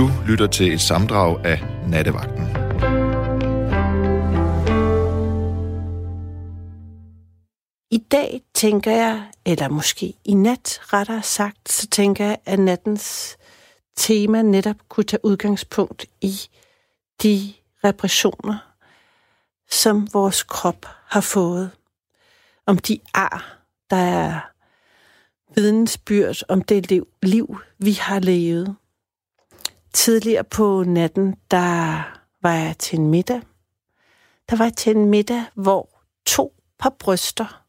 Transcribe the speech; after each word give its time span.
Du 0.00 0.10
lytter 0.26 0.46
til 0.46 0.72
et 0.72 0.80
samdrag 0.80 1.46
af 1.46 1.58
Nattevagten. 1.88 2.44
I 7.90 7.98
dag 7.98 8.40
tænker 8.54 8.90
jeg, 8.90 9.22
eller 9.46 9.68
måske 9.68 10.14
i 10.24 10.34
nat 10.34 10.80
rettere 10.92 11.22
sagt, 11.22 11.72
så 11.72 11.86
tænker 11.86 12.24
jeg, 12.24 12.38
at 12.46 12.58
nattens 12.58 13.36
tema 13.96 14.42
netop 14.42 14.76
kunne 14.88 15.04
tage 15.04 15.24
udgangspunkt 15.24 16.06
i 16.20 16.34
de 17.22 17.52
repressioner, 17.84 18.74
som 19.70 20.08
vores 20.12 20.42
krop 20.42 20.86
har 21.06 21.20
fået. 21.20 21.70
Om 22.66 22.78
de 22.78 22.98
ar, 23.14 23.58
der 23.90 23.96
er 23.96 24.40
vidensbyrd 25.54 26.36
om 26.48 26.62
det 26.62 26.90
liv, 26.90 27.08
liv, 27.22 27.58
vi 27.78 27.92
har 27.92 28.18
levet. 28.20 28.76
Tidligere 29.92 30.44
på 30.44 30.84
natten, 30.84 31.36
der 31.50 32.02
var 32.42 32.52
jeg 32.52 32.78
til 32.78 32.98
en 32.98 33.10
middag. 33.10 33.40
Der 34.50 34.56
var 34.56 34.64
jeg 34.64 34.76
til 34.76 34.96
en 34.96 35.04
middag, 35.04 35.44
hvor 35.54 36.02
to 36.26 36.54
par 36.78 36.90
bryster, 36.98 37.64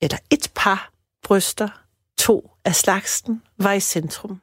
eller 0.00 0.18
et 0.30 0.52
par 0.54 0.92
bryster, 1.22 1.68
to 2.18 2.50
af 2.64 2.74
slagsen, 2.74 3.42
var 3.58 3.72
i 3.72 3.80
centrum. 3.80 4.40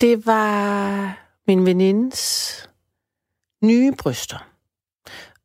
Det 0.00 0.26
var 0.26 1.18
min 1.46 1.66
venindes 1.66 2.70
nye 3.62 3.92
bryster, 3.92 4.48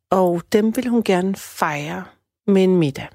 og 0.09 0.43
dem 0.51 0.75
ville 0.75 0.89
hun 0.89 1.03
gerne 1.03 1.35
fejre 1.35 2.05
med 2.47 2.63
en 2.63 2.77
middag. 2.77 3.07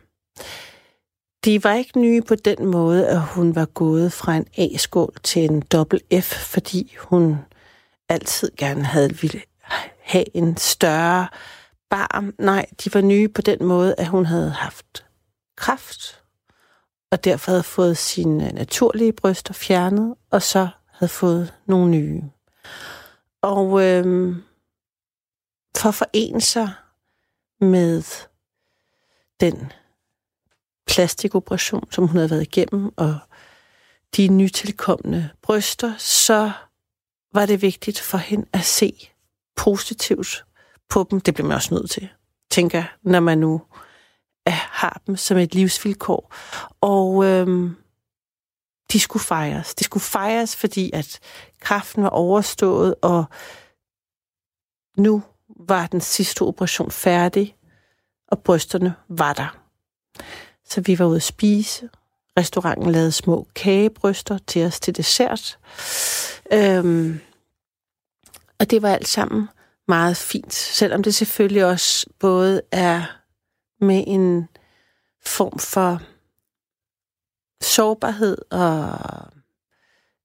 De 1.44 1.64
var 1.64 1.74
ikke 1.74 2.00
nye 2.00 2.22
på 2.22 2.34
den 2.34 2.66
måde, 2.66 3.08
at 3.08 3.20
hun 3.20 3.54
var 3.54 3.64
gået 3.64 4.12
fra 4.12 4.36
en 4.36 4.46
A-skål 4.56 5.14
til 5.22 5.44
en 5.44 5.60
dobbelt 5.60 6.24
F, 6.24 6.52
fordi 6.52 6.94
hun 6.98 7.38
altid 8.08 8.50
gerne 8.56 8.84
havde 8.84 9.18
ville 9.20 9.42
have 10.00 10.36
en 10.36 10.56
større 10.56 11.28
barm. 11.90 12.34
Nej, 12.38 12.66
de 12.84 12.94
var 12.94 13.00
nye 13.00 13.28
på 13.28 13.42
den 13.42 13.64
måde, 13.64 13.94
at 13.98 14.06
hun 14.06 14.26
havde 14.26 14.50
haft 14.50 15.06
kraft, 15.56 16.22
og 17.10 17.24
derfor 17.24 17.50
havde 17.50 17.62
fået 17.62 17.96
sine 17.96 18.52
naturlige 18.52 19.12
bryster 19.12 19.54
fjernet, 19.54 20.14
og 20.30 20.42
så 20.42 20.68
havde 20.92 21.10
fået 21.10 21.54
nogle 21.66 21.90
nye. 21.90 22.22
Og 23.42 23.82
øhm, 23.82 24.42
for 25.76 25.88
at 25.88 25.94
forene 25.94 26.40
sig 26.40 26.70
med 27.60 28.02
den 29.40 29.72
plastikoperation, 30.86 31.92
som 31.92 32.06
hun 32.06 32.16
havde 32.16 32.30
været 32.30 32.42
igennem, 32.42 32.92
og 32.96 33.18
de 34.16 34.28
nytilkommende 34.28 35.30
bryster, 35.42 35.94
så 35.98 36.52
var 37.34 37.46
det 37.46 37.62
vigtigt 37.62 38.00
for 38.00 38.18
hende 38.18 38.46
at 38.52 38.64
se 38.64 39.10
positivt 39.56 40.44
på 40.88 41.06
dem. 41.10 41.20
Det 41.20 41.34
bliver 41.34 41.48
man 41.48 41.54
også 41.54 41.74
nødt 41.74 41.90
til, 41.90 42.08
tænker 42.50 42.84
når 43.02 43.20
man 43.20 43.38
nu 43.38 43.62
har 44.50 45.02
dem 45.06 45.16
som 45.16 45.36
et 45.36 45.54
livsvilkår. 45.54 46.34
Og 46.80 47.24
øhm, 47.24 47.76
de 48.92 49.00
skulle 49.00 49.24
fejres. 49.24 49.74
De 49.74 49.84
skulle 49.84 50.02
fejres, 50.02 50.56
fordi 50.56 50.90
at 50.92 51.18
kraften 51.60 52.02
var 52.02 52.08
overstået, 52.08 52.94
og 53.02 53.24
nu 54.96 55.22
var 55.48 55.86
den 55.86 56.00
sidste 56.00 56.42
operation 56.42 56.90
færdig, 56.90 57.56
og 58.28 58.42
brysterne 58.42 58.94
var 59.08 59.32
der. 59.32 59.58
Så 60.68 60.80
vi 60.80 60.98
var 60.98 61.04
ude 61.04 61.16
at 61.16 61.22
spise. 61.22 61.88
Restauranten 62.38 62.92
lavede 62.92 63.12
små 63.12 63.46
kagebryster 63.54 64.38
til 64.46 64.66
os 64.66 64.80
til 64.80 64.96
dessert. 64.96 65.58
Øhm, 66.52 67.20
og 68.58 68.70
det 68.70 68.82
var 68.82 68.88
alt 68.88 69.08
sammen 69.08 69.48
meget 69.88 70.16
fint, 70.16 70.54
selvom 70.54 71.02
det 71.02 71.14
selvfølgelig 71.14 71.64
også 71.64 72.06
både 72.18 72.62
er 72.70 73.20
med 73.80 74.04
en 74.06 74.48
form 75.24 75.58
for 75.58 76.02
sårbarhed 77.64 78.38
og 78.50 78.98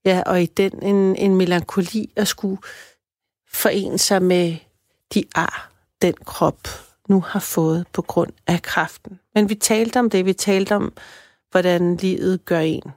ja, 0.06 0.24
og 0.26 0.42
i 0.42 0.46
den 0.46 0.84
en, 0.84 1.16
en 1.16 1.36
melankoli 1.36 2.12
at 2.16 2.28
skulle 2.28 2.62
forene 3.52 3.98
sig 3.98 4.22
med 4.22 4.58
de 5.14 5.24
ar, 5.36 5.72
den 6.02 6.14
krop 6.14 6.68
nu 7.10 7.24
har 7.28 7.40
fået 7.40 7.86
på 7.94 8.02
grund 8.02 8.32
af 8.48 8.62
kraften. 8.62 9.20
Men 9.36 9.50
vi 9.50 9.56
talte 9.56 10.00
om 10.00 10.10
det, 10.10 10.26
vi 10.26 10.34
talte 10.34 10.76
om, 10.76 10.94
hvordan 11.52 11.96
livet 11.96 12.46
gør 12.46 12.60
en 12.60 12.92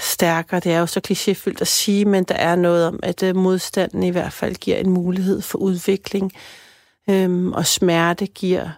stærkere. 0.00 0.60
Det 0.60 0.72
er 0.72 0.78
jo 0.78 0.86
så 0.86 1.00
klichéfyldt 1.08 1.60
at 1.60 1.68
sige, 1.68 2.04
men 2.04 2.24
der 2.24 2.34
er 2.34 2.56
noget 2.56 2.86
om, 2.86 3.00
at 3.02 3.22
øh, 3.22 3.36
modstanden 3.36 4.02
i 4.02 4.10
hvert 4.10 4.32
fald 4.32 4.54
giver 4.54 4.76
en 4.76 4.90
mulighed 4.90 5.42
for 5.42 5.58
udvikling, 5.58 6.32
øhm, 7.10 7.52
og 7.52 7.66
smerte 7.66 8.26
giver 8.26 8.68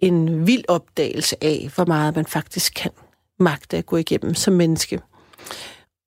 en 0.00 0.46
vild 0.46 0.64
opdagelse 0.68 1.36
af, 1.44 1.70
hvor 1.74 1.84
meget 1.84 2.16
man 2.16 2.26
faktisk 2.26 2.72
kan 2.76 2.90
magte 3.38 3.76
at 3.76 3.86
gå 3.86 3.96
igennem 3.96 4.34
som 4.34 4.54
menneske. 4.54 5.00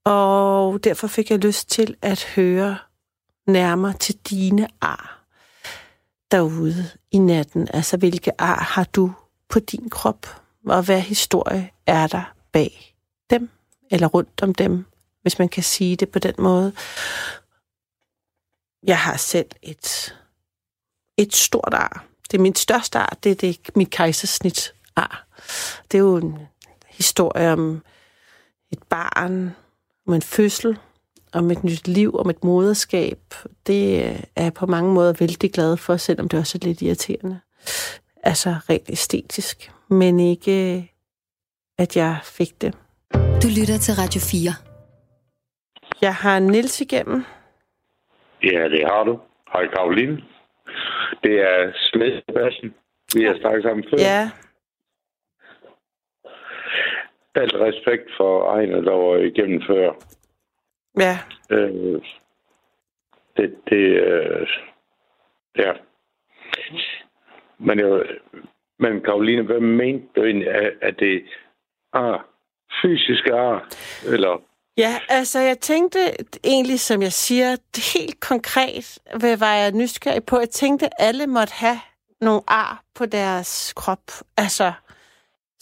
Og 0.06 0.84
derfor 0.84 1.08
fik 1.08 1.32
jeg 1.32 1.40
lyst 1.40 1.70
til 1.70 1.96
at 2.02 2.24
høre 2.36 2.78
nærmere 3.48 3.94
til 3.94 4.16
dine 4.30 4.68
ar 4.82 5.21
derude 6.32 6.90
i 7.12 7.18
natten. 7.18 7.68
Altså, 7.74 7.98
hvilke 7.98 8.42
ar 8.42 8.64
har 8.64 8.84
du 8.84 9.12
på 9.50 9.60
din 9.60 9.90
krop? 9.90 10.28
Og 10.66 10.84
hvad 10.84 11.02
historie 11.02 11.72
er 11.86 12.08
der 12.08 12.34
bag 12.52 12.96
dem? 13.30 13.50
Eller 13.92 14.08
rundt 14.08 14.44
om 14.44 14.54
dem, 14.54 14.86
hvis 15.22 15.40
man 15.40 15.50
kan 15.50 15.64
sige 15.64 15.96
det 15.96 16.10
på 16.10 16.20
den 16.20 16.34
måde. 16.38 16.74
Jeg 18.84 19.00
har 19.00 19.18
selv 19.18 19.50
et, 19.62 20.16
et 21.18 21.36
stort 21.36 21.74
ar. 21.74 22.06
Det 22.32 22.38
er 22.38 22.42
mit 22.42 22.60
største 22.60 23.00
ar, 23.00 23.18
det 23.24 23.32
er 23.32 23.36
det, 23.36 23.76
mit 23.76 23.90
kejsersnit 23.90 24.74
ar. 24.96 25.28
Det 25.92 25.98
er 25.98 26.02
jo 26.02 26.18
en 26.18 26.40
historie 26.88 27.54
om 27.54 27.84
et 28.72 28.84
barn, 28.84 29.56
om 30.08 30.14
en 30.14 30.22
fødsel, 30.22 30.78
om 31.34 31.52
et 31.52 31.64
nyt 31.64 31.88
liv, 31.88 32.16
om 32.16 32.30
et 32.30 32.44
moderskab. 32.44 33.18
Det 33.68 34.06
er 34.36 34.44
jeg 34.44 34.54
på 34.54 34.66
mange 34.66 34.94
måder 34.94 35.14
vældig 35.20 35.52
glad 35.52 35.78
for, 35.78 35.98
selvom 35.98 36.30
det 36.30 36.40
også 36.40 36.58
er 36.62 36.68
lidt 36.68 36.82
irriterende. 36.82 37.40
Altså 38.24 38.50
rent 38.70 38.90
æstetisk, 38.90 39.72
men 39.90 40.20
ikke 40.20 40.90
at 41.78 41.98
jeg 41.98 42.18
fik 42.24 42.62
det. 42.62 42.74
Du 43.14 43.48
lytter 43.60 43.78
til 43.78 43.94
Radio 43.94 44.22
4. 44.32 44.54
Jeg 46.02 46.16
har 46.16 46.40
Nils 46.40 46.82
igennem. 46.82 47.26
Ja, 48.44 48.70
det 48.70 48.86
har 48.86 49.04
du. 49.04 49.20
Hej 49.54 49.68
Karoline. 49.68 50.18
Det 51.24 51.36
er 51.42 51.72
Smed 51.76 52.22
Sebastian. 52.22 52.74
Vi 53.16 53.24
har 53.24 53.38
snakket 53.42 53.64
sammen 53.64 53.86
før. 53.90 53.98
Ja, 54.00 54.30
Alt 57.36 57.54
respekt 57.54 58.10
for 58.18 58.54
Ejner, 58.56 58.82
der 58.82 58.92
var 58.92 59.18
igennem 59.18 59.62
før. 59.68 59.92
Ja. 61.00 61.20
Øh, 61.50 62.02
det, 63.38 63.56
det, 63.70 63.84
øh, 64.04 64.48
ja. 65.58 65.74
Men, 67.58 67.80
jeg, 67.80 68.04
men 68.80 69.02
Karoline, 69.02 69.42
hvad 69.42 69.60
mente 69.60 70.08
du 70.16 70.24
egentlig? 70.24 70.48
Er, 70.48 70.70
er 70.82 70.92
det 70.92 71.24
ar, 71.94 72.26
fysiske 72.82 73.34
ar, 73.34 73.70
eller 74.14 74.42
Ja, 74.78 75.00
altså 75.10 75.40
jeg 75.40 75.60
tænkte 75.60 76.00
egentlig, 76.44 76.80
som 76.80 77.02
jeg 77.02 77.14
siger, 77.14 77.58
helt 77.94 78.20
konkret, 78.20 79.00
hvad 79.20 79.38
var 79.38 79.54
jeg 79.54 79.72
nysgerrig 79.72 80.26
på? 80.26 80.40
Jeg 80.40 80.50
tænkte, 80.50 80.86
at 80.86 80.92
alle 80.98 81.28
måtte 81.28 81.54
have 81.54 81.80
nogle 82.22 82.42
ar 82.48 82.84
på 82.96 83.06
deres 83.06 83.74
krop. 83.76 84.12
Altså, 84.38 84.74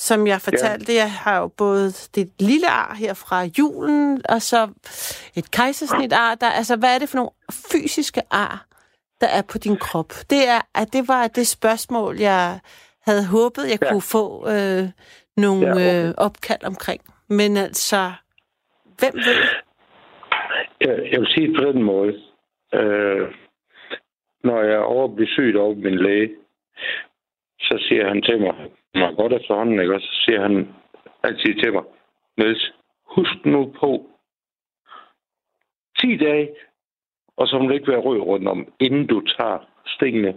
som 0.08 0.28
jeg 0.28 0.42
fortalte, 0.42 0.94
ja. 0.94 1.00
jeg 1.00 1.12
har 1.12 1.40
jo 1.40 1.48
både 1.48 1.92
det 2.16 2.32
lille 2.40 2.68
ar 2.70 2.96
her 2.96 3.14
fra 3.14 3.44
julen, 3.59 4.22
og 4.29 4.41
så 4.41 4.68
et 5.35 5.52
kejsersnit 5.52 6.14
ar. 6.14 6.35
Der, 6.35 6.50
altså, 6.50 6.76
hvad 6.78 6.96
er 6.96 7.00
det 7.00 7.09
for 7.09 7.18
nogle 7.18 7.32
fysiske 7.72 8.22
ar, 8.32 8.66
der 9.22 9.28
er 9.28 9.41
på 9.52 9.58
din 9.58 9.78
krop? 9.78 10.09
Det, 10.29 10.41
er, 10.47 10.62
at 10.76 10.94
det 10.94 11.08
var 11.08 11.28
det 11.28 11.47
spørgsmål, 11.47 12.18
jeg 12.20 12.59
havde 13.08 13.26
håbet, 13.28 13.64
jeg 13.70 13.79
Ja. 13.82 13.90
kunne 13.91 14.02
få 14.02 14.50
øh, 14.50 14.84
nogle 15.38 15.68
Ja, 15.68 16.08
øh, 16.08 16.14
opkald 16.18 16.64
omkring. 16.64 17.02
Men 17.28 17.58
altså, 17.58 18.12
hvem 19.00 19.14
ved? 19.16 19.38
Jeg, 20.82 20.96
jeg 21.12 21.20
vil 21.20 21.28
sige 21.35 21.56
på 21.58 21.72
den 21.72 21.84
måde. 21.84 22.14
Øh, 22.73 23.28
når 24.44 24.62
jeg 24.64 24.73
er 24.73 24.90
over 24.96 25.22
at 25.22 25.28
sygt 25.28 25.56
over 25.56 25.76
min 25.76 25.97
læge, 25.97 26.29
så 27.59 27.85
siger 27.88 28.08
han 28.08 28.22
til 28.22 28.41
mig, 28.41 28.56
mig 28.96 29.16
godt 29.18 29.34
efterhånden, 29.34 29.80
ikke? 29.80 29.96
Og 29.96 30.02
så 30.02 30.12
siger 30.26 30.41
han 30.41 30.68
altid 31.24 31.62
til 31.64 31.74
mig, 31.74 31.84
Niels, 32.38 32.74
husk 33.16 33.46
nu 33.46 33.74
på, 33.80 34.09
10 36.00 36.18
dage, 36.18 36.50
og 37.38 37.47
så 37.47 37.59
må 37.59 37.68
du 37.68 37.74
ikke 37.74 37.91
være 37.91 38.00
rød 38.02 38.20
rundt 38.20 38.47
om, 38.47 38.74
inden 38.80 39.08
du 39.08 39.22
tager 39.22 39.58
stingene. 39.88 40.34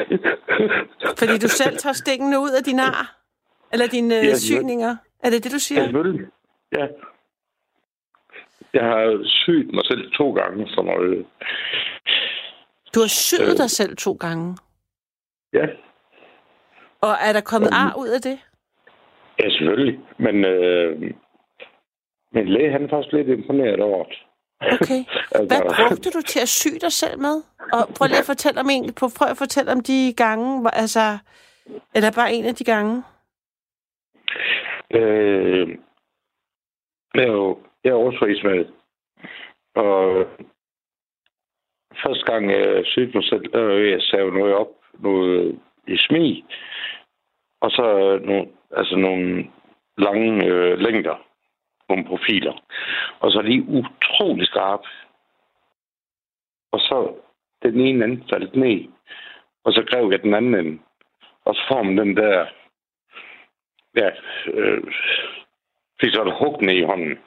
Fordi 1.20 1.38
du 1.38 1.48
selv 1.48 1.76
tager 1.78 1.92
stingene 1.92 2.40
ud 2.40 2.50
af 2.58 2.64
din 2.64 2.78
ar? 2.80 3.16
Eller 3.72 3.86
dine 3.86 4.14
Ja, 4.14 4.20
øh, 4.20 4.26
ja. 4.26 4.34
syninger? 4.34 4.96
Er 5.24 5.30
det 5.30 5.44
det, 5.44 5.52
du 5.52 5.58
siger? 5.58 5.80
Ja, 5.80 5.86
selvfølgelig. 5.86 6.26
Ja. 6.72 6.86
Jeg 8.72 8.84
har 8.84 9.20
sygt 9.24 9.74
mig 9.74 9.84
selv 9.86 10.10
to 10.12 10.32
gange 10.32 10.68
for 10.74 10.82
noget. 10.82 11.26
Du 12.94 13.00
har 13.00 13.08
syet 13.08 13.50
Øh. 13.52 13.56
dig 13.56 13.70
selv 13.70 13.96
to 13.96 14.12
gange. 14.12 14.56
Ja, 15.52 15.66
Og 17.02 17.12
er 17.26 17.32
der 17.32 17.40
kommet 17.40 17.70
ar 17.72 17.94
ud 17.98 18.08
af 18.08 18.20
det? 18.22 18.38
ja 19.42 19.50
selvfølgelig. 19.50 20.00
Men 20.18 20.44
øh, 20.44 21.00
min 22.32 22.48
læge, 22.48 22.72
han 22.72 22.84
er 22.84 22.88
faktisk 22.88 23.12
lidt 23.12 23.28
imponeret 23.28 23.80
over 23.80 24.04
det. 24.04 24.18
Okay. 24.60 25.00
Altså, 25.34 25.56
Hvad 25.56 25.88
brugte 25.88 26.10
du 26.10 26.22
til 26.22 26.40
at 26.40 26.48
sy 26.48 26.68
dig 26.80 26.92
selv 26.92 27.18
med? 27.18 27.36
Og 27.72 27.82
prøv 27.96 28.06
lige 28.06 28.18
at 28.24 28.30
fortælle 28.32 28.60
om 28.60 28.70
en, 28.70 28.94
prøv 28.94 29.30
at 29.30 29.36
fortælle 29.36 29.72
om 29.72 29.80
de 29.80 30.14
gange, 30.16 30.60
hvor, 30.60 30.70
altså, 30.70 31.18
eller 31.94 32.10
bare 32.16 32.32
en 32.32 32.44
af 32.44 32.54
de 32.54 32.64
gange. 32.64 33.02
Øh, 34.98 35.68
jeg 37.14 37.22
er 37.22 37.32
jo 37.32 37.58
jeg 37.84 37.90
er 37.90 37.94
oversvist 37.94 38.44
med. 38.44 38.64
Og 39.74 40.26
første 42.02 42.24
gang 42.32 42.50
jeg 42.50 42.86
syede 42.86 43.12
mig 43.14 43.24
selv, 43.24 43.52
var 43.52 43.90
jeg 43.94 44.02
save 44.02 44.32
noget 44.38 44.54
op 44.54 44.68
noget 44.98 45.60
i 45.86 45.96
smi. 45.96 46.44
Og 47.60 47.70
så 47.70 48.18
nogle, 48.24 48.48
altså 48.76 48.96
nogle 48.96 49.50
lange 49.98 50.44
øh, 50.46 50.78
længder, 50.78 51.26
nogle 51.88 52.04
profiler. 52.04 52.64
Og 53.20 53.32
så 53.32 53.38
er 53.38 53.42
de 53.42 53.64
utrolig 53.68 54.46
skarpe. 54.46 54.88
Og 56.72 56.80
så 56.80 57.14
den 57.62 57.80
ene 57.80 58.04
ende 58.04 58.24
faldt 58.30 58.56
ned. 58.56 58.88
Og 59.64 59.72
så 59.72 59.86
greb 59.90 60.12
jeg 60.12 60.22
den 60.22 60.34
anden 60.34 60.54
ende. 60.54 60.78
Og 61.44 61.54
så 61.54 61.62
får 61.68 61.82
man 61.82 61.98
den 61.98 62.16
der 62.16 62.46
ja, 63.96 64.10
øh, 64.46 64.82
fik 66.00 66.10
så 66.12 66.22
et 66.22 66.38
hug 66.38 66.62
ned 66.62 66.74
i 66.74 66.82
hånden 66.82 67.18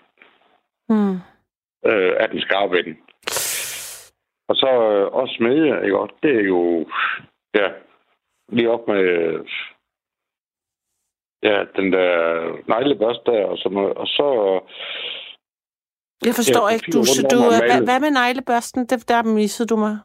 Hmm. 0.90 1.16
øh, 1.86 2.14
af 2.20 2.30
den 2.30 2.42
skarpe 2.42 2.80
ende. 2.80 2.96
Og 4.48 4.56
så 4.56 4.68
øh, 4.68 5.08
også 5.14 5.36
smede, 5.38 5.84
ikke 5.84 6.00
også? 6.00 6.16
Det 6.24 6.36
er 6.36 6.44
jo, 6.44 6.88
ja, 7.56 7.70
lige 8.50 8.70
op 8.72 8.88
med, 8.88 9.04
ja, 11.44 11.66
den 11.76 11.94
der 11.94 12.12
neglebørste 12.68 13.32
der, 13.32 13.46
og 13.46 13.72
noget. 13.72 13.94
Og 13.94 14.08
så, 14.08 14.28
Jeg 16.26 16.36
forstår 16.36 16.68
Ja, 16.70 16.74
ikke, 16.74 16.92
du, 16.92 17.04
så 17.04 17.28
du, 17.32 17.38
hvad, 17.68 17.84
hvad 17.84 18.00
med 18.00 18.12
neglebørsten? 18.12 18.86
Det, 18.86 19.10
der 19.10 19.24
missede 19.24 19.68
du 19.68 19.76
mig. 19.76 19.98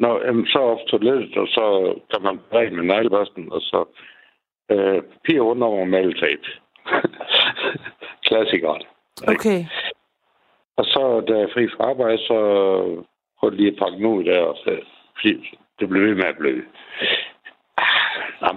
når, 0.00 0.26
jamen, 0.26 0.46
så 0.46 0.58
op 0.58 0.78
toilettet, 0.88 1.36
og 1.36 1.46
så 1.46 1.94
kan 2.10 2.22
man 2.22 2.40
brække 2.50 2.76
med 2.76 2.84
neglebørsten, 2.84 3.52
og 3.52 3.60
så 3.60 3.84
øh, 4.70 5.02
papir 5.02 5.40
rundt 5.40 5.62
om 5.62 5.72
og 5.72 5.88
maletape. 5.88 6.48
Klassikeren. 8.26 8.82
Okay. 9.28 9.64
Og 10.76 10.84
så, 10.84 11.24
da 11.28 11.32
jeg 11.34 11.42
er 11.42 11.52
fri 11.54 11.68
fra 11.68 11.84
arbejde, 11.90 12.18
så 12.18 12.38
prøvede 13.38 13.56
lige 13.56 13.72
at 13.72 13.78
pakke 13.78 13.96
den 13.96 14.06
ud 14.06 14.24
der, 14.24 14.40
og 14.40 14.56
så, 14.56 14.80
fordi 15.20 15.58
det 15.80 15.88
blev 15.88 16.02
ved 16.02 16.14
med 16.14 16.24
at 16.24 16.36
bløde. 16.38 16.64
Ah. 18.42 18.56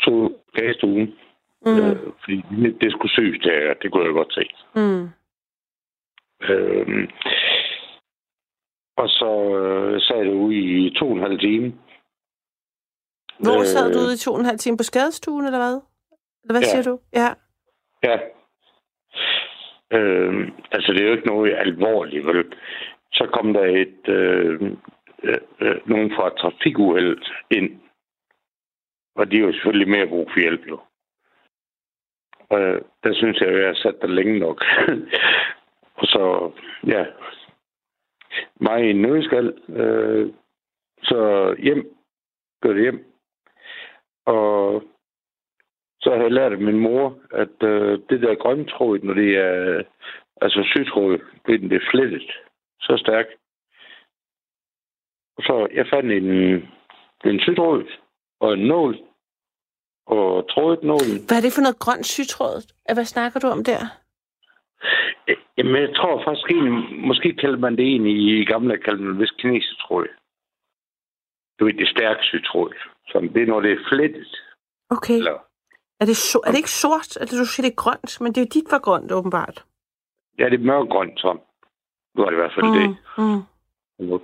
To 0.00 0.42
dage 0.56 0.70
i 0.70 0.74
stuen, 0.74 1.14
Mm. 1.66 1.78
øh, 1.78 1.96
fordi 2.20 2.42
det, 2.80 2.92
skulle 2.92 3.12
søges, 3.14 3.40
det, 3.42 3.52
her, 3.52 3.74
det 3.74 3.92
kunne 3.92 4.04
jeg 4.04 4.12
godt 4.12 4.34
se. 4.34 4.44
Mm. 4.74 5.08
Øh, 6.50 7.08
og 8.96 9.08
så 9.08 9.30
øh, 9.58 10.00
sad 10.00 10.16
jeg 10.24 10.32
ude 10.34 10.56
i 10.56 10.94
to 10.98 11.06
og 11.08 11.16
en 11.16 11.22
halv 11.22 11.38
time. 11.38 11.72
Hvor 13.38 13.62
sad 13.64 13.88
Øh, 13.88 13.94
du 13.94 13.98
ude 13.98 14.14
i 14.14 14.16
to 14.16 14.32
og 14.32 14.40
en 14.40 14.46
halv 14.46 14.58
time? 14.58 14.76
På 14.76 14.82
skadestuen, 14.82 15.44
eller 15.46 15.58
hvad? 15.58 15.80
Eller 16.42 16.52
hvad 16.54 16.60
Ja. 16.60 16.66
siger 16.66 16.82
du? 16.82 16.98
Ja. 17.12 17.28
Ja. 18.02 18.16
Øh, 19.98 20.48
altså, 20.72 20.92
det 20.92 21.00
er 21.02 21.06
jo 21.08 21.12
ikke 21.16 21.26
noget 21.26 21.54
alvorligt, 21.56 22.26
vel? 22.26 22.52
Så 23.16 23.28
kom 23.32 23.52
der 23.52 23.64
et, 23.64 24.08
øh, 24.08 24.62
øh, 25.22 25.40
øh, 25.60 25.88
nogen 25.88 26.10
fra 26.16 26.30
trafikuheld 26.30 27.22
ind. 27.50 27.80
Og 29.14 29.30
de 29.30 29.36
er 29.36 29.40
jo 29.40 29.52
selvfølgelig 29.52 29.88
mere 29.88 30.06
brug 30.06 30.30
for 30.32 30.40
hjælp, 30.40 30.68
jo. 30.68 30.80
Og 32.48 32.60
øh, 32.60 32.80
der 33.04 33.14
synes 33.14 33.40
jeg, 33.40 33.48
at 33.48 33.58
jeg 33.58 33.66
har 33.66 33.74
sat 33.74 34.00
der 34.00 34.06
længe 34.06 34.38
nok. 34.38 34.64
og 36.00 36.06
så, 36.06 36.52
ja, 36.86 37.04
mig 38.60 38.84
i 38.84 38.90
en 38.90 39.02
nødskal. 39.02 39.58
Øh, 39.68 40.32
så 41.02 41.54
hjem. 41.58 41.90
Gør 42.62 42.72
det 42.72 42.82
hjem. 42.82 43.04
Og 44.26 44.82
så 46.00 46.10
har 46.10 46.22
jeg 46.22 46.32
lært 46.32 46.52
af 46.52 46.58
min 46.58 46.78
mor, 46.78 47.18
at 47.32 47.62
øh, 47.62 47.98
det 48.10 48.22
der 48.22 48.34
grøntråd, 48.34 48.98
når 48.98 49.14
det 49.14 49.36
er 49.36 49.82
altså 50.40 50.62
sygtråd, 50.62 51.18
det, 51.46 51.60
det 51.60 51.72
er 51.72 51.90
flettet 51.90 52.45
så 52.80 52.96
stærkt. 52.96 53.30
Og 55.36 55.42
så 55.42 55.68
jeg 55.74 55.86
fandt 55.92 56.12
en, 56.12 56.28
en 57.30 57.40
sygtråd 57.40 57.84
og 58.40 58.52
en 58.52 58.66
nål, 58.66 58.98
og 60.06 60.48
trådet 60.50 60.82
nålen. 60.82 61.16
Hvad 61.28 61.36
er 61.38 61.40
det 61.46 61.52
for 61.56 61.62
noget 61.66 61.78
grønt 61.78 62.06
sygtråd? 62.06 62.56
Hvad 62.94 63.04
snakker 63.04 63.40
du 63.40 63.46
om 63.46 63.64
der? 63.64 63.82
Jamen, 65.58 65.82
jeg 65.82 65.94
tror 65.96 66.24
faktisk 66.24 66.50
egentlig, 66.50 67.00
måske 67.08 67.32
kalder 67.32 67.58
man 67.58 67.76
det 67.76 67.84
egentlig 67.84 68.40
i 68.40 68.44
gamle 68.44 68.78
kalder 68.78 69.00
man 69.02 69.12
det 69.12 69.20
vist 69.20 69.36
kinesisk 69.40 69.78
tråd. 69.80 70.06
Du 71.58 71.64
ved, 71.64 71.74
det 71.74 71.88
stærke 71.88 72.22
sygtråd. 72.22 72.72
Så 73.08 73.30
det 73.34 73.42
er, 73.42 73.46
når 73.46 73.60
det 73.60 73.72
er 73.72 73.84
flettet. 73.92 74.36
Okay. 74.90 75.14
Eller, 75.16 75.38
Er 76.00 76.04
det, 76.10 76.16
so- 76.30 76.42
er 76.46 76.50
det 76.50 76.56
ikke 76.58 76.70
sort? 76.84 77.16
Altså, 77.20 77.36
du 77.40 77.44
siger, 77.46 77.64
det 77.66 77.72
er 77.72 77.82
grønt, 77.84 78.20
men 78.20 78.28
det 78.32 78.38
er 78.40 78.44
jo 78.46 78.54
dit 78.60 78.70
var 78.70 78.78
grønt, 78.78 79.12
åbenbart. 79.12 79.64
ja, 80.38 80.44
det 80.44 80.60
er 80.60 80.64
mørkgrønt 80.64 81.20
sådan. 81.20 81.42
Det 82.16 82.32
i 82.32 82.34
hvert 82.34 82.52
fald 82.54 82.66
det. 82.80 82.96
Mm. 83.18 83.42
Mm. 84.08 84.20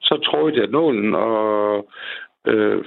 Så 0.00 0.16
trådte 0.24 0.60
jeg 0.60 0.66
nålen, 0.68 1.14
og 1.14 1.88
øh, 2.46 2.84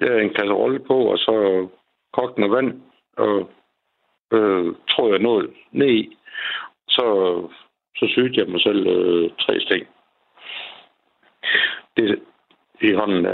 der 0.00 0.06
er 0.10 0.20
en 0.20 0.34
kasserolle 0.34 0.78
på, 0.80 0.96
og 1.12 1.18
så 1.18 1.68
kogte 2.12 2.40
noget 2.40 2.52
vand, 2.56 2.82
og 3.16 3.50
øh, 4.32 4.74
trådte 4.90 5.12
jeg 5.14 5.22
nål 5.22 5.54
ned 5.72 5.88
i. 5.88 6.16
Så, 6.88 7.06
så 7.96 8.06
sygte 8.08 8.40
jeg 8.40 8.48
mig 8.48 8.60
selv 8.60 8.86
øh, 8.86 9.30
tre 9.40 9.60
sting. 9.60 9.86
Det 11.96 12.22
i 12.80 12.92
hånden 12.92 13.26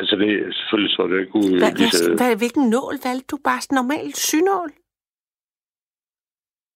Altså, 0.00 0.16
det 0.16 0.30
er 0.32 0.52
selvfølgelig 0.52 0.96
så 0.96 1.06
det 1.06 1.20
ikke 1.20 1.36
ud. 1.36 1.60
Så- 1.90 2.08
hvad, 2.10 2.16
hvad, 2.16 2.36
hvilken 2.36 2.70
nål 2.70 2.94
valgte 3.04 3.26
du? 3.30 3.36
Bare 3.44 3.60
sådan 3.60 3.76
normal 3.76 4.14
synål? 4.14 4.70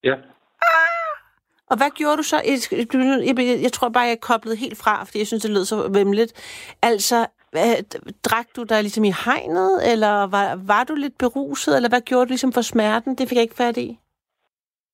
Ja. 0.04 0.16
Og 1.72 1.76
hvad 1.80 1.90
gjorde 1.98 2.16
du 2.16 2.22
så? 2.22 2.38
Jeg, 3.62 3.72
tror 3.72 3.88
bare, 3.88 4.12
jeg 4.12 4.20
koblede 4.20 4.56
helt 4.56 4.78
fra, 4.82 5.04
fordi 5.04 5.18
jeg 5.18 5.26
synes, 5.26 5.42
det 5.42 5.50
lød 5.50 5.64
så 5.64 5.76
vemmeligt. 5.98 6.32
Altså, 6.82 7.18
drak 8.28 8.46
du 8.56 8.62
dig 8.62 8.80
ligesom 8.82 9.04
i 9.04 9.12
hegnet, 9.24 9.72
eller 9.92 10.14
var, 10.36 10.46
var 10.66 10.84
du 10.88 10.94
lidt 10.94 11.18
beruset, 11.18 11.76
eller 11.76 11.88
hvad 11.88 12.00
gjorde 12.00 12.26
du 12.26 12.32
ligesom 12.34 12.52
for 12.52 12.60
smerten? 12.72 13.16
Det 13.18 13.28
fik 13.28 13.36
jeg 13.36 13.42
ikke 13.42 13.62
fat 13.64 13.76
i. 13.76 13.98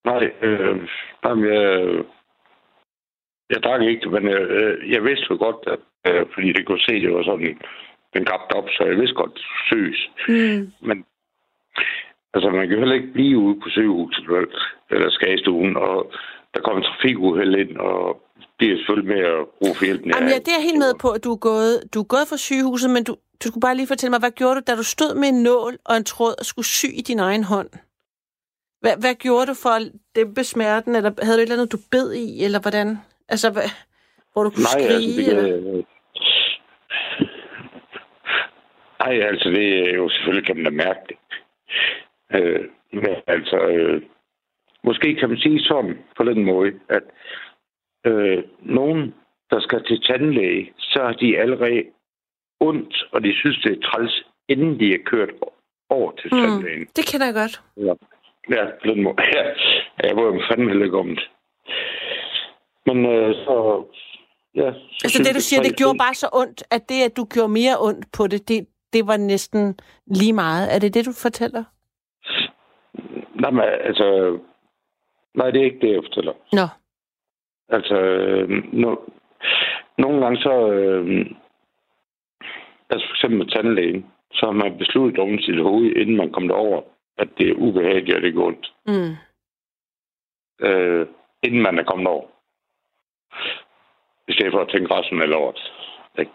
Nej, 0.04 0.24
øh, 0.42 0.76
jamen, 1.24 1.44
jeg, 1.54 1.64
jeg 3.50 3.62
drak 3.62 3.82
ikke, 3.82 4.10
men 4.10 4.24
jeg, 4.28 4.40
øh, 4.40 4.90
jeg 4.90 5.04
vidste 5.04 5.26
jo 5.30 5.36
godt, 5.36 5.60
at, 5.74 5.82
øh, 6.08 6.26
fordi 6.34 6.52
det 6.52 6.66
kunne 6.66 6.80
se, 6.80 7.00
det 7.00 7.14
var 7.14 7.22
sådan, 7.22 7.58
den 8.14 8.24
gabte 8.24 8.52
op, 8.58 8.68
så 8.70 8.84
jeg 8.84 8.96
vidste 8.96 9.14
godt, 9.14 9.36
søs. 9.70 10.10
Mm. 10.28 10.72
Men 10.88 11.04
altså, 12.34 12.50
man 12.50 12.68
kan 12.68 12.74
jo 12.76 12.82
heller 12.82 13.00
ikke 13.00 13.12
blive 13.12 13.38
ude 13.38 13.60
på 13.60 13.68
sygehuset, 13.68 14.28
vel? 14.28 14.46
eller 14.90 15.10
skadestuen, 15.10 15.76
og 15.76 16.12
der 16.54 16.60
kommer 16.60 16.80
en 16.82 16.88
trafikuheld 16.90 17.54
ind, 17.62 17.76
og 17.76 18.20
det 18.60 18.66
er 18.72 18.76
selvfølgelig 18.76 19.10
med 19.14 19.22
at 19.34 19.42
bruge 19.58 19.74
for 19.74 19.84
hjælpen. 19.84 20.10
Jamen, 20.10 20.28
ja, 20.28 20.38
det 20.46 20.52
er 20.58 20.62
helt 20.68 20.78
med 20.78 20.92
på, 21.02 21.08
at 21.10 21.24
du 21.24 21.32
er 21.32 21.40
gået, 21.50 21.74
du 21.94 21.98
er 22.00 22.04
gået 22.14 22.26
fra 22.30 22.36
sygehuset, 22.36 22.90
men 22.90 23.04
du, 23.04 23.12
du 23.42 23.44
skulle 23.48 23.66
bare 23.66 23.76
lige 23.76 23.86
fortælle 23.86 24.10
mig, 24.10 24.20
hvad 24.20 24.30
gjorde 24.30 24.54
du, 24.54 24.62
da 24.66 24.76
du 24.76 24.82
stod 24.82 25.14
med 25.20 25.28
en 25.28 25.42
nål 25.42 25.74
og 25.84 25.96
en 25.96 26.04
tråd 26.04 26.34
og 26.38 26.44
skulle 26.44 26.66
sy 26.66 26.86
i 27.00 27.02
din 27.10 27.18
egen 27.18 27.44
hånd? 27.44 27.70
Hvad, 28.80 28.94
hvad 29.00 29.14
gjorde 29.14 29.46
du 29.46 29.54
for 29.62 29.68
at 29.78 29.82
dæmpe 30.16 30.44
smerten, 30.44 30.94
eller 30.96 31.10
havde 31.22 31.36
du 31.36 31.42
et 31.42 31.42
eller 31.42 31.54
andet, 31.54 31.72
du 31.72 31.78
bed 31.90 32.12
i, 32.12 32.44
eller 32.44 32.60
hvordan? 32.60 32.98
Altså, 33.28 33.50
hvad, 33.50 33.68
hvor 34.32 34.42
du 34.44 34.50
kunne 34.50 34.68
Nej, 34.70 34.80
skrige? 34.80 34.94
altså, 34.94 35.20
det 35.20 35.28
eller? 35.28 35.82
Nej, 39.02 39.14
altså, 39.30 39.48
det 39.48 39.88
er 39.88 39.94
jo 39.94 40.08
selvfølgelig, 40.08 40.46
kan 40.46 40.56
man 40.56 40.64
da 40.64 40.70
mærke 40.70 41.00
det. 41.08 41.16
Øh, 42.34 42.64
men 42.92 43.14
altså, 43.26 43.56
øh, 43.56 44.02
måske 44.88 45.08
kan 45.20 45.28
man 45.28 45.38
sige 45.38 45.60
sådan 45.60 45.94
på 46.16 46.22
den 46.30 46.44
måde, 46.44 46.72
at 46.88 47.04
øh, 48.10 48.38
nogen, 48.78 49.14
der 49.50 49.60
skal 49.60 49.84
til 49.84 49.98
tandlæge, 50.08 50.72
så 50.78 50.98
har 51.06 51.12
de 51.12 51.38
allerede 51.38 51.82
ondt, 52.60 52.94
og 53.12 53.18
de 53.24 53.32
synes, 53.40 53.58
det 53.64 53.72
er 53.76 53.80
træls, 53.88 54.14
inden 54.48 54.80
de 54.80 54.94
er 54.94 54.98
kørt 55.06 55.30
over 55.90 56.10
til 56.12 56.28
Mm, 56.34 56.40
tandlægen. 56.40 56.86
det 56.96 57.04
kender 57.10 57.26
jeg 57.26 57.34
godt. 57.34 57.54
Ja, 57.86 57.92
ja 58.56 58.64
på 58.82 58.86
den 58.90 59.02
måde. 59.02 59.16
Ja, 60.00 60.06
jeg 60.08 60.16
var 60.16 60.22
jo 60.22 60.42
fandme 60.50 60.68
heller 60.68 60.98
om 60.98 61.08
det. 61.08 61.30
Men 62.86 62.98
øh, 63.06 63.34
så... 63.34 63.84
Ja, 64.54 64.72
så 64.72 65.00
Altså 65.04 65.18
det, 65.24 65.34
du 65.34 65.40
siger, 65.40 65.62
det 65.62 65.76
gjorde 65.76 65.98
bare 65.98 66.14
så 66.14 66.28
ondt, 66.32 66.62
at 66.70 66.82
det, 66.88 67.00
at 67.08 67.16
du 67.16 67.24
gjorde 67.34 67.52
mere 67.52 67.76
ondt 67.80 68.06
på 68.16 68.26
det, 68.26 68.48
det, 68.48 68.66
det 68.92 69.06
var 69.06 69.16
næsten 69.16 69.78
lige 70.06 70.32
meget. 70.32 70.74
Er 70.74 70.78
det 70.78 70.94
det, 70.94 71.06
du 71.06 71.12
fortæller? 71.22 71.64
nej, 73.42 73.50
men, 73.50 73.62
altså, 73.88 74.38
nej, 75.38 75.50
det 75.50 75.60
er 75.60 75.64
ikke 75.64 75.86
det, 75.86 75.92
jeg 75.92 76.02
fortæller. 76.04 76.32
Nå. 76.52 76.66
Altså, 77.68 77.96
øh, 78.00 78.48
no, 78.72 78.96
nogle 79.98 80.20
gange 80.20 80.38
så... 80.42 80.70
Øh, 80.72 81.26
altså 82.90 83.06
for 83.08 83.14
eksempel 83.14 83.38
med 83.38 83.46
tandlægen, 83.46 84.06
så 84.32 84.46
har 84.46 84.52
man 84.52 84.78
besluttet 84.78 85.18
om 85.18 85.38
sit 85.38 85.62
hoved, 85.62 85.96
inden 85.96 86.16
man 86.16 86.32
kommer 86.32 86.54
derover, 86.54 86.82
at 87.18 87.28
det 87.38 87.48
er 87.48 87.54
ubehageligt, 87.54 88.16
og 88.16 88.22
det 88.22 88.34
går 88.34 88.46
ondt. 88.46 88.72
Mm. 88.86 89.14
Øh, 90.66 91.06
inden 91.42 91.62
man 91.62 91.78
er 91.78 91.84
kommet 91.84 92.06
over. 92.06 92.26
I 94.28 94.32
stedet 94.32 94.52
for 94.52 94.60
at 94.60 94.68
tænke 94.68 94.94
resten 94.94 95.22
af 95.22 95.28
lort. 95.28 95.72
Ikke? 96.18 96.32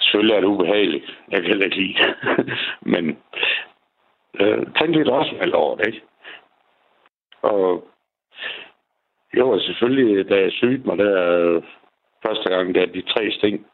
Selvfølgelig 0.00 0.34
er 0.34 0.40
det 0.40 0.46
ubehageligt. 0.46 1.18
Jeg 1.30 1.40
kan 1.40 1.48
heller 1.48 1.64
ikke 1.64 1.76
lide. 1.76 1.96
Men 2.92 3.18
øh, 4.40 4.66
tænk 4.78 4.96
lidt 4.96 5.08
resten 5.08 5.40
af 5.40 5.50
lort, 5.50 5.86
ikke? 5.86 6.02
Og 7.42 7.88
jo, 9.36 9.50
og 9.50 9.60
selvfølgelig, 9.60 10.28
da 10.28 10.40
jeg 10.40 10.52
sygte 10.52 10.86
mig 10.86 10.98
der 10.98 11.38
øh, 11.38 11.62
første 12.26 12.48
gang, 12.48 12.74
der 12.74 12.86
de 12.86 13.02
tre 13.02 13.30
sting, 13.30 13.66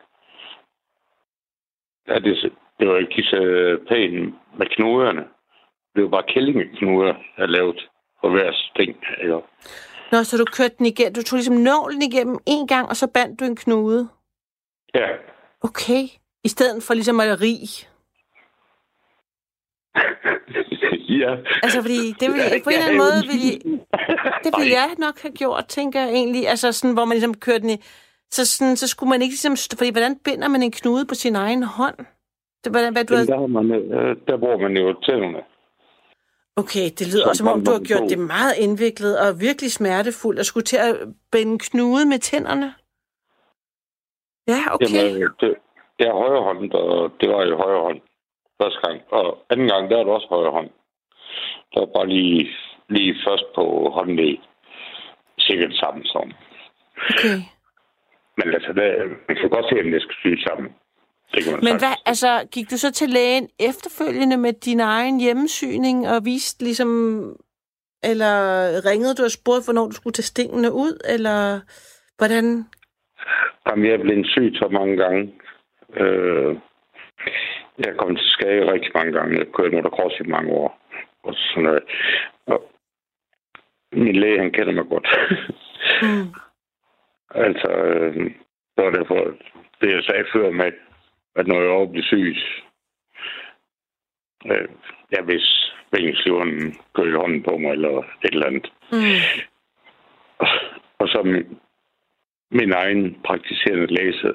ja, 2.08 2.14
det, 2.14 2.52
det 2.78 2.88
var 2.88 2.96
ikke 2.96 3.22
så 3.22 3.40
pænt 3.88 4.34
med 4.58 4.66
knuderne. 4.66 5.24
Det 5.94 6.02
var 6.02 6.08
bare 6.08 6.32
kællingeknuder, 6.34 7.14
jeg 7.38 7.48
lavede 7.48 7.78
på 8.20 8.30
hver 8.30 8.52
sting. 8.52 8.96
Ikke? 9.22 9.40
Nå, 10.12 10.22
så 10.22 10.36
du 10.36 10.44
kørte 10.44 10.74
den 10.78 10.86
igennem. 10.86 11.14
Du 11.14 11.22
tog 11.22 11.36
ligesom 11.36 11.56
nålen 11.56 12.02
igennem 12.02 12.38
en 12.46 12.66
gang, 12.66 12.88
og 12.88 12.96
så 12.96 13.10
bandt 13.14 13.40
du 13.40 13.44
en 13.44 13.56
knude. 13.56 14.08
Ja. 14.94 15.08
Okay. 15.62 16.02
I 16.44 16.48
stedet 16.48 16.82
for 16.82 16.94
ligesom 16.94 17.18
rig. 17.18 17.68
ja. 21.24 21.32
Altså, 21.62 21.78
fordi 21.82 22.00
det 22.20 22.26
vil, 22.32 22.40
på 22.64 22.70
en 22.70 22.76
eller 22.76 22.86
anden 22.86 23.02
måde 23.04 23.20
vil 23.30 23.40
I, 23.50 23.52
det 24.44 24.52
ville 24.58 24.72
jeg 24.80 24.88
nok 24.98 25.16
have 25.22 25.32
gjort, 25.32 25.64
tænker 25.68 26.00
jeg 26.00 26.10
egentlig. 26.10 26.48
Altså, 26.48 26.72
sådan, 26.72 26.94
hvor 26.94 27.04
man 27.04 27.14
ligesom 27.14 27.34
kørte 27.34 27.60
den 27.60 27.70
i... 27.70 27.76
Så, 28.30 28.46
sådan, 28.46 28.76
så 28.76 28.88
skulle 28.88 29.10
man 29.10 29.22
ikke 29.22 29.32
ligesom... 29.32 29.56
Fordi 29.78 29.90
hvordan 29.90 30.18
binder 30.24 30.48
man 30.48 30.62
en 30.62 30.72
knude 30.72 31.04
på 31.06 31.14
sin 31.14 31.36
egen 31.36 31.62
hånd? 31.62 31.98
Det, 32.64 32.72
hvad, 32.72 32.92
hvad 32.92 33.04
du 33.04 33.14
har... 33.14 33.24
der, 33.24 33.38
har 33.38 33.46
man, 33.46 33.70
øh, 33.72 34.16
der 34.28 34.36
bruger 34.38 34.58
man 34.58 34.76
jo 34.76 34.94
tænderne. 35.06 35.40
Okay, 36.56 36.86
det 36.98 37.06
lyder 37.12 37.24
Så 37.24 37.28
også, 37.28 37.38
som 37.38 37.48
om 37.48 37.64
du 37.64 37.70
har 37.70 37.84
gjort 37.90 38.10
det 38.10 38.18
meget 38.18 38.54
indviklet 38.58 39.18
og 39.18 39.40
virkelig 39.40 39.72
smertefuldt 39.72 40.40
at 40.40 40.46
skulle 40.46 40.64
til 40.64 40.76
at 40.76 40.94
binde 41.32 41.58
knude 41.58 42.06
med 42.06 42.18
tænderne. 42.18 42.74
Ja, 44.48 44.60
okay. 44.74 44.86
Jamen, 44.94 45.22
øh, 45.22 45.30
det, 45.40 45.54
jeg 45.98 46.08
er 46.08 46.12
højre 46.12 46.42
hånd, 46.42 46.72
og 46.72 47.10
det 47.20 47.28
var 47.28 47.44
jo 47.44 47.56
højre 47.56 47.82
hånd 47.82 48.00
første 48.62 48.80
gang. 48.84 49.00
Og 49.10 49.38
anden 49.50 49.68
gang, 49.68 49.90
der 49.90 49.96
er 49.98 50.04
det 50.04 50.12
også 50.12 50.26
højre 50.30 50.50
hånd. 50.50 50.70
Der 51.76 51.82
var 51.82 51.92
bare 51.98 52.08
lige, 52.08 52.50
lige 52.88 53.14
først 53.26 53.44
på 53.54 53.90
håndled. 53.94 54.36
Sikkert 55.38 55.70
det 55.70 55.78
samme 55.78 56.04
som. 56.04 56.32
okay. 57.10 57.38
Men 58.36 58.54
altså, 58.54 58.72
det, 58.72 58.86
man 59.28 59.36
kan 59.36 59.50
godt 59.50 59.66
se, 59.70 59.80
om 59.84 59.90
det 59.90 60.02
skal 60.02 60.16
syge 60.20 60.42
sammen. 60.48 60.70
Det 61.32 61.44
kan 61.44 61.52
man 61.52 61.60
Men 61.64 61.78
hvad, 61.82 61.94
altså, 62.06 62.48
gik 62.52 62.70
du 62.70 62.76
så 62.76 62.92
til 62.92 63.08
lægen 63.08 63.48
efterfølgende 63.60 64.36
med 64.36 64.52
din 64.52 64.80
egen 64.80 65.20
hjemmesyning 65.20 66.08
og 66.08 66.24
viste 66.24 66.64
ligesom... 66.64 66.90
Eller 68.04 68.34
ringede 68.90 69.14
du 69.14 69.22
og 69.24 69.30
spurgte, 69.30 69.66
hvornår 69.66 69.86
du 69.86 69.94
skulle 69.94 70.14
tage 70.14 70.32
stingene 70.34 70.72
ud? 70.72 70.92
Eller 71.14 71.60
hvordan... 72.18 72.44
Jamen, 73.66 73.86
jeg 73.86 73.94
er 73.94 74.02
blevet 74.02 74.26
syg 74.26 74.52
så 74.54 74.68
mange 74.78 74.96
gange. 74.96 75.22
Øh, 76.02 76.56
jeg 77.78 77.96
kommet 77.98 78.18
til 78.18 78.28
skade 78.28 78.72
rigtig 78.72 78.90
mange 78.94 79.12
gange. 79.12 79.38
Jeg 79.38 79.46
kørte 79.56 79.76
motocross 79.76 80.20
i 80.20 80.28
mange 80.36 80.50
år. 80.52 80.85
Og 81.26 81.34
sådan 81.36 81.62
noget. 81.62 81.82
Og 82.46 82.72
min 83.92 84.16
læge, 84.16 84.38
han 84.38 84.52
kender 84.52 84.72
mig 84.72 84.86
godt. 84.88 85.08
Mm. 86.02 86.28
altså, 87.46 87.70
øh, 87.70 88.14
det 88.76 88.84
var 88.84 88.90
derfor, 88.90 89.20
det 89.80 89.90
jeg 89.94 90.04
sagde 90.04 90.24
før 90.32 90.50
med, 90.50 90.72
at 91.34 91.46
når 91.46 91.60
jeg 91.60 91.70
over 91.70 91.86
bliver 91.90 92.06
syg, 92.06 92.36
øh, 94.50 94.68
jeg 95.12 95.22
hvis 95.24 95.72
vingesliveren 95.92 96.74
kører 96.94 97.20
hånden 97.20 97.42
på 97.42 97.56
mig, 97.56 97.70
eller 97.72 97.98
et 97.98 98.32
eller 98.32 98.46
andet. 98.46 98.72
Mm. 98.92 99.46
Og 100.98 101.08
så 101.08 101.22
min, 101.24 101.58
min 102.50 102.72
egen 102.72 103.20
praktiserende 103.24 103.86
læse, 103.86 104.34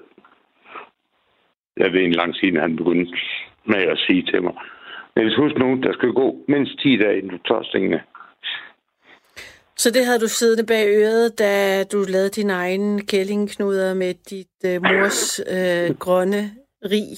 jeg 1.77 1.93
ved 1.93 2.01
en 2.01 2.19
lang 2.21 2.35
siden, 2.35 2.55
han 2.55 2.75
begyndte 2.75 3.17
med 3.65 3.81
at 3.81 3.97
sige 3.97 4.23
til 4.23 4.43
mig, 4.43 4.53
Niels, 5.15 5.35
husk 5.35 5.57
nu, 5.57 5.81
der 5.83 5.93
skal 5.93 6.09
gå 6.09 6.35
mindst 6.47 6.79
10 6.79 6.97
dage, 6.97 7.17
inden 7.17 7.31
du 7.31 7.37
tager 7.37 7.63
stingene. 7.63 8.01
Så 9.77 9.91
det 9.91 10.05
havde 10.05 10.19
du 10.19 10.27
siddende 10.27 10.67
bag 10.67 10.85
øret, 10.87 11.39
da 11.39 11.83
du 11.83 11.97
lavede 12.13 12.29
din 12.29 12.49
egen 12.49 13.05
kællingeknuder 13.05 13.93
med 13.93 14.13
dit 14.29 14.57
øh, 14.65 14.81
mors 14.81 15.39
øh, 15.39 15.95
grønne 15.99 16.43
rig 16.91 17.11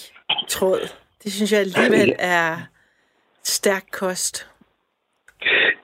tråd. 0.47 0.81
Det 1.23 1.31
synes 1.31 1.51
jeg 1.51 1.59
alligevel 1.59 2.15
er 2.19 2.55
stærk 3.43 3.85
kost. 3.91 4.49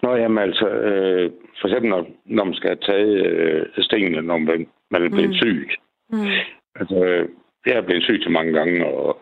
Nå, 0.03 0.15
jamen 0.15 0.37
altså, 0.37 0.67
øh, 0.67 1.31
for 1.61 1.67
eksempel 1.67 1.89
når, 1.89 2.07
når 2.25 2.43
man 2.43 2.53
skal 2.53 2.69
have 2.69 2.85
taget 2.91 3.25
øh, 3.25 3.65
stingene, 3.79 4.21
når 4.21 4.37
man, 4.37 4.67
man 4.91 5.03
er 5.05 5.09
blevet 5.09 5.29
mm. 5.29 5.35
syg. 5.35 5.69
Mm. 6.09 6.27
Altså, 6.79 7.27
jeg 7.65 7.75
er 7.77 7.81
blevet 7.81 8.03
syg 8.03 8.19
så 8.23 8.29
mange 8.29 8.53
gange, 8.53 8.85
og, 8.85 9.21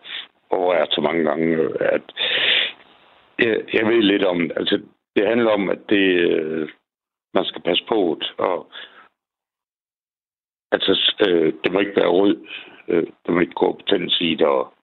og 0.50 0.74
er 0.74 0.86
så 0.90 1.00
mange 1.00 1.24
gange, 1.24 1.56
at 1.80 2.02
jeg, 3.38 3.64
jeg 3.72 3.86
ved 3.86 4.02
lidt 4.02 4.24
om, 4.24 4.50
altså, 4.56 4.82
det 5.16 5.26
handler 5.26 5.50
om, 5.50 5.70
at 5.70 5.78
det, 5.88 6.30
øh, 6.30 6.68
man 7.34 7.44
skal 7.44 7.62
passe 7.62 7.84
på 7.88 8.18
det, 8.20 8.30
og 8.38 8.72
altså, 10.72 11.14
øh, 11.28 11.52
det 11.64 11.72
må 11.72 11.78
ikke 11.78 11.96
være 11.96 12.08
rød, 12.08 12.46
øh, 12.88 13.06
det 13.26 13.34
må 13.34 13.40
ikke 13.40 13.54
gå 13.54 13.72
på 13.72 13.82
den 13.88 14.10
side, 14.10 14.46
og, 14.46 14.74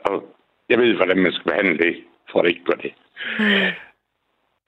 og 0.00 0.36
jeg 0.68 0.78
ved, 0.78 0.94
hvordan 0.96 1.18
man 1.18 1.32
skal 1.32 1.50
behandle 1.50 1.78
det, 1.78 2.04
for 2.30 2.38
at 2.38 2.44
det 2.44 2.50
ikke 2.50 2.64
gør 2.64 2.80
det. 2.86 2.94
Mm. 3.38 3.72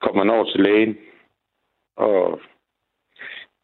Kommer 0.01 0.23
man 0.23 0.35
over 0.35 0.51
til 0.51 0.59
lægen, 0.59 0.97
og 1.95 2.41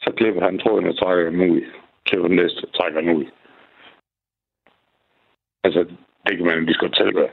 så 0.02 0.14
klipper 0.18 0.42
han 0.42 0.60
tråden 0.60 0.88
og 0.88 0.98
trækker 0.98 1.30
den 1.30 1.52
ud. 1.52 1.62
Klipper 2.06 2.28
den 2.28 2.36
næste 2.36 2.64
og 2.64 2.74
trækker 2.74 3.02
den 3.02 3.10
ud. 3.10 3.26
Altså, 5.64 5.80
det 6.28 6.38
kan 6.38 6.46
man 6.46 6.66
lige 6.66 6.74
så 6.74 6.80
godt 6.80 6.98
selv 6.98 7.14
gøre. 7.14 7.32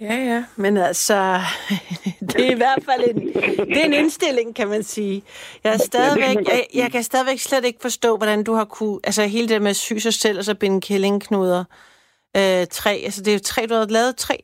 Ja, 0.00 0.14
ja, 0.14 0.44
men 0.56 0.76
altså, 0.76 1.40
det 2.20 2.46
er 2.46 2.50
i 2.50 2.54
hvert 2.54 2.84
fald 2.84 3.04
en, 3.10 3.26
det 3.68 3.76
er 3.80 3.84
en 3.84 3.92
indstilling, 3.92 4.54
kan 4.56 4.68
man 4.68 4.82
sige. 4.82 5.22
Jeg, 5.64 5.72
er 5.72 5.78
stadigvæk, 5.78 6.36
jeg, 6.48 6.66
jeg 6.74 6.92
kan 6.92 7.02
stadigvæk 7.02 7.38
slet 7.38 7.64
ikke 7.64 7.78
forstå, 7.82 8.16
hvordan 8.16 8.44
du 8.44 8.54
har 8.54 8.64
kunne, 8.64 9.00
altså 9.04 9.22
hele 9.22 9.48
det 9.48 9.62
med 9.62 9.70
at 9.70 9.76
sy 9.76 9.92
sig 9.92 10.14
selv 10.14 10.38
og 10.38 10.44
så 10.44 10.54
binde 10.54 10.80
kællingeknuder. 10.80 11.64
Øh, 12.36 12.66
tre, 12.70 13.00
altså 13.04 13.22
det 13.22 13.28
er 13.28 13.34
jo 13.34 13.40
tre, 13.44 13.66
du 13.66 13.74
har 13.74 13.86
lavet 13.86 14.16
tre 14.16 14.42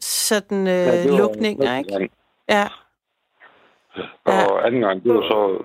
sådan 0.00 0.66
øh, 0.66 0.74
Ja, 0.74 0.94
ja, 0.94 1.06
lukninger, 1.06 1.78
ikke? 1.78 1.90
gang. 1.90 2.10
Ja, 2.48 2.68
Og 4.24 4.66
anden 4.66 4.80
gang, 4.80 5.02
det 5.02 5.14
var 5.14 5.22
så... 5.22 5.64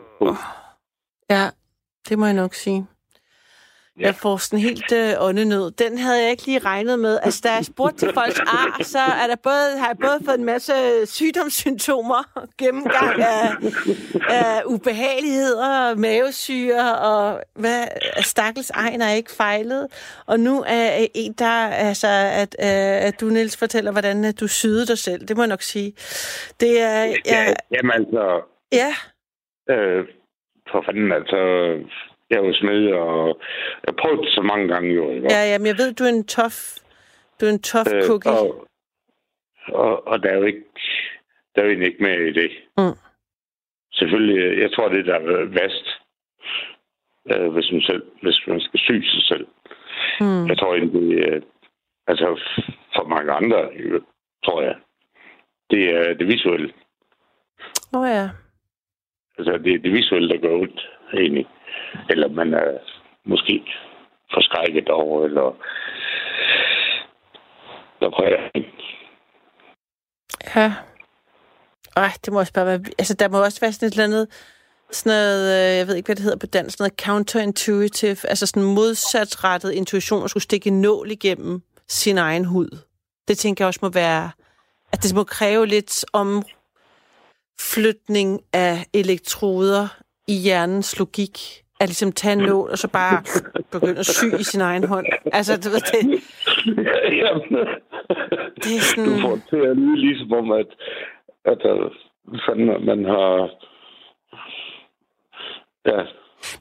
ja, 1.29 1.49
det 2.09 2.19
må 2.19 2.25
jeg 2.25 2.33
nok 2.35 2.53
sige. 2.53 2.87
Ja. 3.99 4.05
Jeg 4.05 4.15
får 4.15 4.37
sådan 4.37 4.59
helt 4.59 4.91
øh, 4.91 5.13
åndenød. 5.19 5.71
Den 5.71 5.97
havde 5.97 6.21
jeg 6.21 6.31
ikke 6.31 6.45
lige 6.45 6.59
regnet 6.59 6.99
med. 6.99 7.19
Altså, 7.23 7.41
da 7.43 7.53
jeg 7.53 7.65
spurgte 7.65 7.97
til 7.97 8.13
folks 8.13 8.39
ar, 8.39 8.83
så 8.83 8.99
er 8.99 9.27
der 9.27 9.35
både, 9.43 9.79
har 9.79 9.87
jeg 9.87 9.97
både 10.01 10.19
fået 10.25 10.37
en 10.39 10.45
masse 10.45 10.73
sygdomssymptomer, 11.05 12.21
gennemgang 12.61 13.21
af, 13.21 13.55
af 14.29 14.63
ubehageligheder, 14.65 15.95
mavesyre, 15.95 16.97
og 16.97 17.43
hvad, 17.55 17.83
stakkels 18.21 18.69
egen 18.69 19.01
er 19.01 19.11
ikke 19.11 19.31
fejlet. 19.31 19.87
Og 20.27 20.39
nu 20.39 20.63
er 20.67 21.07
en, 21.15 21.33
der, 21.33 21.67
altså, 21.67 22.07
at, 22.41 22.55
øh, 22.59 23.07
at 23.07 23.21
du, 23.21 23.25
Niels, 23.25 23.57
fortæller, 23.57 23.91
hvordan 23.91 24.25
øh, 24.25 24.33
du 24.39 24.47
syede 24.47 24.85
dig 24.87 24.97
selv. 24.97 25.27
Det 25.27 25.37
må 25.37 25.43
jeg 25.43 25.49
nok 25.49 25.61
sige. 25.61 25.93
Det 26.59 26.81
er, 26.81 27.03
Ja, 27.03 27.13
ja, 27.25 27.53
jamen 27.71 27.91
altså, 27.91 28.41
ja, 28.71 28.91
øh, 29.73 30.05
for 30.71 30.83
fanden, 30.85 31.11
altså, 31.11 31.39
jeg 32.29 32.37
er 32.37 32.45
jo 32.47 32.53
smed, 32.53 32.91
og 32.91 33.39
jeg 33.87 33.95
prøvet 33.95 34.19
det 34.25 34.31
så 34.33 34.41
mange 34.41 34.67
gange 34.67 34.93
jo. 34.93 35.09
Ikke? 35.11 35.27
ja, 35.33 35.51
ja, 35.51 35.57
men 35.57 35.67
jeg 35.67 35.77
ved, 35.77 35.93
du 35.93 36.03
er 36.03 36.09
en 36.09 36.27
tof, 36.27 36.57
du 37.41 37.45
er 37.45 37.49
en 37.49 37.61
tof 37.61 37.87
Øh, 37.93 38.03
cookie. 38.07 38.31
og, 38.31 38.67
og, 39.67 40.07
og 40.07 40.23
der 40.23 40.29
er 40.29 40.37
jo 40.37 40.43
ikke, 40.43 40.63
der 41.55 41.61
er 41.61 41.65
jo 41.65 41.71
ikke 41.71 42.03
mere 42.03 42.27
i 42.27 42.33
det. 42.33 42.51
Mm. 42.77 42.97
Selvfølgelig, 43.93 44.61
jeg 44.61 44.71
tror, 44.71 44.89
det 44.89 45.05
der 45.05 45.15
er 45.15 45.45
værst, 45.45 45.87
øh, 47.31 47.53
hvis, 47.53 47.71
man 47.71 47.81
selv, 47.81 48.03
hvis 48.21 48.39
man 48.47 48.59
skal 48.61 48.79
sy 48.79 48.91
sig 48.91 49.23
selv. 49.31 49.47
Mm. 50.21 50.47
Jeg 50.47 50.57
tror 50.57 50.75
egentlig, 50.75 51.17
øh, 51.19 51.41
altså 52.07 52.39
for 52.95 53.07
mange 53.07 53.31
andre, 53.31 53.69
øh, 53.75 54.01
tror 54.45 54.61
jeg, 54.61 54.75
det 55.69 55.95
er 55.95 56.13
det 56.13 56.27
visuelle. 56.27 56.73
Åh 57.93 58.01
oh, 58.01 58.09
ja. 58.09 58.29
Altså, 59.37 59.57
det 59.57 59.73
er 59.73 59.79
det 59.79 59.93
visuelle, 59.93 60.29
der 60.29 60.37
gør 60.37 60.55
ondt, 60.55 60.89
egentlig. 61.13 61.47
Eller 62.09 62.27
man 62.27 62.53
er 62.53 62.77
måske 63.25 63.63
forskrækket 64.33 64.89
over, 64.89 65.25
eller 65.25 65.55
der 67.99 68.09
prøver 68.09 68.49
Ja, 70.55 70.73
Ej, 71.97 72.11
det 72.25 72.33
må 72.33 72.39
også 72.39 72.53
bare 72.53 72.65
være... 72.65 72.79
Altså, 72.97 73.13
der 73.13 73.29
må 73.29 73.43
også 73.43 73.59
være 73.59 73.73
sådan 73.73 73.87
et 73.87 73.91
eller 73.91 74.03
andet... 74.03 74.27
Sådan 74.91 75.09
noget, 75.09 75.71
øh, 75.71 75.77
jeg 75.77 75.87
ved 75.87 75.95
ikke, 75.95 76.07
hvad 76.07 76.15
det 76.15 76.23
hedder 76.23 76.37
på 76.37 76.45
dansk, 76.45 76.77
sådan 76.77 76.83
noget 76.83 76.99
counterintuitive, 77.01 78.17
altså 78.29 78.45
sådan 78.45 78.63
modsatrettet 78.63 79.71
intuition, 79.71 80.23
at 80.23 80.29
skulle 80.29 80.43
stikke 80.43 80.67
en 80.67 80.81
nål 80.81 81.11
igennem 81.11 81.61
sin 81.87 82.17
egen 82.17 82.45
hud. 82.45 82.77
Det 83.27 83.37
tænker 83.37 83.63
jeg 83.63 83.67
også 83.67 83.79
må 83.81 83.89
være, 83.89 84.31
at 84.93 85.03
det 85.03 85.15
må 85.15 85.23
kræve 85.23 85.65
lidt 85.65 86.05
om 86.13 86.43
flytning 87.59 88.41
af 88.53 88.85
elektroder 88.93 89.87
i 90.27 90.33
hjernens 90.33 90.99
logik. 90.99 91.63
At 91.79 91.87
ligesom 91.87 92.11
tage 92.11 92.33
en 92.33 92.39
nål, 92.39 92.69
og 92.69 92.77
så 92.77 92.87
bare 92.87 93.23
begynde 93.71 93.99
at 93.99 94.05
sy 94.05 94.25
i 94.39 94.43
sin 94.43 94.61
egen 94.61 94.83
hånd. 94.83 95.05
Altså, 95.33 95.53
du 95.57 95.69
ved, 95.69 95.81
det, 95.91 96.01
det 98.63 98.71
er 98.77 98.81
sådan... 98.81 99.15
Du 99.15 99.21
får 99.21 99.35
det 99.35 99.43
til 99.49 99.57
at 99.57 99.77
lyde 99.77 99.97
ligesom 99.97 100.33
om, 100.33 100.51
at, 100.51 100.67
at 101.45 101.57
der, 101.63 101.89
fandme, 102.45 102.79
man 102.79 103.05
har... 103.05 103.49
Ja, 105.85 106.01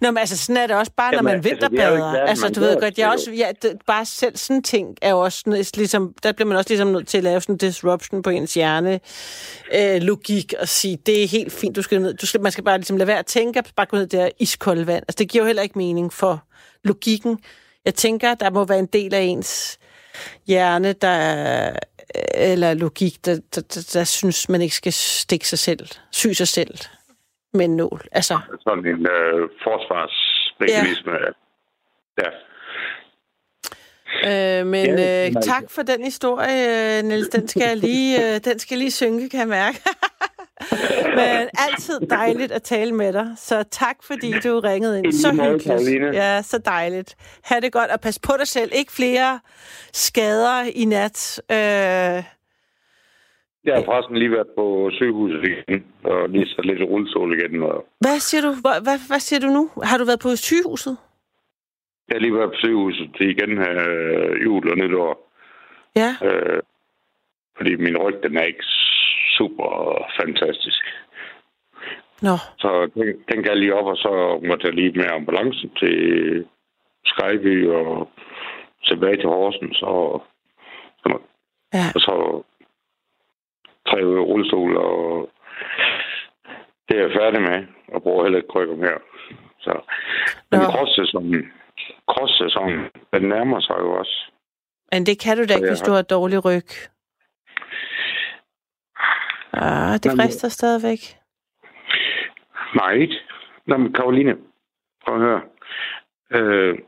Nå, 0.00 0.10
men 0.10 0.18
altså, 0.18 0.36
sådan 0.36 0.56
er 0.56 0.66
det 0.66 0.76
også 0.76 0.92
bare, 0.96 1.12
når 1.12 1.18
Jamen, 1.18 1.24
man 1.24 1.34
altså, 1.34 1.50
vinterbader. 1.50 2.12
er 2.12 2.26
Altså, 2.26 2.44
verden, 2.44 2.54
du 2.54 2.60
ved 2.60 2.80
godt, 2.80 2.98
jeg 2.98 3.08
også, 3.08 3.30
ja, 3.30 3.50
det, 3.62 3.72
bare 3.86 4.06
selv 4.06 4.36
sådan 4.36 4.62
ting 4.62 4.96
er 5.02 5.10
jo 5.10 5.20
også 5.20 5.70
ligesom, 5.76 6.14
der 6.22 6.32
bliver 6.32 6.48
man 6.48 6.56
også 6.56 6.70
ligesom 6.70 6.88
nødt 6.88 7.08
til 7.08 7.18
at 7.18 7.24
lave 7.24 7.40
sådan 7.40 7.54
en 7.54 7.58
disruption 7.58 8.22
på 8.22 8.30
ens 8.30 8.54
hjerne, 8.54 9.00
øh, 9.74 10.02
logik, 10.02 10.54
og 10.60 10.68
sige, 10.68 10.98
det 11.06 11.22
er 11.22 11.28
helt 11.28 11.52
fint, 11.52 11.76
du 11.76 11.82
skal 11.82 12.02
ned, 12.02 12.14
du 12.14 12.26
skal, 12.26 12.40
man 12.40 12.52
skal 12.52 12.64
bare 12.64 12.78
ligesom 12.78 12.96
lade 12.96 13.06
være 13.06 13.18
at 13.18 13.26
tænke, 13.26 13.62
bare 13.76 13.86
gå 13.86 13.96
ned 13.96 14.06
der 14.06 14.28
iskolde 14.38 14.86
vand. 14.86 15.04
Altså, 15.08 15.16
det 15.18 15.28
giver 15.28 15.44
jo 15.44 15.46
heller 15.46 15.62
ikke 15.62 15.78
mening 15.78 16.12
for 16.12 16.44
logikken. 16.84 17.38
Jeg 17.84 17.94
tænker, 17.94 18.34
der 18.34 18.50
må 18.50 18.64
være 18.64 18.78
en 18.78 18.86
del 18.86 19.14
af 19.14 19.20
ens 19.20 19.78
hjerne, 20.46 20.92
der 20.92 21.70
eller 22.34 22.74
logik, 22.74 23.24
der, 23.24 23.38
der, 23.54 23.60
der, 23.60 23.90
der 23.92 24.04
synes, 24.04 24.48
man 24.48 24.62
ikke 24.62 24.74
skal 24.74 24.92
stikke 24.92 25.48
sig 25.48 25.58
selv, 25.58 25.88
sy 26.12 26.26
sig 26.26 26.48
selv 26.48 26.78
med 27.56 27.64
en 27.64 27.76
nål. 27.76 28.00
Altså, 28.12 28.38
sådan 28.60 28.86
en 28.86 29.06
øh, 29.06 29.48
forsvarsmekanisme. 29.64 31.12
Ja. 31.12 32.24
ja. 32.24 32.30
Øh, 34.24 34.66
men 34.66 34.98
Ja, 34.98 35.26
øh, 35.26 35.32
tak 35.42 35.62
for 35.70 35.82
den 35.82 36.04
historie, 36.04 36.98
øh, 36.98 37.04
Niels. 37.04 37.28
Den 37.28 37.48
skal 37.48 37.62
jeg 37.62 37.76
lige, 37.76 38.34
øh, 38.34 38.40
den 38.50 38.58
skal 38.58 38.78
lige 38.78 38.90
synke, 38.90 39.28
kan 39.28 39.40
jeg 39.40 39.48
mærke. 39.48 39.82
men 41.16 41.48
altid 41.68 42.00
dejligt 42.00 42.52
at 42.52 42.62
tale 42.62 42.92
med 42.92 43.12
dig. 43.12 43.26
Så 43.36 43.64
tak, 43.70 43.96
fordi 44.02 44.32
du 44.32 44.60
ringede 44.60 44.98
ind. 44.98 45.12
Så 45.12 45.32
hyggeligt. 45.32 46.14
Ja, 46.14 46.42
så 46.42 46.58
dejligt. 46.58 47.14
Ha' 47.44 47.60
det 47.60 47.72
godt, 47.72 47.90
og 47.90 48.00
pas 48.00 48.18
på 48.18 48.32
dig 48.38 48.48
selv. 48.48 48.70
Ikke 48.74 48.92
flere 48.92 49.40
skader 49.92 50.62
i 50.74 50.84
nat. 50.84 51.42
Øh, 51.52 52.35
Jeg 53.66 53.74
har 53.74 53.84
forresten 53.84 54.16
lige 54.16 54.30
været 54.30 54.50
på 54.56 54.90
sygehuset 54.92 55.42
igen, 55.44 55.84
og 56.04 56.28
lige 56.28 56.46
så 56.46 56.62
lidt 56.62 56.82
rullestol 56.82 57.38
igen. 57.38 57.62
Og 57.62 57.86
hvad 58.00 58.18
siger 58.18 58.42
du? 58.42 58.50
Hvad, 58.64 58.82
hvad, 58.86 58.98
hvad 59.10 59.20
siger 59.20 59.40
du 59.40 59.46
nu? 59.46 59.70
Har 59.82 59.98
du 59.98 60.04
været 60.04 60.20
på 60.20 60.36
sygehuset? 60.36 60.96
jeg 62.08 62.14
har 62.14 62.20
lige 62.20 62.34
været 62.34 62.50
på 62.50 62.56
sygehuset 62.64 63.10
igen 63.20 63.58
her 63.58 63.74
øh, 63.88 64.44
jul 64.44 64.70
og 64.70 64.76
nytår. 64.76 65.32
Ja. 65.96 66.10
Øh, 66.26 66.62
fordi 67.56 67.76
min 67.76 67.96
ryg, 67.98 68.22
den 68.22 68.36
er 68.36 68.42
ikke 68.42 68.64
super 69.38 69.68
fantastisk. 70.20 70.84
Nå, 72.22 72.36
Så 72.58 72.90
den, 72.94 73.06
den 73.30 73.42
gav 73.42 73.54
lige 73.54 73.74
op, 73.74 73.86
og 73.86 73.96
så 73.96 74.40
måtte 74.48 74.66
jeg 74.66 74.74
lige 74.74 74.92
med 74.92 75.10
ambulancen 75.10 75.70
til 75.80 75.96
Skyby 77.04 77.68
og 77.68 78.10
tilbage 78.84 79.16
til 79.16 79.28
Horsens. 79.28 79.82
Og, 79.82 80.22
ja. 81.74 81.86
og 81.94 82.00
så 82.00 82.42
tre 83.88 84.06
uger 84.06 84.16
i 84.18 84.26
rullestol, 84.30 84.76
og 84.76 85.30
det 86.88 86.96
er 86.96 87.02
jeg 87.02 87.12
færdig 87.20 87.40
med, 87.42 87.66
og 87.94 88.02
bruger 88.02 88.22
heller 88.24 88.38
ikke 88.38 88.48
krykker 88.48 88.76
mere. 88.76 88.98
Så, 89.60 89.72
men 90.50 90.60
Nå. 90.60 90.66
cross-sæsonen, 90.66 91.52
cross-sæsonen, 92.10 92.80
den 93.14 93.22
nærmer 93.28 93.60
sig 93.60 93.76
jo 93.78 93.92
også. 93.98 94.30
Men 94.92 95.06
det 95.06 95.20
kan 95.20 95.36
du 95.36 95.44
da 95.44 95.54
ikke, 95.54 95.68
hvis 95.68 95.80
har- 95.80 95.86
du 95.86 95.92
har 95.92 96.02
dårlig 96.02 96.44
ryg. 96.44 96.68
Ah, 99.52 99.92
det 99.94 100.06
Jamen, 100.06 100.18
frister 100.20 100.48
stadigvæk. 100.48 100.98
Nej. 102.74 103.08
Nå, 103.66 103.76
men 103.76 103.92
Karoline, 103.92 104.36
prøv 105.06 105.14
at 105.16 105.20
høre. 105.22 105.40
Øh, 106.30 106.78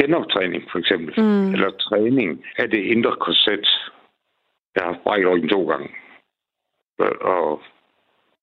genoptræning, 0.00 0.62
for 0.72 0.78
eksempel, 0.78 1.20
Mm. 1.20 1.52
eller 1.52 1.70
træning 1.70 2.44
af 2.58 2.70
det 2.70 2.78
indre 2.78 3.16
korset. 3.20 3.66
Jeg 4.74 4.84
har 4.84 5.00
brækket 5.04 5.30
ryggen 5.30 5.48
to 5.48 5.68
gange. 5.68 5.90
Og 7.20 7.62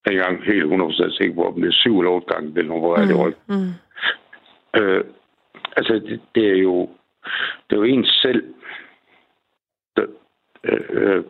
en 0.08 0.18
gang 0.18 0.44
helt 0.44 0.64
100% 0.64 1.18
sikker 1.18 1.36
på, 1.36 1.48
om 1.48 1.62
det 1.62 1.68
er 1.68 1.72
syv 1.72 2.00
eller 2.00 2.12
otte 2.12 2.34
gange, 2.34 2.56
det 2.56 2.66
er 2.66 2.80
hvor 2.80 2.98
er 2.98 3.06
det 3.06 3.20
ryg. 3.20 3.36
Mm. 3.48 3.74
Øh, 4.80 5.04
altså, 5.78 5.94
det, 5.94 6.22
det 6.36 6.48
er 6.48 6.58
jo 6.58 6.90
det 7.70 7.76
er 7.76 7.78
jo 7.78 7.84
ens 7.84 8.20
selv. 8.22 8.54
Der, 9.96 10.06
øh, 10.64 10.86
øh, 10.90 11.24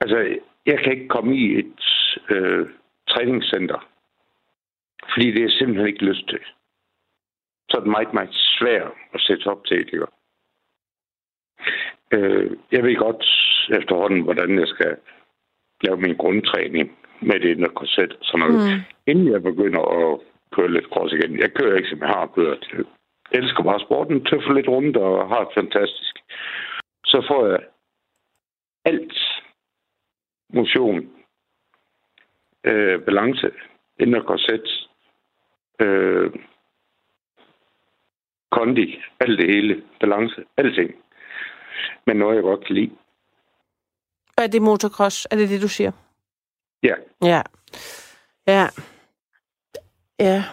altså, 0.00 0.38
jeg 0.66 0.78
kan 0.78 0.92
ikke 0.92 1.08
komme 1.08 1.36
i 1.36 1.58
et 1.58 1.80
øh, 2.30 2.68
træningscenter, 3.08 3.88
fordi 5.12 5.30
det 5.30 5.38
er 5.38 5.42
jeg 5.42 5.50
simpelthen 5.50 5.86
ikke 5.86 6.04
lyst 6.04 6.28
til. 6.28 6.40
Så 7.70 7.76
er 7.76 7.80
det 7.80 7.90
meget, 7.90 8.14
meget 8.14 8.34
svært 8.58 8.92
at 9.14 9.20
sætte 9.20 9.46
op 9.46 9.64
til, 9.64 9.78
ikke? 9.78 10.06
Øh, 12.14 12.50
jeg 12.72 12.82
ved 12.82 12.96
godt 12.96 13.24
efterhånden, 13.78 14.22
hvordan 14.22 14.58
jeg 14.58 14.68
skal 14.68 14.96
lave 15.84 15.96
min 15.96 16.16
grundtræning 16.16 16.98
med 17.20 17.40
det 17.40 17.48
indre 17.56 17.68
korset. 17.68 18.16
Sådan 18.22 18.40
noget. 18.40 18.54
Mm. 18.54 18.80
Inden 19.06 19.32
jeg 19.32 19.42
begynder 19.42 19.82
at 19.98 20.20
køre 20.52 20.72
lidt 20.72 20.84
cross 20.92 21.12
igen. 21.12 21.38
Jeg 21.38 21.54
kører 21.54 21.76
ikke, 21.76 21.88
som 21.88 21.98
jeg 21.98 22.08
har 22.08 22.26
kørt. 22.26 22.72
Jeg 22.72 22.84
elsker 23.32 23.62
bare 23.62 23.80
sporten, 23.80 24.24
tøffer 24.24 24.52
lidt 24.52 24.68
rundt 24.68 24.96
og 24.96 25.28
har 25.28 25.44
det 25.44 25.54
fantastisk. 25.54 26.14
Så 27.04 27.24
får 27.28 27.46
jeg 27.46 27.60
alt 28.84 29.18
motion, 30.52 31.10
øh, 32.64 33.00
balance, 33.00 33.50
indre 34.00 34.22
korset, 34.22 34.88
øh, 35.80 36.32
kondi, 38.50 39.02
alt 39.20 39.38
det 39.38 39.54
hele, 39.54 39.82
balance, 40.00 40.44
alting. 40.56 41.03
Men 42.06 42.16
noget, 42.16 42.34
jeg 42.34 42.42
godt 42.42 42.66
kan 42.66 42.74
lide. 42.74 42.90
Er 44.38 44.46
det 44.46 44.62
motocross? 44.62 45.26
Er 45.30 45.36
det 45.36 45.48
det, 45.48 45.62
du 45.62 45.68
siger? 45.68 45.92
Ja, 46.82 46.94
Ja. 47.22 47.42
Ja. 48.46 48.68
Ja. 50.20 50.44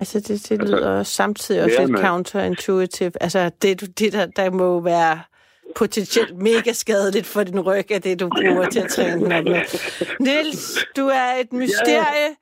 Altså, 0.00 0.20
det, 0.20 0.28
det 0.28 0.50
Altså, 0.50 0.76
lyder 0.76 1.02
samtidig 1.02 1.62
også 1.62 1.76
lidt 1.86 1.90
counterintuitive. 2.06 3.12
Altså, 3.20 3.50
det, 3.62 3.80
du- 3.80 3.86
det 3.86 4.12
der, 4.12 4.26
der 4.26 4.50
må 4.50 4.80
være 4.80 5.20
potentielt 5.74 6.36
mega 6.36 6.72
skadeligt 6.72 7.26
for 7.26 7.42
din 7.44 7.60
ryg, 7.60 7.90
af 7.90 8.02
det, 8.02 8.20
du 8.20 8.28
bruger 8.28 8.68
til 8.70 8.80
at 8.80 8.90
træne 8.90 9.12
den 9.24 9.32
op 9.32 9.44
med. 9.44 9.60
Niels, 10.26 10.78
du 10.96 11.06
er 11.06 11.32
et 11.40 11.52
mysterie. 11.52 12.36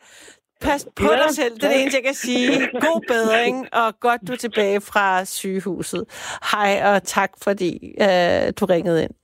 Pas 0.65 0.89
på 0.97 1.03
Ja, 1.05 1.23
dig 1.23 1.31
selv, 1.35 1.55
det 1.55 1.65
er 1.65 1.69
det 1.69 1.81
eneste, 1.81 1.97
jeg 1.99 2.05
kan 2.05 2.15
sige. 2.15 2.51
God 2.73 3.01
bedring, 3.09 3.75
og 3.75 4.01
godt, 4.01 4.21
du 4.29 4.33
er 4.33 4.37
tilbage 4.37 4.81
fra 4.81 5.25
sygehuset. 5.25 6.05
Hej, 6.53 6.95
og 6.95 7.03
tak, 7.03 7.31
fordi 7.43 7.71
øh, 8.01 8.53
du 8.61 8.65
ringede 8.67 9.03
ind. 9.03 9.15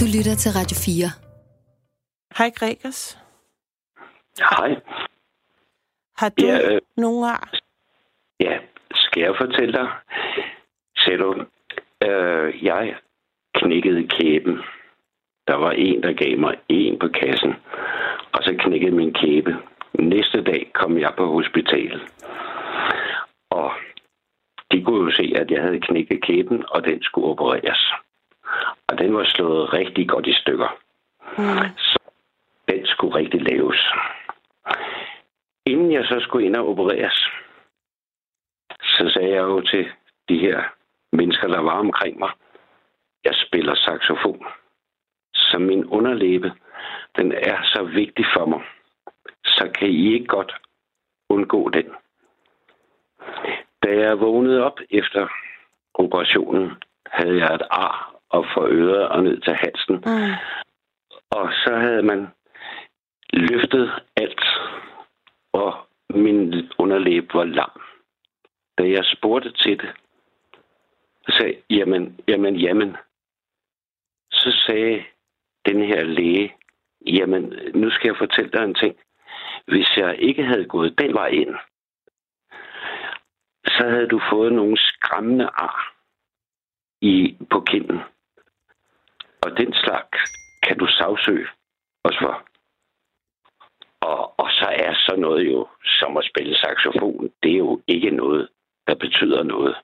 Du 0.00 0.04
lytter 0.16 0.34
til 0.42 0.50
Radio 0.58 0.76
4. 0.86 1.10
Hej, 2.38 2.50
Gregers. 2.58 3.18
Hej. 4.38 4.70
Har 6.16 6.28
du 6.28 6.46
Ja, 6.46 6.72
øh, 6.74 6.80
nogen 6.96 7.24
ar? 7.24 7.52
ja, 8.40 8.58
skal 8.94 9.20
jeg 9.22 9.34
fortælle 9.40 9.72
dig? 9.72 9.88
Ser 10.98 11.16
du, 11.16 11.44
øh, 12.06 12.64
jeg 12.64 12.94
knækkede 13.54 14.08
kæben. 14.08 14.56
Der 15.48 15.54
var 15.54 15.70
en, 15.70 16.02
der 16.02 16.12
gav 16.12 16.38
mig 16.38 16.54
en 16.68 16.98
på 16.98 17.08
kassen, 17.20 17.52
og 18.32 18.40
så 18.42 18.56
knækkede 18.58 18.90
min 18.96 19.12
kæbe. 19.14 19.56
Næste 19.98 20.42
dag 20.42 20.70
kom 20.74 20.98
jeg 20.98 21.14
på 21.16 21.26
hospitalet. 21.26 22.02
Og 23.50 23.72
de 24.72 24.84
kunne 24.84 25.04
jo 25.04 25.10
se, 25.10 25.32
at 25.36 25.50
jeg 25.50 25.62
havde 25.62 25.80
knækket 25.80 26.22
kæben, 26.22 26.64
og 26.68 26.84
den 26.84 27.02
skulle 27.02 27.26
opereres. 27.26 27.92
Og 28.88 28.98
den 28.98 29.14
var 29.14 29.24
slået 29.24 29.72
rigtig 29.72 30.08
godt 30.08 30.26
i 30.26 30.32
stykker. 30.32 30.78
Mm. 31.38 31.76
Så 31.76 31.98
den 32.68 32.86
skulle 32.86 33.14
rigtig 33.14 33.42
laves. 33.42 33.92
Inden 35.66 35.92
jeg 35.92 36.04
så 36.04 36.20
skulle 36.20 36.46
ind 36.46 36.56
og 36.56 36.68
opereres, 36.68 37.28
så 38.82 39.10
sagde 39.14 39.30
jeg 39.30 39.42
jo 39.42 39.60
til 39.60 39.88
de 40.28 40.38
her 40.38 40.62
mennesker, 41.12 41.48
der 41.48 41.60
var 41.60 41.78
omkring 41.78 42.18
mig, 42.18 42.30
jeg 43.24 43.34
spiller 43.34 43.74
saxofon. 43.74 44.46
Så 45.34 45.58
min 45.58 45.84
underlæbe, 45.84 46.52
den 47.16 47.32
er 47.32 47.62
så 47.62 47.82
vigtig 47.82 48.26
for 48.34 48.46
mig. 48.46 48.60
Så 49.44 49.70
kan 49.74 49.88
I 49.88 50.12
ikke 50.12 50.26
godt 50.26 50.54
undgå 51.28 51.70
den. 51.70 51.86
Da 53.82 53.90
jeg 53.90 54.20
vågnede 54.20 54.64
op 54.64 54.80
efter 54.90 55.28
operationen, 55.94 56.70
havde 57.06 57.36
jeg 57.38 57.54
et 57.54 57.62
ar 57.70 58.14
op 58.30 58.44
for 58.54 58.62
øret 58.62 59.08
og 59.08 59.22
ned 59.22 59.40
til 59.40 59.54
halsen. 59.54 59.94
Mm. 59.94 60.32
Og 61.30 61.52
så 61.64 61.76
havde 61.76 62.02
man 62.02 62.28
løftet 63.32 63.92
alt, 64.16 64.44
og 65.52 65.74
min 66.10 66.70
underlæb 66.78 67.34
var 67.34 67.44
lam. 67.44 67.80
Da 68.78 68.82
jeg 68.82 69.04
spurgte 69.04 69.52
til 69.52 69.78
det, 69.78 69.92
sagde 71.28 71.56
jamen, 71.70 72.20
jamen, 72.28 72.56
jamen. 72.56 72.96
Så 74.30 74.50
sagde 74.66 75.04
den 75.66 75.82
her 75.84 76.04
læge, 76.04 76.54
jamen, 77.06 77.54
nu 77.74 77.90
skal 77.90 78.08
jeg 78.08 78.16
fortælle 78.16 78.50
dig 78.50 78.64
en 78.64 78.74
ting. 78.74 78.96
Hvis 79.66 79.96
jeg 79.96 80.16
ikke 80.18 80.44
havde 80.44 80.64
gået 80.64 80.98
den 80.98 81.14
vej 81.14 81.28
ind, 81.28 81.54
så 83.66 83.88
havde 83.88 84.08
du 84.08 84.20
fået 84.30 84.52
nogle 84.52 84.76
skræmmende 84.78 85.46
ar 85.46 85.94
i, 87.00 87.36
på 87.50 87.60
kinden. 87.60 88.00
Og 89.42 89.56
den 89.56 89.72
slags 89.72 90.18
kan 90.62 90.78
du 90.78 90.86
sagsøge 90.86 91.48
os 92.04 92.16
for. 92.22 92.46
Og, 94.00 94.40
og 94.40 94.50
så 94.50 94.66
er 94.66 94.94
så 94.94 95.16
noget 95.18 95.52
jo, 95.52 95.68
som 95.84 96.16
at 96.16 96.24
spille 96.24 96.56
saxofon, 96.56 97.30
det 97.42 97.52
er 97.52 97.58
jo 97.58 97.82
ikke 97.86 98.10
noget, 98.10 98.48
der 98.86 98.94
betyder 98.94 99.42
noget. 99.42 99.76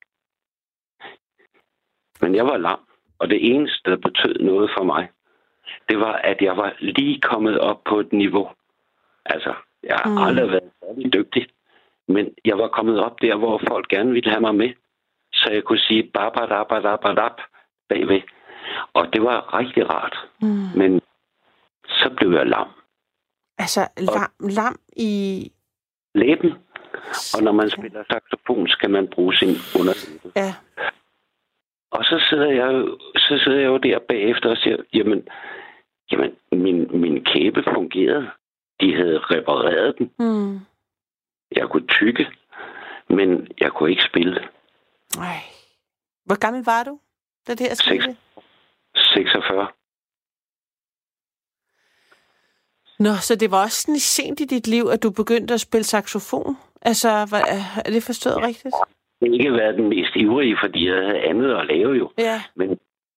Men 2.20 2.34
jeg 2.34 2.44
var 2.44 2.56
lam, 2.56 2.80
og 3.18 3.30
det 3.30 3.54
eneste, 3.54 3.90
der 3.90 3.96
betød 3.96 4.34
noget 4.34 4.70
for 4.76 4.84
mig, 4.84 5.08
det 5.88 6.00
var, 6.00 6.12
at 6.12 6.42
jeg 6.42 6.56
var 6.56 6.76
lige 6.78 7.20
kommet 7.20 7.58
op 7.58 7.84
på 7.84 8.00
et 8.00 8.12
niveau. 8.12 8.50
Altså, 9.24 9.54
jeg 9.82 9.96
har 9.96 10.10
mm. 10.10 10.18
aldrig 10.18 10.50
været 10.50 10.70
særlig 10.82 11.12
dygtig, 11.12 11.46
men 12.08 12.34
jeg 12.44 12.58
var 12.58 12.68
kommet 12.68 13.00
op 13.00 13.20
der, 13.20 13.36
hvor 13.36 13.60
folk 13.68 13.88
gerne 13.88 14.12
ville 14.12 14.30
have 14.30 14.40
mig 14.40 14.54
med. 14.54 14.70
Så 15.32 15.50
jeg 15.52 15.64
kunne 15.64 15.78
sige 15.78 16.10
babadabadabadab 16.14 17.36
bagved. 17.88 18.20
Og 18.92 19.12
det 19.12 19.22
var 19.22 19.58
rigtig 19.58 19.90
rart. 19.90 20.16
Mm. 20.42 20.68
Men 20.76 21.00
så 21.88 22.14
blev 22.16 22.32
jeg 22.32 22.46
lam. 22.46 22.68
Altså 23.58 23.80
lam, 23.98 24.32
og 24.40 24.50
lam 24.50 24.76
i... 24.96 25.52
Læben. 26.14 26.52
Og 27.34 27.42
når 27.42 27.52
man 27.52 27.70
spiller 27.70 28.04
saxofon, 28.10 28.68
skal 28.68 28.90
man 28.90 29.08
bruge 29.08 29.34
sin 29.34 29.54
underlæbe. 29.78 30.32
Ja. 30.36 30.54
Og 31.90 32.04
så 32.04 32.26
sidder 32.30 32.50
jeg, 32.50 32.84
så 33.16 33.40
sidder 33.44 33.58
jeg 33.58 33.66
jo 33.66 33.76
der 33.76 33.98
bagefter 34.08 34.50
og 34.50 34.56
siger, 34.56 34.76
jamen, 34.94 35.28
jamen 36.12 36.36
min, 36.52 37.00
min 37.00 37.24
kæbe 37.24 37.64
fungerede. 37.74 38.30
De 38.80 38.94
havde 38.94 39.18
repareret 39.18 39.94
den. 39.98 40.10
Mm. 40.18 40.60
Jeg 41.56 41.68
kunne 41.68 41.86
tykke, 41.86 42.26
men 43.08 43.48
jeg 43.60 43.72
kunne 43.72 43.90
ikke 43.90 44.02
spille. 44.10 44.48
Nej. 45.16 45.40
Hvor 46.24 46.38
gammel 46.38 46.64
var 46.64 46.84
du, 46.84 47.00
da 47.46 47.54
det 47.54 47.66
her 47.66 47.74
skete? 47.74 48.16
46. 48.96 49.68
Nå, 52.98 53.10
så 53.20 53.36
det 53.36 53.50
var 53.50 53.62
også 53.62 53.82
sådan 53.82 53.98
sent 53.98 54.40
i 54.40 54.44
dit 54.44 54.66
liv, 54.66 54.84
at 54.92 55.02
du 55.02 55.10
begyndte 55.10 55.54
at 55.54 55.60
spille 55.60 55.84
saxofon? 55.84 56.56
Altså, 56.82 57.08
var, 57.08 57.42
er 57.84 57.90
det 57.90 58.02
forstået 58.02 58.36
ja. 58.40 58.46
rigtigt? 58.46 58.74
Jeg 59.20 59.32
ikke 59.32 59.52
været 59.52 59.74
den 59.74 59.88
mest 59.88 60.16
ivrige, 60.16 60.56
fordi 60.62 60.88
jeg 60.88 60.94
havde 60.96 61.20
andet 61.20 61.54
at 61.56 61.66
lave 61.66 61.92
jo. 61.92 62.12
Ja. 62.18 62.42
Men 62.56 62.68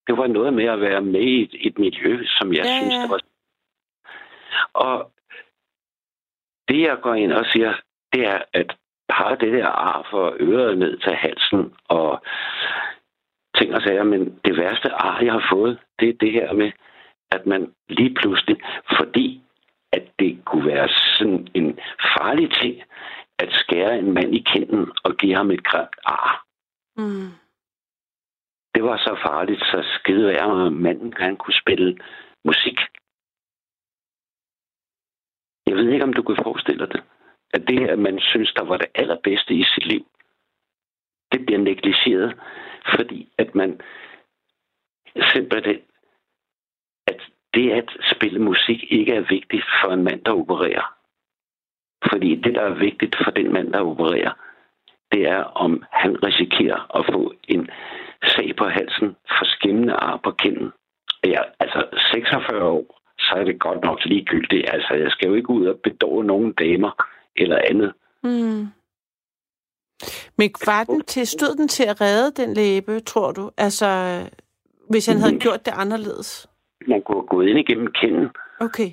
det 0.07 0.17
var 0.17 0.27
noget 0.27 0.53
med 0.53 0.65
at 0.65 0.81
være 0.81 1.01
med 1.01 1.21
i 1.21 1.41
et, 1.43 1.67
et 1.67 1.79
miljø, 1.79 2.25
som 2.25 2.53
jeg 2.53 2.65
Ja, 2.65 2.79
synes, 2.79 2.93
ja. 2.93 3.01
det 3.01 3.09
var. 3.09 3.19
Og 4.73 5.11
det, 6.71 6.81
jeg 6.81 6.97
går 7.01 7.13
ind 7.13 7.31
og 7.31 7.45
siger, 7.45 7.73
det 8.13 8.27
er, 8.27 8.39
at 8.53 8.75
har 9.09 9.35
det 9.35 9.53
der 9.53 9.67
ar 9.67 10.07
for 10.11 10.35
øret 10.39 10.77
ned 10.77 10.97
til 10.97 11.13
halsen, 11.13 11.73
og 11.87 12.23
ting 13.57 13.75
og 13.75 13.81
sager, 13.81 14.03
men 14.03 14.39
det 14.45 14.57
værste 14.57 14.89
ar, 14.91 15.23
jeg 15.23 15.33
har 15.33 15.47
fået, 15.51 15.79
det 15.99 16.09
er 16.09 16.13
det 16.13 16.31
her 16.31 16.53
med, 16.53 16.71
at 17.31 17.45
man 17.45 17.71
lige 17.89 18.13
pludselig, 18.13 18.57
fordi 18.97 19.41
at 19.93 20.03
det 20.19 20.45
kunne 20.45 20.65
være 20.65 20.89
sådan 21.17 21.47
en 21.53 21.79
farlig 22.17 22.51
ting, 22.61 22.83
at 23.39 23.49
skære 23.51 23.99
en 23.99 24.13
mand 24.13 24.35
i 24.35 24.43
kinden 24.45 24.91
og 25.03 25.17
give 25.17 25.35
ham 25.35 25.51
et 25.51 25.63
grimt 25.63 25.99
ar. 26.05 26.45
Mm. 26.97 27.29
Det 28.75 28.83
var 28.83 28.97
så 28.97 29.17
farligt, 29.27 29.59
så 29.59 29.83
skide 29.99 30.27
være, 30.27 30.65
at 30.65 30.73
manden 30.73 31.13
han 31.17 31.37
kunne 31.37 31.53
spille 31.53 31.97
musik. 32.45 32.79
Jeg 35.71 35.79
ved 35.79 35.89
ikke, 35.89 36.03
om 36.03 36.13
du 36.13 36.21
kan 36.21 36.43
forestille 36.43 36.79
dig 36.85 36.93
det. 36.93 37.03
At 37.53 37.67
det, 37.67 37.89
at 37.89 37.99
man 37.99 38.19
synes, 38.19 38.53
der 38.53 38.63
var 38.63 38.77
det 38.77 38.87
allerbedste 38.95 39.53
i 39.53 39.63
sit 39.63 39.85
liv, 39.85 40.05
det 41.31 41.45
bliver 41.45 41.59
negligeret, 41.59 42.35
fordi 42.95 43.29
at 43.37 43.55
man 43.55 43.81
simpelthen, 45.33 45.79
at 47.07 47.21
det 47.53 47.71
at 47.71 47.89
spille 48.15 48.39
musik 48.39 48.83
ikke 48.89 49.13
er 49.13 49.25
vigtigt 49.29 49.65
for 49.81 49.91
en 49.91 50.03
mand, 50.03 50.23
der 50.23 50.31
opererer. 50.31 50.95
Fordi 52.09 52.35
det, 52.35 52.55
der 52.55 52.61
er 52.61 52.73
vigtigt 52.73 53.15
for 53.23 53.31
den 53.31 53.53
mand, 53.53 53.73
der 53.73 53.79
opererer, 53.79 54.33
det 55.11 55.21
er, 55.27 55.43
om 55.43 55.83
han 55.91 56.23
risikerer 56.23 56.97
at 56.97 57.05
få 57.13 57.33
en 57.47 57.69
sag 58.23 58.55
på 58.55 58.65
halsen 58.65 59.15
for 59.27 59.45
skimmende 59.45 59.93
ar 59.93 60.17
på 60.17 60.31
kinden. 60.31 60.71
Ja, 61.23 61.41
altså 61.59 61.87
46 62.11 62.63
år, 62.63 63.00
så 63.31 63.37
er 63.39 63.43
det 63.43 63.59
godt 63.59 63.83
nok 63.83 64.05
ligegyldigt. 64.05 64.69
Altså, 64.73 64.93
jeg 64.93 65.11
skal 65.11 65.27
jo 65.27 65.33
ikke 65.35 65.49
ud 65.49 65.65
og 65.65 65.79
bedåre 65.83 66.23
nogen 66.25 66.53
damer 66.53 66.91
eller 67.35 67.57
andet. 67.69 67.93
Mm. 68.23 68.65
Men 70.37 70.49
var 70.65 70.83
den 70.83 71.01
til, 71.01 71.27
stod 71.27 71.55
den 71.55 71.67
til 71.67 71.83
at 71.83 72.01
redde 72.01 72.41
den 72.41 72.53
læbe, 72.53 72.99
tror 72.99 73.31
du? 73.31 73.51
Altså, 73.57 73.87
hvis 74.89 75.05
han 75.05 75.17
havde 75.17 75.39
gjort 75.39 75.65
det 75.65 75.73
anderledes? 75.75 76.47
Man 76.87 77.01
kunne 77.01 77.27
gå 77.27 77.41
ind 77.41 77.59
igennem 77.59 77.87
kinden. 77.91 78.29
Okay. 78.59 78.89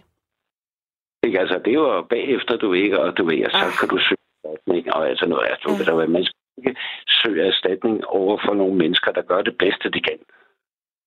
Ikke? 1.22 1.40
Altså, 1.40 1.61
det 1.64 1.79
var 1.81 2.03
bagefter, 2.03 2.57
du 2.57 2.72
ikke, 2.72 3.01
og 3.01 3.16
du 3.16 3.24
ved, 3.24 3.44
og 3.44 3.51
så 3.51 3.57
Ah. 3.66 3.72
kan 3.81 3.88
du 3.88 3.98
søge 3.98 4.18
erstatning, 4.44 4.94
og 4.94 5.09
altså 5.09 5.27
noget, 5.27 5.46
altså, 5.51 5.68
Ja. 5.79 5.85
der, 5.85 6.07
man 6.07 6.24
skal 6.24 6.37
ikke 6.59 6.77
søge 7.09 7.46
erstatning 7.46 8.05
over 8.07 8.38
for 8.46 8.55
nogle 8.55 8.74
mennesker, 8.74 9.12
der 9.12 9.22
gør 9.22 9.42
det 9.42 9.59
bedste, 9.59 9.90
de 9.90 10.01
kan. 10.01 10.18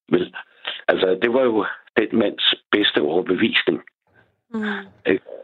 Vel, 0.10 0.36
altså, 0.88 1.20
det 1.22 1.34
var 1.34 1.42
jo 1.42 1.66
den 1.98 2.20
mands 2.20 2.54
bedste 2.72 3.02
overbevisning. 3.02 3.82
Mm. 4.54 4.64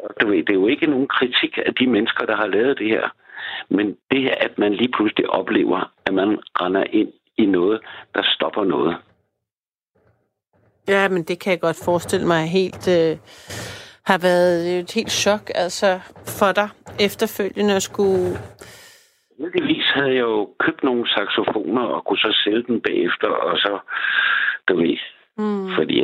Og 0.08 0.22
Du 0.22 0.28
ved, 0.28 0.38
det 0.38 0.50
er 0.50 0.54
jo 0.64 0.68
ikke 0.68 0.88
nogen 0.88 1.08
kritik 1.08 1.58
af 1.66 1.74
de 1.80 1.88
mennesker, 1.88 2.26
der 2.26 2.36
har 2.36 2.48
lavet 2.48 2.80
det 2.80 2.88
her. 2.88 3.10
Men 3.70 3.98
det 4.12 4.22
her, 4.22 4.36
at 4.36 4.58
man 4.58 4.74
lige 4.74 4.92
pludselig 4.92 5.30
oplever, 5.30 5.94
at 6.06 6.14
man 6.14 6.40
render 6.62 6.84
ind 6.84 7.14
i 7.38 7.46
noget, 7.46 7.82
der 8.16 8.22
stopper 8.24 8.64
noget. 8.64 8.98
Ja, 10.88 11.10
men 11.10 11.24
det 11.24 11.40
kan 11.40 11.52
jeg 11.52 11.60
godt 11.62 11.82
forestille 11.86 12.28
mig 12.28 12.50
helt 12.50 12.88
øh, 12.88 13.18
har 14.04 14.18
været 14.18 14.80
et 14.80 14.92
helt 14.94 15.12
chok 15.12 15.52
altså 15.56 16.00
for 16.40 16.52
dig 16.52 16.70
efterfølgende 17.00 17.76
at 17.76 17.84
skulle... 17.84 18.38
Heldigvis 19.40 19.86
havde 19.96 20.14
jeg 20.14 20.20
jo 20.20 20.50
købt 20.60 20.84
nogle 20.84 21.10
saxofoner 21.10 21.82
og 21.82 22.06
kunne 22.06 22.18
så 22.18 22.42
sælge 22.44 22.64
dem 22.68 22.82
bagefter, 22.82 23.28
og 23.28 23.58
så, 23.58 23.80
du 24.68 24.76
ved, 24.78 24.98
Mm. 25.40 25.70
fordi... 25.76 26.04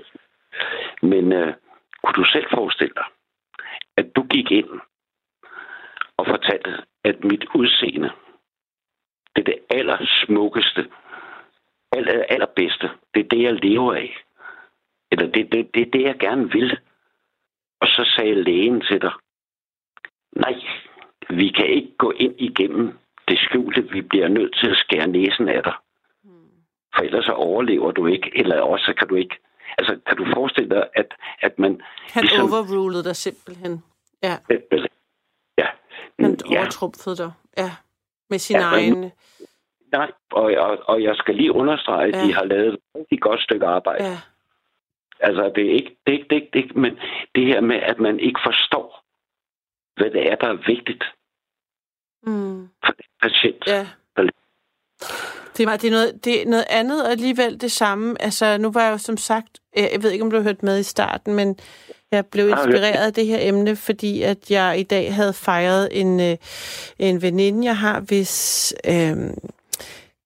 Men 1.01 1.33
øh, 1.33 1.53
kunne 2.03 2.13
du 2.13 2.25
selv 2.25 2.45
forestille 2.53 2.93
dig, 2.95 3.05
at 3.97 4.15
du 4.15 4.23
gik 4.23 4.51
ind 4.51 4.69
og 6.17 6.25
fortalte, 6.27 6.83
at 7.03 7.23
mit 7.23 7.45
udseende, 7.55 8.11
det 9.35 9.41
er 9.41 9.51
det 9.51 9.59
allersmukkeste, 9.69 10.91
aller, 11.91 12.23
allerbedste, 12.29 12.89
det 13.13 13.19
er 13.19 13.29
det, 13.29 13.43
jeg 13.43 13.53
lever 13.53 13.93
af. 13.93 14.17
Eller 15.11 15.31
det, 15.31 15.51
det, 15.51 15.69
det 15.73 15.81
er 15.81 15.91
det, 15.91 16.01
jeg 16.01 16.19
gerne 16.19 16.51
vil. 16.51 16.79
Og 17.79 17.87
så 17.87 18.11
sagde 18.15 18.43
lægen 18.43 18.81
til 18.81 19.01
dig, 19.01 19.11
nej, 20.31 20.55
vi 21.29 21.49
kan 21.49 21.67
ikke 21.67 21.93
gå 21.97 22.11
ind 22.11 22.35
igennem 22.37 22.97
det 23.27 23.39
skjulte. 23.39 23.89
Vi 23.91 24.01
bliver 24.01 24.27
nødt 24.27 24.55
til 24.55 24.69
at 24.69 24.77
skære 24.77 25.07
næsen 25.07 25.49
af 25.49 25.63
dig. 25.63 25.73
For 26.95 27.03
ellers 27.03 27.25
så 27.25 27.31
overlever 27.31 27.91
du 27.91 28.07
ikke, 28.07 28.31
eller 28.35 28.61
også 28.61 28.93
kan 28.97 29.07
du 29.07 29.15
ikke. 29.15 29.37
Altså, 29.77 29.99
kan 30.07 30.17
du 30.17 30.25
forestille 30.35 30.69
dig, 30.69 30.87
at, 30.95 31.13
at 31.41 31.59
man... 31.59 31.81
Han 32.11 32.23
ligesom- 32.23 32.53
overrulede 32.53 33.03
dig 33.03 33.15
simpelthen. 33.15 33.83
Ja, 34.23 34.37
Ja. 34.49 34.57
han 36.19 36.37
ja. 36.51 36.59
overtrumfede 36.59 37.17
dig. 37.17 37.31
Ja, 37.57 37.71
med 38.29 38.39
sin 38.39 38.55
Ja, 38.55 38.69
men- 38.71 38.79
egen... 38.79 39.11
Nej, 39.91 40.11
og, 40.31 40.43
og, 40.43 40.77
og 40.87 41.03
jeg 41.03 41.15
skal 41.15 41.35
lige 41.35 41.51
understrege, 41.51 42.07
at 42.07 42.15
Ja. 42.15 42.27
de 42.27 42.33
har 42.33 42.43
lavet 42.43 42.73
et 42.73 42.79
rigtig 42.95 43.21
godt 43.21 43.41
stykke 43.41 43.65
arbejde. 43.65 44.03
Ja. 44.05 44.17
Altså, 45.19 45.51
det 45.55 45.65
er 45.69 45.73
ikke 45.73 45.97
det, 46.07 46.13
er 46.13 46.17
ikke- 46.17 46.27
det, 46.29 46.35
er 46.35 46.41
ikke- 46.41 46.49
det, 46.53 46.59
ikke- 46.63 46.79
men 46.79 46.99
det 47.35 47.45
her 47.45 47.61
med, 47.61 47.75
at 47.75 47.99
man 47.99 48.19
ikke 48.19 48.39
forstår, 48.45 49.03
hvad 49.95 50.11
det 50.11 50.31
er, 50.31 50.35
der 50.35 50.47
er 50.47 50.63
vigtigt 50.67 51.03
mm. 52.23 52.69
for 52.85 52.91
den 52.91 53.05
patient. 53.21 53.67
ja. 53.67 53.87
Det 55.57 55.67
er, 55.67 55.77
det, 55.77 55.87
er 55.87 55.91
noget, 55.91 56.25
det 56.25 56.41
er 56.41 56.45
noget 56.45 56.65
andet 56.69 57.05
og 57.05 57.11
alligevel 57.11 57.61
det 57.61 57.71
samme. 57.71 58.21
Altså, 58.21 58.57
nu 58.57 58.71
var 58.71 58.83
jeg 58.83 58.91
jo 58.91 58.97
som 58.97 59.17
sagt, 59.17 59.47
jeg 59.75 60.03
ved 60.03 60.11
ikke, 60.11 60.23
om 60.23 60.31
du 60.31 60.37
har 60.37 60.43
hørt 60.43 60.63
med 60.63 60.79
i 60.79 60.83
starten, 60.83 61.33
men 61.33 61.59
jeg 62.11 62.25
blev 62.25 62.49
inspireret 62.49 63.05
af 63.05 63.13
det 63.13 63.25
her 63.25 63.37
emne, 63.41 63.75
fordi 63.75 64.21
at 64.21 64.51
jeg 64.51 64.79
i 64.79 64.83
dag 64.83 65.13
havde 65.15 65.33
fejret 65.33 65.89
en, 65.91 66.19
øh, 66.19 66.37
en 66.99 67.21
veninde, 67.21 67.65
jeg 67.65 67.77
har, 67.77 67.99
hvis 67.99 68.73
øh, 68.85 69.17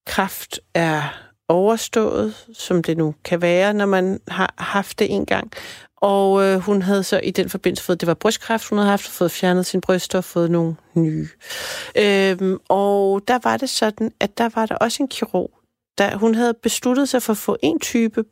kraft 0.06 0.60
er 0.74 1.02
overstået, 1.50 2.46
som 2.54 2.84
det 2.84 2.98
nu 2.98 3.16
kan 3.24 3.42
være, 3.42 3.74
når 3.74 3.86
man 3.86 4.20
har 4.28 4.54
haft 4.58 5.00
det 5.00 5.14
en 5.14 5.26
gang. 5.26 5.52
Og 6.02 6.44
øh, 6.44 6.60
hun 6.60 6.82
havde 6.82 7.04
så 7.04 7.20
i 7.20 7.32
den 7.32 7.50
forbindelse 7.50 7.84
fået, 7.84 8.02
det 8.02 8.08
var 8.08 8.14
brystkræft, 8.14 8.70
hun 8.70 8.78
havde 8.78 8.90
haft, 8.90 9.08
fået 9.08 9.32
fjernet 9.32 9.66
sin 9.66 9.82
bryster 9.82 10.18
og 10.18 10.24
fået 10.24 10.52
nogle 10.52 10.76
nye. 10.94 11.28
Øhm, 11.96 12.58
og 12.70 13.22
der 13.28 13.40
var 13.44 13.58
det 13.58 13.70
sådan, 13.70 14.12
at 14.20 14.38
der 14.38 14.50
var 14.56 14.66
der 14.66 14.76
også 14.76 15.04
en 15.04 15.08
kirurg, 15.08 15.52
der 15.98 16.16
hun 16.16 16.36
havde 16.36 16.54
besluttet 16.54 17.10
sig 17.10 17.24
for 17.24 17.34
at 17.34 17.38
få 17.38 17.58
en 17.64 17.80
type 17.80 18.24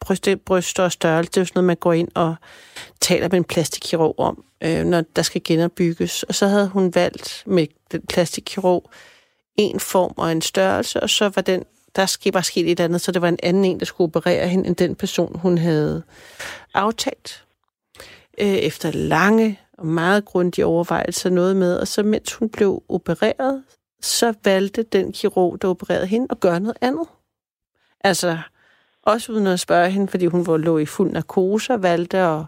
bryst, 0.00 0.28
bryster 0.46 0.82
og 0.82 0.92
størrelse. 0.92 1.30
Det 1.30 1.36
er 1.36 1.40
jo 1.40 1.44
sådan 1.44 1.58
noget, 1.58 1.66
man 1.66 1.76
går 1.76 1.92
ind 1.92 2.08
og 2.14 2.34
taler 3.00 3.28
med 3.28 3.38
en 3.38 3.44
plastikkirurg 3.44 4.14
om, 4.18 4.44
øh, 4.64 4.84
når 4.84 5.00
der 5.16 5.22
skal 5.22 5.40
genopbygges. 5.44 6.22
Og 6.22 6.34
så 6.34 6.46
havde 6.46 6.68
hun 6.68 6.94
valgt 6.94 7.42
med 7.46 7.66
den 7.92 8.02
plastikkirurg 8.08 8.90
en 9.56 9.80
form 9.80 10.14
og 10.16 10.32
en 10.32 10.42
størrelse, 10.42 11.00
og 11.00 11.10
så 11.10 11.28
var 11.28 11.42
den 11.42 11.64
der 11.98 12.06
skete 12.06 12.32
bare 12.32 12.42
sket 12.42 12.70
et 12.70 12.80
andet, 12.80 13.00
så 13.00 13.12
det 13.12 13.22
var 13.22 13.28
en 13.28 13.38
anden 13.42 13.64
en, 13.64 13.78
der 13.78 13.86
skulle 13.86 14.08
operere 14.08 14.48
hende, 14.48 14.66
end 14.66 14.76
den 14.76 14.94
person, 14.94 15.38
hun 15.38 15.58
havde 15.58 16.02
aftalt. 16.74 17.44
Øh, 18.38 18.46
efter 18.46 18.90
lange 18.90 19.60
og 19.78 19.86
meget 19.86 20.24
grundige 20.24 20.66
overvejelser 20.66 21.30
noget 21.30 21.56
med, 21.56 21.76
og 21.76 21.88
så 21.88 22.02
mens 22.02 22.34
hun 22.34 22.48
blev 22.48 22.82
opereret, 22.88 23.62
så 24.00 24.34
valgte 24.44 24.82
den 24.82 25.12
kirurg, 25.12 25.62
der 25.62 25.68
opererede 25.68 26.06
hende, 26.06 26.26
at 26.30 26.40
gøre 26.40 26.60
noget 26.60 26.76
andet. 26.80 27.06
Altså, 28.04 28.38
også 29.02 29.32
uden 29.32 29.46
at 29.46 29.60
spørge 29.60 29.90
hende, 29.90 30.08
fordi 30.08 30.26
hun 30.26 30.46
var 30.46 30.56
lå 30.56 30.78
i 30.78 30.86
fuld 30.86 31.12
narkose 31.12 31.72
og 31.72 31.82
valgte 31.82 32.18
at 32.18 32.44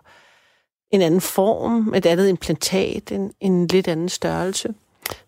en 0.91 1.03
anden 1.03 1.21
form, 1.21 1.95
et 1.95 2.07
andet 2.07 2.29
implantat, 2.29 3.13
en, 3.13 3.33
en 3.41 3.67
lidt 3.67 3.89
anden 3.89 4.09
størrelse 4.09 4.75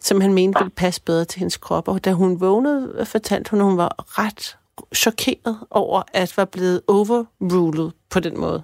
som 0.01 0.21
han 0.21 0.35
mente 0.35 0.59
ville 0.59 0.75
passe 0.77 1.03
bedre 1.03 1.25
til 1.25 1.39
hendes 1.39 1.57
krop. 1.57 1.89
Og 1.89 2.05
da 2.05 2.13
hun 2.13 2.41
vågnede, 2.41 3.07
fortalte 3.07 3.51
hun, 3.51 3.61
at 3.61 3.67
hun 3.67 3.77
var 3.77 4.19
ret 4.19 4.57
chokeret 4.95 5.59
over, 5.71 6.03
at 6.13 6.37
var 6.37 6.45
blevet 6.45 6.81
overrulet 6.89 7.93
på 8.11 8.21
den 8.21 8.41
måde. 8.41 8.63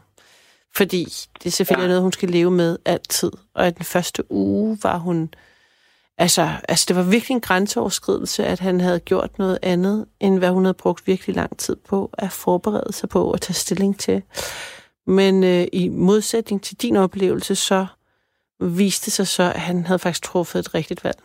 Fordi 0.77 1.05
det 1.43 1.47
er 1.47 1.51
selvfølgelig 1.51 1.85
ja. 1.85 1.89
noget, 1.89 2.03
hun 2.03 2.13
skal 2.13 2.31
leve 2.31 2.51
med 2.51 2.77
altid. 2.85 3.31
Og 3.55 3.69
i 3.69 3.71
den 3.71 3.85
første 3.85 4.33
uge 4.33 4.79
var 4.83 4.99
hun... 4.99 5.35
Altså, 6.21 6.49
altså, 6.69 6.85
det 6.89 6.97
var 6.97 7.03
virkelig 7.03 7.35
en 7.35 7.41
grænseoverskridelse, 7.41 8.45
at 8.47 8.61
han 8.61 8.81
havde 8.81 9.01
gjort 9.01 9.39
noget 9.39 9.59
andet, 9.63 10.07
end 10.21 10.39
hvad 10.39 10.51
hun 10.51 10.65
havde 10.65 10.75
brugt 10.75 11.07
virkelig 11.07 11.37
lang 11.37 11.59
tid 11.59 11.77
på 11.77 12.11
at 12.13 12.33
forberede 12.33 12.93
sig 12.93 13.09
på 13.09 13.33
og 13.33 13.41
tage 13.41 13.55
stilling 13.55 13.99
til. 13.99 14.23
Men 15.07 15.45
øh, 15.45 15.67
i 15.73 15.89
modsætning 15.89 16.63
til 16.63 16.77
din 16.77 16.97
oplevelse, 16.97 17.55
så 17.55 17.87
viste 18.61 19.11
sig 19.11 19.27
så, 19.27 19.43
at 19.43 19.61
han 19.61 19.87
havde 19.87 19.99
faktisk 19.99 20.23
truffet 20.23 20.59
et 20.59 20.75
rigtigt 20.75 21.05
valg. 21.05 21.19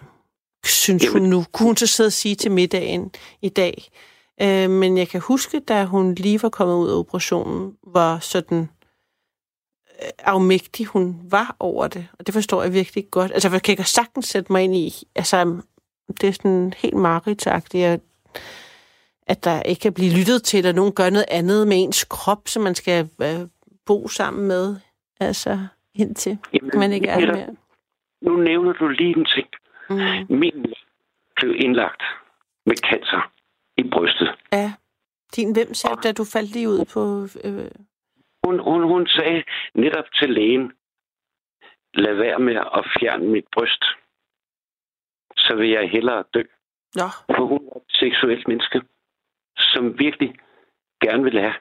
Synes 0.66 1.04
Jamen. 1.04 1.22
hun 1.22 1.30
nu. 1.30 1.46
Kunne 1.52 1.68
hun 1.68 1.78
så 1.78 1.88
sidde 1.88 2.08
og 2.08 2.14
sige 2.14 2.36
til 2.36 2.52
middagen 2.52 3.12
i 3.42 3.50
dag. 3.50 3.90
Øh, 4.42 4.70
men 4.70 4.98
jeg 4.98 5.08
kan 5.08 5.22
huske, 5.22 5.60
da 5.60 5.86
hun 5.86 6.16
lige 6.16 6.44
var 6.44 6.50
kommet 6.50 6.76
ud 6.76 6.90
af 6.90 6.96
operationen, 6.96 7.74
var 7.88 8.20
sådan 8.20 8.70
øh, 10.02 10.10
afmægtig 10.20 10.86
hun 10.86 11.20
var 11.24 11.56
over 11.60 11.88
det. 11.88 12.08
Og 12.20 12.26
det 12.28 12.34
forstår 12.34 12.64
jeg 12.64 12.74
virkelig 12.74 13.06
godt. 13.12 13.32
Altså, 13.32 13.50
jeg 13.50 13.62
kan 13.62 13.72
ikke 13.72 13.84
sagtens 13.84 14.26
sætte 14.26 14.52
mig 14.52 14.64
ind 14.64 14.76
i. 14.76 14.94
Altså, 15.16 15.62
det 16.22 16.30
er 16.30 16.34
sådan 16.34 16.74
helt 16.78 16.96
maritagtigt, 16.96 17.86
at, 17.86 18.00
at 19.28 19.44
der 19.44 19.62
ikke 19.62 19.80
kan 19.80 19.94
blive 19.94 20.14
lyttet 20.14 20.44
til, 20.44 20.66
at 20.66 20.76
nogen 20.76 20.94
gør 20.94 21.10
noget 21.10 21.26
andet 21.28 21.68
med 21.68 21.84
ens 21.84 22.04
krop, 22.04 22.48
som 22.48 22.64
man 22.64 22.76
skal 22.76 23.10
øh, 23.22 23.40
bo 23.86 24.08
sammen 24.08 24.48
med. 24.48 24.76
Altså, 25.20 25.60
indtil 25.96 26.38
Jamen, 26.54 26.72
man 26.80 26.92
ikke 26.92 27.08
er 27.08 27.20
der 27.20 27.36
mere? 27.36 27.56
Nu 28.22 28.38
nævner 28.38 28.74
du 28.74 28.88
lige 28.88 29.18
en 29.18 29.26
ting. 29.26 29.48
Mm. 29.90 30.38
Min 30.38 30.74
blev 31.36 31.56
indlagt 31.56 32.04
med 32.66 32.76
cancer 32.76 33.32
i 33.78 33.84
brystet. 33.84 34.30
Ja. 34.52 34.74
Din 35.36 35.54
hvem 35.54 35.74
sagde, 35.74 35.96
da 36.04 36.12
du 36.12 36.24
faldt 36.34 36.52
lige 36.54 36.70
ud 36.70 36.86
på... 36.94 37.02
Øh... 37.48 37.72
Hun, 38.44 38.60
hun, 38.60 38.84
hun 38.84 39.08
sagde 39.08 39.44
netop 39.74 40.06
til 40.20 40.30
lægen, 40.30 40.72
lad 41.94 42.14
være 42.14 42.40
med 42.40 42.56
at 42.56 42.86
fjerne 43.00 43.28
mit 43.28 43.46
bryst. 43.54 43.84
Så 45.38 45.56
vil 45.56 45.70
jeg 45.70 45.90
hellere 45.90 46.24
dø. 46.34 46.44
Ja. 46.96 47.08
For 47.36 47.46
hun 47.46 47.70
er 47.72 47.78
et 47.78 47.84
seksuelt 47.90 48.48
menneske, 48.48 48.82
som 49.58 50.00
virkelig 50.00 50.36
gerne 51.02 51.24
vil 51.24 51.40
have. 51.40 51.56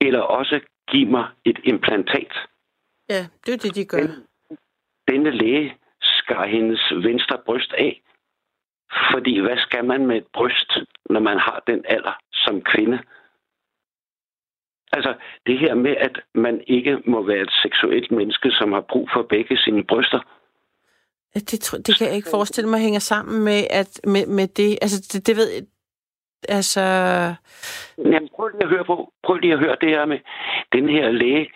Eller 0.00 0.20
også 0.20 0.60
give 0.90 1.10
mig 1.10 1.28
et 1.44 1.58
implantat 1.64 2.32
Ja, 3.08 3.26
det 3.46 3.54
er 3.54 3.58
det, 3.58 3.74
de 3.74 3.84
gør. 3.84 3.98
Den, 3.98 4.26
denne 5.08 5.30
læge 5.30 5.76
skar 6.00 6.46
hendes 6.46 6.92
venstre 7.02 7.38
bryst 7.46 7.72
af. 7.72 8.02
Fordi 9.12 9.40
hvad 9.40 9.58
skal 9.58 9.84
man 9.84 10.06
med 10.06 10.16
et 10.16 10.26
bryst, 10.34 10.78
når 11.10 11.20
man 11.20 11.38
har 11.38 11.62
den 11.66 11.84
alder 11.88 12.18
som 12.32 12.62
kvinde? 12.62 12.98
Altså, 14.92 15.14
det 15.46 15.58
her 15.58 15.74
med, 15.74 15.96
at 15.96 16.20
man 16.34 16.60
ikke 16.66 16.98
må 17.06 17.22
være 17.26 17.42
et 17.42 17.52
seksuelt 17.62 18.10
menneske, 18.10 18.50
som 18.50 18.72
har 18.72 18.80
brug 18.80 19.08
for 19.14 19.22
begge 19.22 19.56
sine 19.58 19.84
bryster. 19.84 20.20
Det, 21.34 21.86
det 21.86 21.98
kan 21.98 22.06
jeg 22.06 22.16
ikke 22.16 22.30
forestille 22.30 22.70
mig 22.70 22.80
hænger 22.80 23.00
sammen 23.00 23.44
med, 23.44 23.66
at, 23.70 24.00
med, 24.04 24.26
med 24.26 24.48
det. 24.48 24.78
Altså, 24.82 25.08
det, 25.12 25.26
det 25.26 25.36
ved 25.36 25.50
jeg, 25.50 25.62
altså... 26.48 26.80
Jamen, 27.98 28.28
prøv 28.36 28.48
lige 28.48 28.62
at 28.62 28.68
høre 28.68 28.84
på. 28.84 29.12
Prøv 29.22 29.36
lige 29.36 29.52
at 29.52 29.58
høre 29.58 29.76
det 29.80 29.88
her 29.88 30.04
med, 30.04 30.18
den 30.72 30.88
her 30.88 31.10
læge 31.10 31.50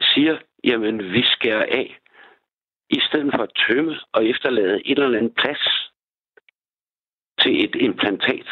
siger, 0.00 0.38
jamen 0.64 0.98
vi 1.12 1.22
skærer 1.22 1.66
af, 1.80 1.98
i 2.90 3.00
stedet 3.00 3.30
for 3.34 3.42
at 3.42 3.52
tømme 3.68 3.94
og 4.12 4.24
efterlade 4.24 4.82
et 4.84 4.98
eller 4.98 5.18
andet 5.18 5.34
plads 5.34 5.64
til 7.40 7.64
et 7.64 7.74
implantat. 7.74 8.48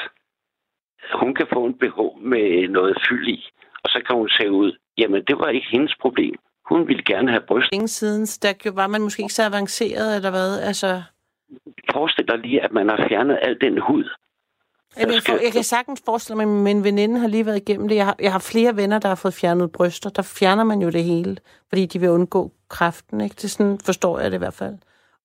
Hun 1.14 1.34
kan 1.34 1.46
få 1.52 1.64
en 1.64 1.78
BH 1.78 1.98
med 2.20 2.68
noget 2.68 2.96
fyld 3.08 3.28
i, 3.28 3.48
og 3.84 3.90
så 3.90 4.02
kan 4.06 4.16
hun 4.16 4.28
se 4.28 4.50
ud, 4.50 4.76
jamen 4.98 5.24
det 5.24 5.38
var 5.38 5.48
ikke 5.48 5.66
hendes 5.70 5.94
problem. 6.00 6.34
Hun 6.70 6.88
ville 6.88 7.02
gerne 7.02 7.30
have 7.30 7.42
bryst. 7.48 7.68
Ingen 7.72 7.88
siden, 7.88 8.24
der 8.42 8.72
var 8.74 8.86
man 8.86 9.02
måske 9.02 9.22
ikke 9.22 9.34
så 9.34 9.42
avanceret, 9.42 10.16
eller 10.16 10.30
hvad? 10.30 10.60
Altså... 10.60 11.02
Forestil 11.92 12.28
dig 12.28 12.38
lige, 12.38 12.60
at 12.64 12.72
man 12.72 12.88
har 12.88 13.06
fjernet 13.08 13.38
al 13.42 13.60
den 13.60 13.78
hud, 13.78 14.04
Jamen, 14.98 15.14
jeg, 15.14 15.22
for, 15.22 15.32
jeg 15.32 15.52
kan 15.52 15.62
sagtens 15.62 16.02
forestille 16.04 16.36
mig, 16.36 16.42
at 16.42 16.62
min 16.62 16.84
veninde 16.84 17.20
har 17.20 17.28
lige 17.28 17.46
været 17.46 17.56
igennem 17.56 17.88
det. 17.88 17.96
Jeg 17.96 18.04
har, 18.04 18.16
jeg 18.20 18.32
har 18.32 18.38
flere 18.38 18.76
venner, 18.76 18.98
der 18.98 19.08
har 19.08 19.14
fået 19.14 19.34
fjernet 19.34 19.72
bryster. 19.72 20.10
Der 20.10 20.22
fjerner 20.22 20.64
man 20.64 20.82
jo 20.82 20.90
det 20.90 21.04
hele, 21.04 21.36
fordi 21.68 21.86
de 21.86 22.00
vil 22.00 22.10
undgå 22.10 22.52
kræften. 22.68 23.20
Ikke? 23.20 23.36
Det 23.42 23.50
sådan 23.50 23.78
forstår 23.84 24.20
jeg 24.20 24.30
det 24.30 24.36
i 24.36 24.38
hvert 24.38 24.54
fald. 24.54 24.74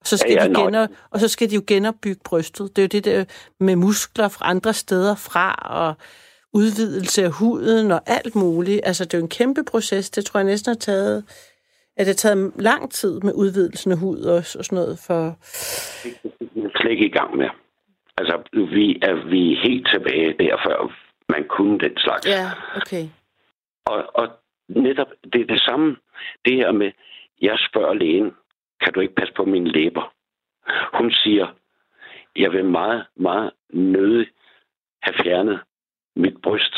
Og 0.01 0.07
så 0.07 0.17
skal, 0.17 0.31
ja, 0.31 0.43
ja, 0.43 0.49
de, 0.49 0.61
gener, 0.61 0.87
og 1.11 1.19
så 1.19 1.27
skal 1.27 1.49
de 1.49 1.55
jo 1.55 1.61
genopbygge 1.67 2.21
brystet. 2.25 2.75
Det 2.75 2.81
er 2.81 2.83
jo 2.83 2.87
det 2.87 3.05
der 3.05 3.25
med 3.59 3.75
muskler 3.75 4.27
fra 4.27 4.49
andre 4.49 4.73
steder 4.73 5.15
fra, 5.15 5.53
og 5.53 5.95
udvidelse 6.53 7.23
af 7.23 7.31
huden 7.31 7.91
og 7.91 8.01
alt 8.05 8.35
muligt. 8.35 8.81
Altså, 8.83 9.05
det 9.05 9.13
er 9.13 9.17
jo 9.17 9.23
en 9.23 9.29
kæmpe 9.29 9.63
proces. 9.63 10.09
Det 10.09 10.25
tror 10.25 10.39
jeg 10.39 10.45
næsten 10.45 10.69
har 10.69 10.77
taget 10.77 11.23
at 11.97 12.05
det 12.05 12.07
har 12.07 12.13
taget 12.13 12.51
lang 12.55 12.91
tid 12.91 13.19
med 13.19 13.33
udvidelsen 13.33 13.91
af 13.91 13.97
hud 13.97 14.19
og, 14.19 14.35
og 14.35 14.43
sådan 14.43 14.75
noget 14.75 14.99
for... 15.07 15.37
Det 16.03 16.63
er 16.63 16.69
slet 16.75 16.91
ikke 16.91 17.05
i 17.05 17.09
gang 17.09 17.37
med. 17.37 17.49
Altså, 18.17 18.43
vi 18.53 18.99
er, 19.01 19.13
vi 19.13 19.53
er 19.53 19.61
helt 19.61 19.87
tilbage 19.93 20.35
der, 20.39 20.57
før 20.65 20.93
man 21.29 21.47
kunne 21.47 21.79
den 21.79 21.97
slags. 21.97 22.27
Ja, 22.27 22.45
okay. 22.75 23.05
Og, 23.85 24.15
og 24.15 24.27
netop, 24.67 25.07
det 25.33 25.41
er 25.41 25.45
det 25.45 25.61
samme, 25.61 25.97
det 26.45 26.55
her 26.55 26.71
med, 26.71 26.91
jeg 27.41 27.57
spørger 27.69 27.93
lægen, 27.93 28.31
kan 28.81 28.93
du 28.93 28.99
ikke 28.99 29.15
passe 29.15 29.33
på 29.33 29.45
mine 29.45 29.69
læber? 29.69 30.13
Hun 30.93 31.11
siger, 31.11 31.47
jeg 32.35 32.51
vil 32.51 32.65
meget, 32.65 33.05
meget 33.15 33.51
nødig 33.69 34.27
have 35.01 35.15
fjernet 35.23 35.59
mit 36.15 36.41
bryst. 36.41 36.75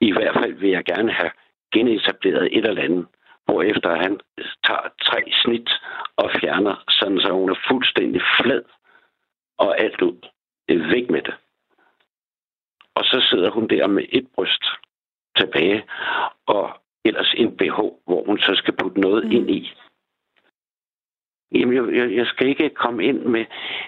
I 0.00 0.12
hvert 0.12 0.34
fald 0.34 0.52
vil 0.52 0.70
jeg 0.70 0.84
gerne 0.84 1.12
have 1.12 1.30
genetableret 1.72 2.58
et 2.58 2.66
eller 2.66 2.82
andet, 2.82 3.06
hvorefter 3.44 3.96
han 3.96 4.20
tager 4.66 4.88
tre 5.02 5.32
snit 5.42 5.70
og 6.16 6.30
fjerner, 6.40 6.84
sådan 6.88 7.20
så 7.20 7.32
hun 7.32 7.50
er 7.50 7.64
fuldstændig 7.68 8.22
flad 8.40 8.62
og 9.58 9.80
alt 9.80 10.02
ud. 10.02 10.28
Det 10.68 10.76
er 10.76 10.88
væk 10.88 11.10
med 11.10 11.22
det. 11.22 11.34
Og 12.94 13.04
så 13.04 13.26
sidder 13.30 13.50
hun 13.50 13.68
der 13.68 13.86
med 13.86 14.04
et 14.08 14.26
bryst 14.34 14.64
tilbage, 15.36 15.84
og 16.46 16.70
ellers 17.04 17.34
en 17.36 17.56
BH, 17.56 17.78
hvor 18.06 18.24
hun 18.26 18.38
så 18.38 18.52
skal 18.54 18.76
putte 18.76 19.00
noget 19.00 19.24
mm. 19.24 19.32
ind 19.32 19.50
i. 19.50 19.72
Jamen, 21.54 21.94
jeg, 21.96 22.16
jeg 22.16 22.26
skal 22.26 22.48
ikke 22.48 22.70
komme 22.70 23.04
ind 23.04 23.18
med 23.18 23.44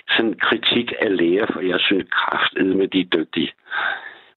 sådan 0.09 0.35
kritik 0.35 0.93
af 1.01 1.17
læger, 1.17 1.47
for 1.53 1.61
jeg 1.61 1.81
synes 1.81 2.07
kraftedet 2.11 2.77
med 2.77 2.89
de 2.89 3.01
er 3.01 3.05
dygtige. 3.05 3.53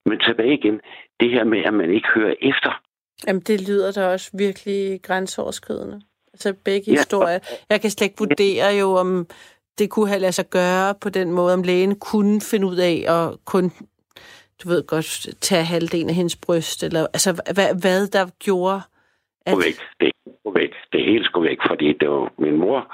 Men 0.06 0.20
tilbage 0.20 0.54
igen, 0.54 0.82
det 1.20 1.30
her 1.30 1.44
med, 1.44 1.60
at 1.66 1.74
man 1.74 1.94
ikke 1.94 2.08
hører 2.16 2.36
efter. 2.42 2.82
Jamen, 3.28 3.42
det 3.42 3.68
lyder 3.70 3.92
da 3.92 4.12
også 4.14 4.32
virkelig 4.38 5.02
grænseoverskridende. 5.04 6.02
Altså 6.34 6.54
begge 6.66 6.92
ja. 6.92 6.98
historier. 6.98 7.40
Jeg 7.70 7.82
kan 7.82 7.90
slet 7.90 8.06
ikke 8.06 8.20
vurdere 8.20 8.68
jo, 8.82 8.88
om 8.94 9.28
det 9.80 9.90
kunne 9.90 10.08
have 10.08 10.20
lade 10.20 10.32
sig 10.32 10.50
gøre 10.50 10.96
på 11.02 11.10
den 11.10 11.32
måde, 11.32 11.54
om 11.54 11.64
lægen 11.64 12.00
kunne 12.00 12.42
finde 12.52 12.68
ud 12.68 12.78
af 12.78 12.96
at 13.16 13.46
kun, 13.46 13.64
du 14.64 14.70
ved 14.70 14.88
godt, 14.88 15.28
tage 15.42 15.64
halvdelen 15.64 16.10
af 16.10 16.16
hendes 16.16 16.36
bryst, 16.46 16.84
eller 16.84 17.02
altså 17.18 17.32
hvad, 17.56 17.82
hvad 17.82 18.08
der 18.08 18.26
gjorde, 18.46 18.82
at... 19.46 19.58
Væk. 19.58 19.76
Det 20.00 20.12
væk. 20.54 20.74
Det 20.94 21.06
hele 21.06 21.26
skulle 21.26 21.50
væk, 21.50 21.60
fordi 21.68 21.94
det 21.94 22.10
var, 22.10 22.32
min 22.38 22.58
mor 22.58 22.88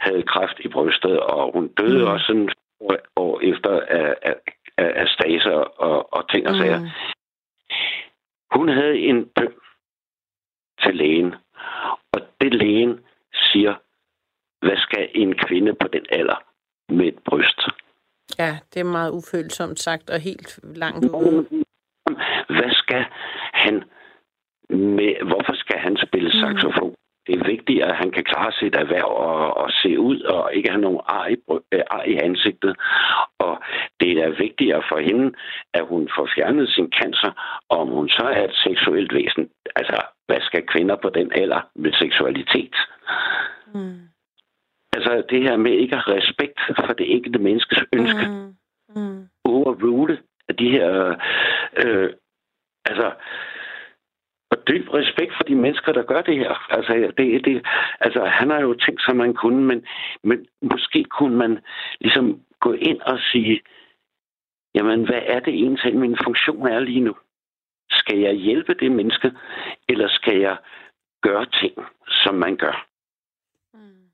havde 0.00 0.22
kræft 0.22 0.60
i 0.60 0.68
brystet, 0.68 1.20
og 1.20 1.52
hun 1.52 1.68
døde 1.68 2.04
mm. 2.04 2.10
også 2.10 2.26
sådan 2.26 2.48
år 3.16 3.40
efter 3.40 3.80
af, 3.80 4.14
af, 4.22 4.34
af, 4.78 4.92
af 5.02 5.08
staser 5.08 5.58
og, 5.86 6.12
og 6.12 6.30
ting 6.30 6.48
og 6.48 6.54
sager. 6.56 6.80
Mm. 6.80 6.88
Hun 8.56 8.68
havde 8.68 8.98
en 8.98 9.26
bøn 9.36 9.52
til 10.82 10.94
lægen, 10.96 11.34
og 12.12 12.20
det 12.40 12.54
lægen 12.54 13.00
siger, 13.32 13.74
hvad 14.60 14.76
skal 14.76 15.08
en 15.14 15.34
kvinde 15.34 15.74
på 15.80 15.88
den 15.92 16.06
alder 16.10 16.42
med 16.88 17.06
et 17.06 17.18
bryst? 17.28 17.60
Ja, 18.38 18.58
det 18.74 18.80
er 18.80 18.84
meget 18.84 19.10
ufølsomt 19.10 19.78
sagt 19.78 20.10
og 20.10 20.20
helt 20.20 20.60
langt 20.62 21.04
ude. 21.04 21.46
Hvad 22.48 22.70
skal 22.72 23.04
han 23.52 23.84
med, 24.70 25.26
hvorfor 25.30 25.54
skal 25.54 25.78
han 25.78 25.96
spille 26.06 26.30
saxofon? 26.32 26.94
Det 27.26 27.34
er 27.34 27.44
vigtigt, 27.44 27.82
at 27.82 27.96
han 27.96 28.10
kan 28.10 28.24
klare 28.24 28.52
sit 28.52 28.74
erhverv 28.74 29.10
og, 29.30 29.56
og 29.56 29.70
se 29.82 29.98
ud 29.98 30.20
og 30.20 30.54
ikke 30.54 30.70
have 30.70 30.80
nogen 30.80 31.00
ar 31.06 31.26
i, 31.26 31.36
øh, 31.72 31.82
ar 31.90 32.02
i 32.02 32.14
ansigtet. 32.14 32.76
Og 33.38 33.62
det 34.00 34.12
er 34.12 34.38
vigtigere 34.44 34.82
for 34.88 34.98
hende, 34.98 35.32
at 35.74 35.86
hun 35.86 36.08
får 36.16 36.28
fjernet 36.34 36.68
sin 36.68 36.92
cancer, 36.98 37.62
og 37.68 37.78
om 37.78 37.88
hun 37.88 38.08
så 38.08 38.22
er 38.22 38.44
et 38.44 38.54
seksuelt 38.54 39.14
væsen. 39.14 39.48
Altså, 39.76 40.02
hvad 40.26 40.40
skal 40.40 40.66
kvinder 40.66 40.96
på 40.96 41.08
den 41.08 41.32
alder 41.32 41.60
med 41.74 41.92
seksualitet? 41.92 42.76
Mm. 43.74 44.00
Altså, 44.98 45.22
det 45.30 45.42
her 45.42 45.56
med 45.56 45.72
ikke 45.72 45.96
at 45.96 46.02
have 46.06 46.18
respekt 46.18 46.58
for 46.76 46.92
det 46.92 47.14
enkelte 47.14 47.38
menneskes 47.38 47.84
ønske. 47.92 48.24
Mm. 48.28 48.54
Mm. 48.96 49.28
overrule 49.44 50.18
af 50.48 50.56
de 50.56 50.70
her... 50.70 51.14
Øh, 51.76 52.12
altså, 52.84 53.12
og 54.50 54.58
dyb 54.68 54.88
respekt 54.94 55.32
for 55.36 55.44
de 55.44 55.54
mennesker, 55.54 55.92
der 55.92 56.02
gør 56.02 56.22
det 56.22 56.36
her. 56.36 56.72
Altså, 56.76 57.12
det, 57.18 57.44
det, 57.44 57.66
altså 58.00 58.24
han 58.24 58.50
har 58.50 58.60
jo 58.60 58.74
tænkt 58.74 59.02
sig, 59.02 59.16
man 59.16 59.34
kunne, 59.34 59.64
men, 59.64 59.86
men 60.24 60.46
måske 60.62 61.04
kunne 61.04 61.36
man 61.36 61.58
ligesom 62.00 62.42
gå 62.60 62.72
ind 62.72 63.00
og 63.00 63.18
sige, 63.32 63.60
jamen, 64.74 65.06
hvad 65.06 65.22
er 65.26 65.40
det 65.40 65.54
egentlig, 65.54 65.96
min 65.96 66.16
funktion 66.24 66.66
er 66.66 66.80
lige 66.80 67.00
nu? 67.00 67.16
Skal 67.90 68.18
jeg 68.18 68.34
hjælpe 68.34 68.74
det 68.74 68.92
menneske, 68.92 69.32
eller 69.88 70.08
skal 70.08 70.40
jeg 70.40 70.56
gøre 71.22 71.46
ting, 71.46 71.74
som 72.08 72.34
man 72.34 72.56
gør? 72.56 72.86
Mm. 73.74 74.08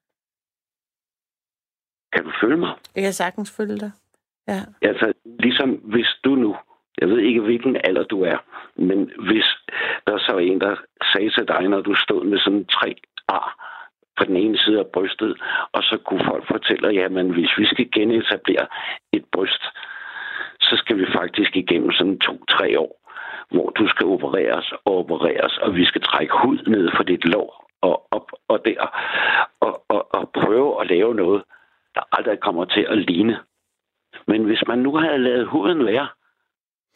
Kan 2.14 2.24
du 2.24 2.30
følge 2.40 2.56
mig? 2.56 2.72
Jeg 2.94 3.02
kan 3.02 3.12
sagtens 3.12 3.56
følge 3.56 3.76
dig. 3.76 3.92
Ja. 4.48 4.60
Altså, 4.82 5.12
ligesom 5.38 5.70
hvis 5.70 6.08
du 6.24 6.34
nu, 6.34 6.56
jeg 7.00 7.08
ved 7.08 7.18
ikke, 7.18 7.40
hvilken 7.40 7.76
alder 7.84 8.04
du 8.04 8.22
er, 8.22 8.38
men 8.76 9.10
hvis 9.28 9.44
der 10.06 10.18
så 10.18 10.38
en, 10.38 10.60
der 10.60 10.76
sagde 11.12 11.30
til 11.30 11.48
dig, 11.48 11.68
når 11.68 11.80
du 11.80 11.94
stod 11.94 12.24
med 12.24 12.38
sådan 12.38 12.64
tre 12.64 12.94
ar 13.28 13.48
på 14.18 14.24
den 14.24 14.36
ene 14.36 14.58
side 14.58 14.78
af 14.78 14.86
brystet, 14.86 15.42
og 15.72 15.82
så 15.82 15.98
kunne 16.06 16.24
folk 16.24 16.46
fortælle, 16.48 16.88
at 16.88 16.94
jamen, 16.94 17.30
hvis 17.30 17.50
vi 17.58 17.66
skal 17.66 17.90
genetablere 17.90 18.66
et 19.12 19.24
bryst, 19.32 19.62
så 20.60 20.76
skal 20.76 20.98
vi 20.98 21.06
faktisk 21.14 21.56
igennem 21.56 21.92
sådan 21.92 22.18
to-tre 22.18 22.78
år, 22.78 23.10
hvor 23.50 23.70
du 23.70 23.88
skal 23.88 24.06
opereres 24.06 24.72
og 24.84 24.98
opereres, 24.98 25.58
og 25.58 25.74
vi 25.74 25.84
skal 25.84 26.02
trække 26.02 26.34
hud 26.42 26.58
ned 26.66 26.90
for 26.96 27.02
dit 27.02 27.24
lår 27.24 27.64
og 27.82 28.06
op 28.10 28.28
og 28.48 28.64
der, 28.64 28.80
og, 29.60 29.82
og, 29.88 30.14
og 30.14 30.30
prøve 30.30 30.80
at 30.80 30.90
lave 30.90 31.14
noget, 31.14 31.42
der 31.94 32.00
aldrig 32.12 32.40
kommer 32.40 32.64
til 32.64 32.86
at 32.90 32.98
ligne 32.98 33.36
men 34.26 34.44
hvis 34.44 34.62
man 34.68 34.78
nu 34.78 34.96
havde 34.96 35.18
lavet 35.18 35.46
huden 35.46 35.86
være... 35.86 36.08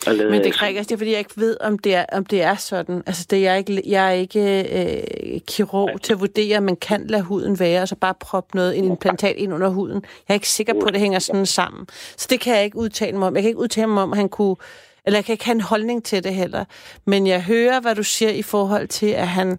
Men 0.07 0.17
det 0.17 0.63
er 0.63 0.67
ikke, 0.67 0.81
det 0.81 0.93
er, 0.93 0.97
fordi 0.97 1.11
jeg 1.11 1.19
ikke 1.19 1.37
ved, 1.37 1.57
om 1.61 1.79
det 1.79 1.95
er, 1.95 2.05
om 2.13 2.27
det 2.27 2.43
er 2.43 2.55
sådan. 2.55 3.03
Altså, 3.07 3.27
det 3.31 3.39
er 3.39 3.43
jeg, 3.43 3.59
ikke, 3.59 3.83
jeg 3.87 4.09
er 4.09 4.13
ikke 4.13 4.41
øh, 4.61 5.41
kirurg 5.49 6.03
til 6.03 6.13
at 6.13 6.21
vurdere, 6.21 6.57
at 6.57 6.63
man 6.63 6.77
kan 6.77 7.07
lade 7.07 7.23
huden 7.23 7.61
være, 7.61 7.83
og 7.83 7.89
så 7.89 7.97
bare 7.97 8.15
proppe 8.21 8.57
noget, 8.57 8.79
en 8.79 8.85
implantat 8.85 9.37
ind 9.37 9.55
under 9.55 9.69
huden. 9.69 9.97
Jeg 9.97 10.29
er 10.29 10.35
ikke 10.35 10.49
sikker 10.49 10.75
på, 10.81 10.87
at 10.87 10.93
det 10.93 11.01
hænger 11.01 11.19
sådan 11.19 11.47
sammen. 11.47 11.87
Så 11.93 12.27
det 12.31 12.41
kan 12.41 12.57
jeg 12.57 12.65
ikke 12.65 12.77
udtale 12.77 13.19
mig 13.19 13.29
om. 13.29 13.35
Jeg 13.35 13.43
kan 13.43 13.49
ikke 13.49 13.61
udtale 13.61 13.87
mig 13.87 14.03
om, 14.03 14.13
at 14.13 14.19
han 14.19 14.29
kunne... 14.29 14.57
Eller 15.05 15.19
jeg 15.19 15.25
kan 15.25 15.33
ikke 15.33 15.45
have 15.45 15.55
en 15.55 15.61
holdning 15.61 16.05
til 16.05 16.25
det 16.25 16.35
heller. 16.35 16.65
Men 17.07 17.27
jeg 17.27 17.43
hører, 17.43 17.81
hvad 17.81 17.95
du 17.95 18.03
siger 18.03 18.31
i 18.31 18.43
forhold 18.43 18.89
til, 18.89 19.07
at 19.07 19.29
han 19.29 19.59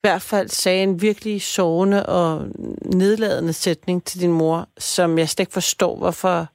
hvert 0.00 0.22
fald 0.22 0.48
sagde 0.48 0.82
en 0.82 1.02
virkelig 1.02 1.42
sårende 1.42 2.06
og 2.06 2.48
nedladende 2.94 3.52
sætning 3.52 4.04
til 4.04 4.20
din 4.20 4.32
mor, 4.32 4.68
som 4.78 5.18
jeg 5.18 5.28
slet 5.28 5.42
ikke 5.42 5.52
forstår, 5.52 5.96
hvorfor 5.96 6.46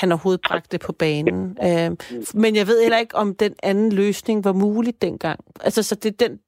han 0.00 0.12
overhovedet 0.12 0.40
bragte 0.48 0.68
det 0.72 0.80
på 0.86 0.92
banen. 0.92 1.58
Øh, 1.68 1.90
men 2.34 2.56
jeg 2.56 2.66
ved 2.66 2.82
heller 2.82 2.98
ikke, 2.98 3.16
om 3.16 3.34
den 3.34 3.54
anden 3.62 3.92
løsning 3.92 4.44
var 4.44 4.52
mulig 4.52 5.02
dengang. 5.02 5.40
Altså, 5.60 5.82
så 5.82 5.94
det, 5.94 6.20
den, 6.20 6.40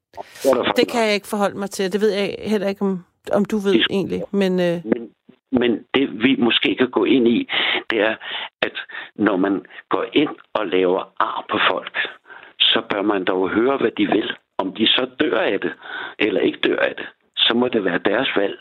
det 0.77 0.87
kan 0.91 1.01
jeg 1.05 1.13
ikke 1.13 1.27
forholde 1.27 1.57
mig 1.57 1.69
til. 1.69 1.93
Det 1.93 2.01
ved 2.01 2.11
jeg 2.11 2.35
heller 2.39 2.67
ikke, 2.67 2.81
om, 2.81 3.03
om 3.33 3.45
du 3.45 3.57
ved 3.57 3.75
egentlig. 3.89 4.21
Men, 4.31 4.59
øh... 4.59 4.77
men, 4.85 5.09
men 5.51 5.71
det 5.93 6.23
vi 6.23 6.35
måske 6.35 6.75
kan 6.75 6.89
gå 6.89 7.05
ind 7.05 7.27
i, 7.27 7.49
det 7.89 7.99
er, 7.99 8.15
at 8.61 8.75
når 9.15 9.37
man 9.37 9.65
går 9.89 10.05
ind 10.13 10.35
og 10.53 10.67
laver 10.67 11.03
ar 11.19 11.45
på 11.51 11.57
folk, 11.71 11.97
så 12.59 12.81
bør 12.89 13.01
man 13.01 13.25
dog 13.25 13.49
høre, 13.49 13.77
hvad 13.77 13.91
de 13.91 14.05
vil. 14.05 14.29
Om 14.61 14.73
de 14.77 14.87
så 14.87 15.03
dør 15.19 15.39
af 15.39 15.59
det, 15.59 15.73
eller 16.19 16.41
ikke 16.41 16.59
dør 16.63 16.79
af 16.79 16.95
det, 16.95 17.07
så 17.35 17.53
må 17.53 17.67
det 17.67 17.85
være 17.85 17.99
deres 18.05 18.29
valg. 18.35 18.57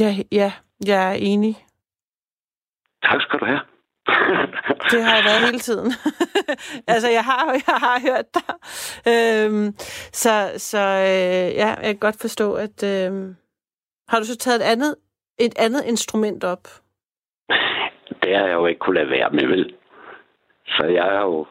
Ja, 0.00 0.10
ja, 0.32 0.52
jeg 0.86 1.10
er 1.12 1.16
enig. 1.30 1.54
Tak 3.02 3.20
skal 3.22 3.38
du 3.40 3.44
have. 3.44 3.60
det 4.92 5.02
har 5.04 5.14
jeg 5.16 5.24
været 5.24 5.46
hele 5.46 5.58
tiden. 5.58 5.92
altså, 6.92 7.08
jeg 7.08 7.24
har, 7.24 7.52
jeg 7.68 7.76
har 7.84 8.00
hørt 8.08 8.28
dig. 8.34 8.54
Øhm, 9.12 9.74
så 10.22 10.52
så 10.56 10.78
øh, 10.78 11.48
ja, 11.60 11.68
jeg 11.68 11.92
kan 11.94 11.98
godt 11.98 12.20
forstå, 12.20 12.54
at... 12.54 12.82
Øh, 12.82 13.34
har 14.10 14.18
du 14.18 14.24
så 14.24 14.36
taget 14.36 14.60
et 14.60 14.64
andet, 14.72 14.94
et 15.38 15.54
andet 15.58 15.84
instrument 15.84 16.44
op? 16.44 16.64
Det 18.22 18.36
har 18.36 18.46
jeg 18.46 18.52
jo 18.52 18.66
ikke 18.66 18.78
kunne 18.78 18.94
lade 19.00 19.10
være 19.10 19.30
med, 19.30 19.46
vel? 19.46 19.74
Så 20.66 20.84
jeg 20.86 21.04
har 21.04 21.22
jo 21.22 21.46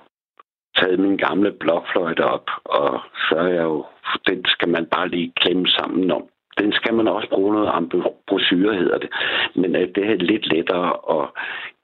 taget 0.80 1.00
min 1.00 1.18
gamle 1.18 1.52
blokfløjte 1.52 2.24
op, 2.36 2.48
og 2.66 3.00
så 3.30 3.36
er 3.36 3.48
jeg 3.48 3.64
jo... 3.64 3.86
Den 4.28 4.46
skal 4.46 4.70
man 4.70 4.86
bare 4.86 5.10
lige 5.10 5.34
klemme 5.36 5.68
sammen 5.68 6.12
om 6.12 6.30
den 6.60 6.72
skal 6.80 6.94
man 6.94 7.08
også 7.08 7.30
bruge 7.30 7.54
noget 7.54 7.70
ambrosyre, 7.80 8.74
hedder 8.82 8.98
det. 8.98 9.10
Men 9.56 9.76
øh, 9.76 9.88
det 9.96 10.04
er 10.12 10.16
lidt 10.32 10.46
lettere, 10.54 10.92
og 11.16 11.24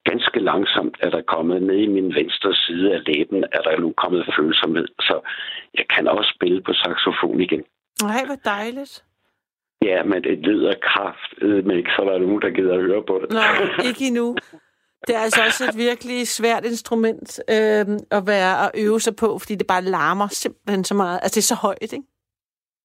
ganske 0.04 0.40
langsomt 0.40 0.96
er 1.00 1.10
der 1.10 1.22
kommet 1.34 1.62
ned 1.62 1.78
i 1.86 1.94
min 1.96 2.14
venstre 2.14 2.54
side 2.54 2.94
af 2.94 3.00
læben, 3.06 3.44
er 3.52 3.62
der 3.66 3.80
nu 3.80 3.92
kommet 4.02 4.34
følsomhed. 4.38 4.88
Så 5.00 5.16
jeg 5.78 5.86
kan 5.94 6.08
også 6.08 6.32
spille 6.36 6.60
på 6.62 6.72
saxofon 6.72 7.40
igen. 7.40 7.64
Nej, 8.02 8.22
hvor 8.26 8.40
dejligt. 8.44 9.04
Ja, 9.82 10.02
men 10.02 10.24
det 10.24 10.38
lyder 10.38 10.74
kraft, 10.82 11.30
men 11.66 11.70
ikke 11.70 11.90
så 11.96 12.02
er 12.02 12.10
der 12.10 12.18
nogen, 12.18 12.42
der 12.42 12.50
gider 12.50 12.74
at 12.74 12.82
høre 12.82 13.02
på 13.02 13.20
det. 13.22 13.30
Nej, 13.30 13.54
ikke 13.88 14.04
endnu. 14.06 14.36
Det 15.06 15.16
er 15.16 15.20
altså 15.20 15.40
også 15.46 15.64
et 15.64 15.76
virkelig 15.76 16.28
svært 16.28 16.64
instrument 16.64 17.40
øh, 17.50 17.86
at 18.10 18.22
være 18.26 18.64
at 18.64 18.70
øve 18.74 19.00
sig 19.00 19.16
på, 19.16 19.38
fordi 19.38 19.54
det 19.54 19.66
bare 19.66 19.82
larmer 19.82 20.28
simpelthen 20.28 20.84
så 20.84 20.94
meget. 20.94 21.18
Altså, 21.22 21.34
det 21.34 21.42
er 21.42 21.54
så 21.54 21.60
højt, 21.66 21.92
ikke? 21.92 22.04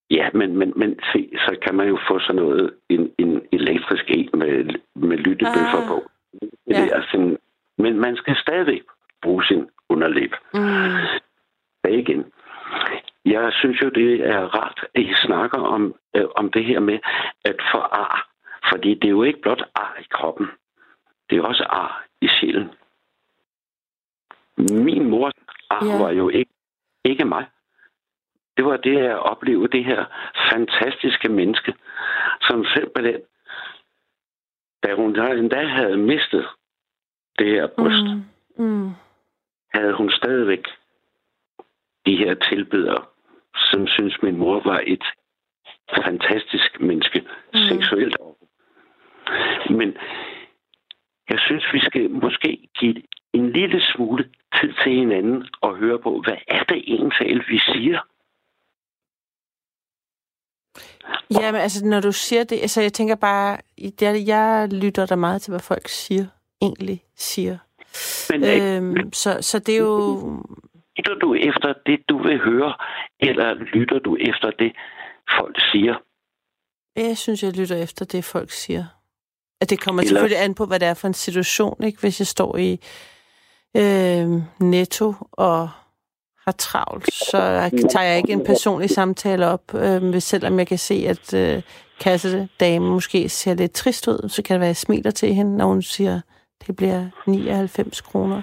Ja, 0.10 0.30
men, 0.34 0.58
men, 0.58 0.74
men 0.76 1.00
se, 1.14 1.30
så 1.36 1.56
kan 1.66 1.76
man 1.76 1.88
jo 1.88 1.98
få 2.10 2.20
sådan 2.20 2.42
noget, 2.42 2.74
en, 2.90 3.12
en 3.18 3.42
elektrisk 3.52 4.06
en 4.08 4.30
med, 4.34 4.76
med 4.96 5.18
lyttebøffer 5.18 5.82
ah. 5.82 5.88
på. 5.88 6.04
Det 6.42 6.52
ja. 6.68 6.88
er 6.88 7.02
sådan, 7.12 7.38
men 7.78 8.00
man 8.00 8.16
skal 8.16 8.36
stadigvæk 8.36 8.82
bruge 9.22 9.44
sin 9.44 9.70
underlæb. 9.90 10.32
Mm. 10.54 11.90
igen. 11.90 12.26
Jeg 13.26 13.52
synes 13.54 13.82
jo, 13.82 13.90
det 13.90 14.28
er 14.28 14.40
rart, 14.40 14.80
at 14.96 15.02
I 15.02 15.14
snakker 15.26 15.58
om, 15.58 15.96
øh, 16.16 16.26
om 16.36 16.52
det 16.52 16.66
her 16.66 16.80
med 16.80 17.00
at 17.46 17.56
få 17.72 17.78
ar. 17.78 18.28
Fordi 18.72 18.94
det 18.94 19.06
er 19.06 19.10
jo 19.10 19.24
ikke 19.24 19.42
blot 19.42 19.64
ar 19.76 19.98
i 20.02 20.06
kroppen. 20.12 20.48
Det 21.32 21.38
er 21.38 21.44
også 21.44 21.64
ar 21.64 22.06
i 22.22 22.28
sjælen. 22.28 22.70
Min 24.58 25.10
mors 25.10 25.34
ar 25.70 25.86
ja. 25.86 25.98
var 26.04 26.12
jo 26.12 26.30
ikke, 26.30 26.52
ikke 27.06 27.26
mig 27.26 27.46
det 28.58 28.66
var 28.66 28.78
det 28.78 28.98
at 28.98 29.20
opleve 29.20 29.68
det 29.68 29.86
her 29.86 30.06
fantastiske 30.52 31.30
menneske, 31.30 31.74
som 32.42 32.66
simpelthen, 32.66 33.22
da 34.84 34.96
hun 34.96 35.20
endda 35.20 35.66
havde 35.66 35.98
mistet 35.98 36.48
det 37.40 37.48
her 37.48 37.68
bryst, 37.68 38.04
mm. 38.58 38.66
Mm. 38.66 38.92
havde 39.74 39.94
hun 39.94 40.12
stadigvæk 40.12 40.66
de 42.06 42.18
her 42.18 42.34
tilbedere, 42.34 43.06
som 43.56 43.88
synes 43.88 44.22
min 44.22 44.38
mor 44.38 44.62
var 44.66 44.82
et 44.88 45.04
fantastisk 46.06 46.80
menneske, 46.80 47.20
mm. 47.20 47.60
seksuelt. 47.70 48.18
Men 49.70 49.98
jeg 51.30 51.40
synes, 51.40 51.64
vi 51.74 51.80
skal 51.80 52.12
måske 52.12 52.68
give 52.80 53.02
en 53.34 53.52
lille 53.52 53.82
smule 53.82 54.24
tid 54.62 54.74
til 54.84 54.92
hinanden 54.92 55.48
og 55.62 55.76
høre 55.76 56.00
på, 56.00 56.22
hvad 56.24 56.38
er 56.48 56.64
det 56.64 56.84
egentlig, 56.88 57.44
vi 57.50 57.60
siger? 57.60 58.00
Jamen, 61.32 61.62
altså, 61.62 61.86
når 61.86 62.02
du 62.02 62.12
siger 62.12 62.44
det, 62.44 62.62
altså, 62.62 62.82
jeg 62.82 62.94
tænker 62.94 63.16
bare, 63.16 63.58
jeg, 64.02 64.24
jeg 64.28 64.70
lytter 64.72 65.06
da 65.06 65.16
meget 65.16 65.42
til, 65.42 65.52
hvad 65.52 65.60
folk 65.60 65.88
siger, 65.88 66.26
egentlig 66.62 67.04
siger. 67.16 67.58
Men, 68.30 68.44
øh, 68.44 68.78
øhm, 68.78 69.14
så, 69.14 69.38
så 69.42 69.60
det 69.60 69.76
er 69.76 69.80
jo... 69.80 70.44
Lytter 70.98 71.16
du 71.16 71.34
efter 71.34 71.74
det, 71.86 72.00
du 72.10 72.24
vil 72.24 72.40
høre, 72.40 72.74
eller 73.20 73.54
lytter 73.54 74.00
du 74.00 74.16
efter 74.16 74.52
det, 74.52 74.72
folk 75.38 75.58
siger? 75.72 75.96
Jeg 76.96 77.18
synes, 77.18 77.44
jeg 77.44 77.58
lytter 77.58 77.76
efter 77.84 78.06
det, 78.06 78.24
folk 78.24 78.50
siger. 78.50 78.86
At 79.62 79.70
det 79.70 79.80
kommer 79.80 80.02
Eller... 80.02 80.10
selvfølgelig 80.10 80.44
an 80.44 80.54
på, 80.54 80.66
hvad 80.66 80.80
det 80.80 80.88
er 80.88 80.94
for 80.94 81.08
en 81.08 81.14
situation, 81.14 81.84
ikke? 81.84 82.00
Hvis 82.00 82.20
jeg 82.20 82.28
står 82.28 82.58
i 82.58 82.80
øh, 83.78 84.30
netto 84.60 85.14
og 85.32 85.70
har 86.46 86.52
travlt, 86.52 87.14
så 87.14 87.70
tager 87.92 88.06
jeg 88.06 88.18
ikke 88.18 88.32
en 88.32 88.46
personlig 88.46 88.90
samtale 88.90 89.48
op, 89.48 89.74
øh, 89.74 90.22
selvom 90.22 90.60
jeg 90.60 90.68
kan 90.68 90.78
se, 90.78 91.06
at 91.08 91.34
øh, 91.34 91.62
kassedamen 92.00 92.90
måske 92.90 93.30
ser 93.30 93.54
lidt 93.54 93.72
trist 93.72 94.08
ud, 94.08 94.30
så 94.30 94.42
kan 94.42 94.54
det 94.54 94.60
være, 94.60 94.68
at 94.68 94.76
jeg 94.76 94.78
smiler 94.78 95.12
til 95.12 95.34
hende, 95.34 95.58
når 95.58 95.66
hun 95.66 95.82
siger, 95.82 96.22
det 96.68 96.76
bliver 96.76 97.06
99 97.28 98.02
kroner. 98.02 98.42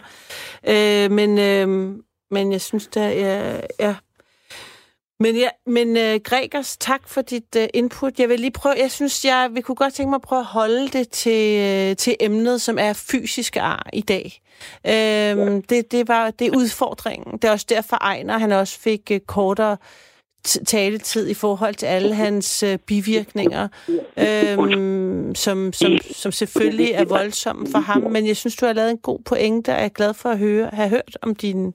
Øh, 0.68 1.10
men, 1.10 1.38
øh, 1.38 1.94
men 2.30 2.52
jeg 2.52 2.60
synes, 2.60 2.86
der 2.86 3.02
er... 3.02 3.60
Ja. 3.80 3.94
Men, 5.20 5.36
ja, 5.36 5.48
men 5.66 5.88
uh, 5.88 6.22
Gregers, 6.24 6.76
tak 6.76 7.08
for 7.08 7.22
dit 7.22 7.56
uh, 7.56 7.64
input. 7.74 8.18
Jeg 8.18 8.28
vil 8.28 8.40
lige 8.40 8.50
prøve, 8.50 8.74
jeg 8.78 8.90
synes, 8.90 9.24
jeg 9.24 9.50
vi 9.52 9.60
kunne 9.60 9.74
godt 9.74 9.94
tænke 9.94 10.10
mig 10.10 10.16
at 10.16 10.22
prøve 10.22 10.40
at 10.40 10.44
holde 10.44 10.88
det 10.88 11.08
til, 11.08 11.90
uh, 11.90 11.96
til 11.96 12.16
emnet, 12.20 12.60
som 12.60 12.78
er 12.78 12.92
fysiske 12.92 13.60
ar 13.60 13.90
i 13.92 14.00
dag. 14.00 14.42
Uh, 14.84 14.90
ja. 14.90 15.34
det, 15.70 15.92
det 15.92 16.08
var 16.08 16.30
det 16.30 16.46
er 16.46 16.56
udfordringen. 16.56 17.32
Det 17.32 17.44
er 17.44 17.52
også 17.52 17.66
derfor, 17.68 17.96
Ejner 17.96 18.38
han 18.38 18.52
også 18.52 18.80
fik 18.80 19.10
uh, 19.10 19.18
kortere 19.18 19.76
taletid 20.44 21.28
i 21.28 21.34
forhold 21.34 21.74
til 21.74 21.86
alle 21.86 22.14
hans 22.14 22.64
uh, 22.66 22.76
bivirkninger, 22.86 23.68
øhm, 24.18 25.34
som, 25.34 25.72
som, 25.72 25.98
som 26.12 26.32
selvfølgelig 26.32 26.90
er 26.90 27.04
voldsomme 27.04 27.66
for 27.70 27.78
ham. 27.78 28.02
Men 28.02 28.26
jeg 28.26 28.36
synes, 28.36 28.56
du 28.56 28.66
har 28.66 28.72
lavet 28.72 28.90
en 28.90 28.98
god 28.98 29.18
pointe, 29.24 29.70
og 29.70 29.76
jeg 29.76 29.84
er 29.84 29.88
glad 29.88 30.14
for 30.14 30.28
at 30.28 30.38
høre, 30.38 30.70
have 30.72 30.88
hørt 30.88 31.18
om 31.22 31.34
din... 31.34 31.74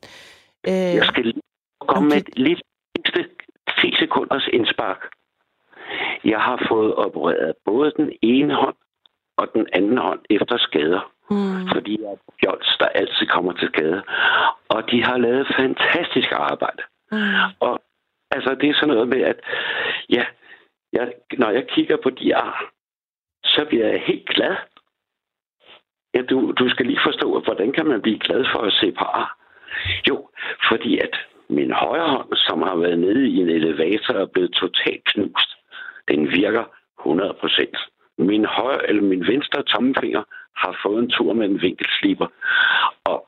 Øh, 0.67 0.73
jeg 0.73 1.05
skal 1.05 1.33
komme 1.87 2.09
med 2.09 2.17
et 2.17 2.29
lidt 2.37 2.59
10 2.59 2.72
sekunders 4.13 4.47
indspark. 4.47 5.09
Jeg 6.25 6.41
har 6.41 6.65
fået 6.69 6.95
opereret 6.95 7.53
både 7.65 7.93
den 7.97 8.11
ene 8.21 8.53
hånd 8.55 8.75
og 9.37 9.47
den 9.53 9.67
anden 9.73 9.97
hånd 9.97 10.19
efter 10.29 10.57
skader. 10.57 11.11
Mm. 11.29 11.67
Fordi 11.73 12.01
jeg 12.01 12.11
er 12.11 12.17
fjols, 12.39 12.77
der 12.79 12.85
altid 12.85 13.27
kommer 13.27 13.53
til 13.53 13.67
skade. 13.67 14.03
Og 14.69 14.91
de 14.91 15.03
har 15.03 15.17
lavet 15.17 15.47
fantastisk 15.57 16.31
arbejde. 16.31 16.83
Mm. 17.11 17.17
Og 17.59 17.81
Altså, 18.35 18.55
det 18.55 18.69
er 18.69 18.73
sådan 18.73 18.93
noget 18.93 19.07
med, 19.07 19.21
at 19.21 19.39
ja, 20.09 20.25
jeg, 20.93 21.13
når 21.37 21.49
jeg 21.49 21.67
kigger 21.67 21.97
på 22.03 22.09
de 22.09 22.35
ar, 22.35 22.71
så 23.43 23.65
bliver 23.69 23.87
jeg 23.87 24.01
helt 24.01 24.29
glad. 24.29 24.55
Ja, 26.15 26.21
du, 26.21 26.51
du 26.51 26.69
skal 26.69 26.85
lige 26.85 27.05
forstå, 27.05 27.39
hvordan 27.39 27.71
kan 27.71 27.85
man 27.85 28.01
blive 28.01 28.19
glad 28.19 28.45
for 28.53 28.59
at 28.59 28.73
se 28.73 28.91
på 28.91 29.03
ar? 29.03 29.37
Jo, 30.09 30.29
fordi 30.69 30.99
at 30.99 31.15
min 31.49 31.71
højre 31.71 32.09
hånd, 32.09 32.35
som 32.35 32.61
har 32.61 32.75
været 32.75 32.99
nede 32.99 33.27
i 33.27 33.37
en 33.37 33.49
elevator 33.49 34.13
og 34.13 34.31
blevet 34.31 34.51
totalt 34.51 35.03
knust, 35.03 35.49
den 36.07 36.31
virker 36.31 36.63
100 36.99 37.33
procent. 37.39 37.77
Min 38.17 38.45
højre 38.45 38.89
eller 38.89 39.01
min 39.01 39.27
venstre 39.27 39.63
tommelfinger 39.63 40.23
har 40.55 40.79
fået 40.83 41.03
en 41.03 41.09
tur 41.09 41.33
med 41.33 41.45
en 41.45 41.61
vinkelsliber. 41.61 42.27
Og 43.03 43.27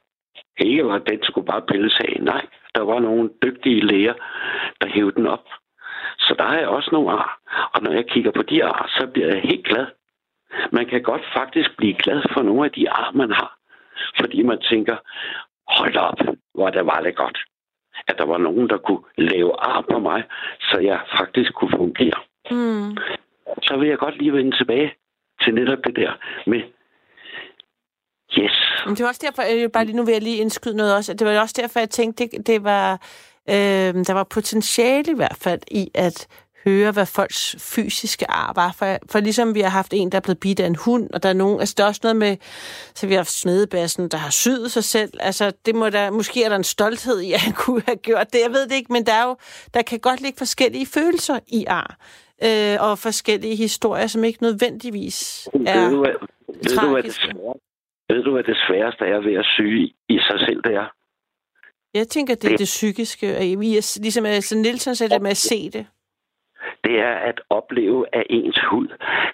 ikke 0.60 0.86
var 0.86 0.98
den 0.98 1.24
skulle 1.24 1.48
bare 1.48 1.62
pilles 1.62 2.00
af. 2.00 2.18
Nej, 2.22 2.46
der 2.76 2.82
var 2.82 3.00
nogle 3.00 3.30
dygtige 3.44 3.86
læger, 3.86 4.14
der 4.82 4.88
hævde 4.88 5.16
den 5.16 5.28
op. 5.28 5.46
Så 6.20 6.36
der 6.38 6.44
er 6.44 6.60
jeg 6.60 6.68
også 6.68 6.90
nogle 6.92 7.12
ar. 7.12 7.40
Og 7.74 7.82
når 7.82 7.92
jeg 7.92 8.06
kigger 8.08 8.32
på 8.32 8.42
de 8.42 8.64
ar, 8.64 8.86
så 9.00 9.08
bliver 9.08 9.28
jeg 9.28 9.42
helt 9.42 9.66
glad. 9.66 9.86
Man 10.72 10.86
kan 10.86 11.02
godt 11.02 11.22
faktisk 11.34 11.78
blive 11.78 11.94
glad 11.94 12.22
for 12.34 12.42
nogle 12.42 12.66
af 12.66 12.72
de 12.72 12.92
ar, 12.92 13.12
man 13.12 13.32
har. 13.32 13.58
Fordi 14.20 14.44
man 14.44 14.62
tænker, 14.62 14.98
hold 15.68 15.96
op, 15.96 16.20
hvor 16.54 16.70
det 16.70 16.86
var 16.86 17.00
det 17.02 17.16
godt. 17.16 17.38
At 18.08 18.16
der 18.18 18.26
var 18.26 18.38
nogen, 18.38 18.70
der 18.70 18.78
kunne 18.78 19.04
lave 19.18 19.52
ar 19.60 19.86
på 19.92 20.00
mig, 20.00 20.24
så 20.62 20.78
jeg 20.80 21.00
faktisk 21.18 21.54
kunne 21.54 21.78
fungere. 21.78 22.20
Mm. 22.52 22.98
Så 23.62 23.78
vil 23.78 23.90
jeg 23.90 23.98
godt 23.98 24.18
lige 24.18 24.34
vende 24.34 24.58
tilbage 24.58 24.94
til 25.42 25.54
netop 25.54 25.80
det 25.86 25.96
der 25.96 26.12
med, 26.48 26.62
Yes. 28.40 28.52
Men 28.86 28.96
det 28.96 29.04
var 29.04 29.08
også 29.08 29.22
derfor, 29.26 29.42
jeg 29.42 29.72
bare 29.72 29.86
lige 29.86 29.98
nu 29.98 30.04
vil 30.04 30.12
jeg 30.12 30.22
lige 30.22 30.38
indskyde 30.38 30.78
noget 30.78 30.96
også. 30.96 31.14
Det 31.14 31.28
var 31.28 31.40
også 31.40 31.56
derfor, 31.62 31.80
jeg 31.80 31.90
tænkte, 31.90 32.24
det, 32.24 32.48
det 32.48 32.64
var, 32.64 32.94
øh, 33.50 33.94
der 34.08 34.14
var 34.14 34.24
potentiale 34.24 35.12
i 35.12 35.16
hvert 35.16 35.38
fald 35.42 35.62
i 35.72 35.92
at 35.96 36.28
høre, 36.66 36.92
hvad 36.92 37.06
folks 37.06 37.56
fysiske 37.60 38.32
ar 38.32 38.52
var. 38.56 38.72
For, 38.80 38.98
for 39.12 39.20
ligesom 39.20 39.56
vi 39.56 39.62
har 39.62 39.70
haft 39.70 39.94
en, 39.94 40.12
der 40.12 40.18
er 40.18 40.22
blevet 40.22 40.40
bidt 40.40 40.60
af 40.60 40.68
en 40.68 40.76
hund, 40.86 41.10
og 41.14 41.24
der 41.24 41.30
er 41.30 41.34
nogen, 41.34 41.60
altså 41.60 41.76
der 41.78 41.84
er 41.84 41.88
også 41.88 42.02
noget 42.04 42.16
med, 42.16 42.38
så 42.96 43.08
vi 43.08 43.14
har 43.14 43.20
haft 43.20 43.40
smedebassen, 43.42 44.10
der 44.10 44.18
har 44.18 44.30
syet 44.30 44.72
sig 44.72 44.84
selv. 44.84 45.12
Altså, 45.20 45.52
det 45.66 45.76
må 45.76 45.90
der, 45.90 46.12
måske 46.12 46.44
er 46.44 46.50
der 46.50 46.56
en 46.56 46.64
stolthed 46.64 47.20
i, 47.22 47.32
at 47.34 47.40
han 47.40 47.54
kunne 47.64 47.82
have 47.86 47.98
gjort 47.98 48.34
det. 48.34 48.40
Jeg 48.44 48.52
ved 48.52 48.64
det 48.68 48.76
ikke, 48.76 48.94
men 48.94 49.06
der 49.06 49.14
er 49.14 49.24
jo, 49.24 49.36
der 49.74 49.82
kan 49.82 50.00
godt 50.00 50.22
ligge 50.22 50.38
forskellige 50.38 50.86
følelser 50.86 51.40
i 51.48 51.66
ar. 51.66 51.98
Øh, 52.44 52.78
og 52.80 53.00
forskellige 53.00 53.56
historier, 53.56 54.08
som 54.08 54.24
ikke 54.24 54.44
nødvendigvis 54.44 55.50
er 55.68 55.82
ved 55.82 55.92
du, 55.92 56.00
hvad, 56.00 56.14
ved 56.48 56.78
du, 56.78 56.92
hvad 56.92 57.04
det 57.04 57.18
ved 58.10 58.24
du, 58.24 58.32
hvad 58.32 58.44
det 58.44 58.58
sværeste 58.68 59.04
er 59.06 59.20
ved 59.28 59.34
at 59.34 59.46
syge 59.46 59.94
i 60.10 60.18
sig 60.28 60.40
selv, 60.40 60.62
det 60.64 60.74
er? 60.76 60.88
Jeg 61.94 62.08
tænker, 62.08 62.36
det 62.36 62.54
er 62.54 62.58
det, 62.58 62.66
psykiske. 62.66 63.28
Vi 63.60 63.78
er, 63.78 64.00
ligesom 64.02 64.26
altså 64.26 64.58
Nielsen 64.58 64.96
sagde 64.96 65.14
det 65.14 65.22
med 65.22 65.32
at 65.32 65.38
se 65.38 65.70
det. 65.70 65.86
Det 66.86 66.96
er 67.00 67.16
at 67.30 67.42
opleve, 67.50 68.06
at 68.14 68.24
ens 68.30 68.60
hud, 68.70 68.88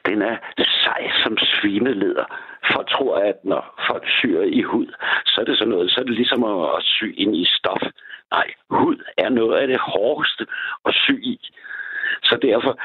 den 0.05 0.21
er 0.21 0.37
sej 0.83 1.03
som 1.23 1.37
svineleder. 1.37 2.25
Folk 2.73 2.89
tror, 2.89 3.15
at 3.17 3.37
når 3.43 3.83
folk 3.87 4.05
syr 4.19 4.41
i 4.41 4.61
hud, 4.61 4.87
så 5.25 5.41
er 5.41 5.45
det 5.45 5.57
sådan 5.57 5.71
noget, 5.73 5.91
så 5.91 5.99
er 5.99 6.03
det 6.03 6.13
ligesom 6.13 6.43
at 6.43 6.83
sy 6.83 7.05
ind 7.17 7.35
i 7.35 7.45
stof. 7.45 7.83
Nej, 8.31 8.47
hud 8.69 8.97
er 9.17 9.29
noget 9.29 9.57
af 9.57 9.67
det 9.67 9.79
hårdeste 9.79 10.45
at 10.85 10.93
sy 10.95 11.11
i. 11.11 11.39
Så 12.23 12.37
derfor... 12.41 12.79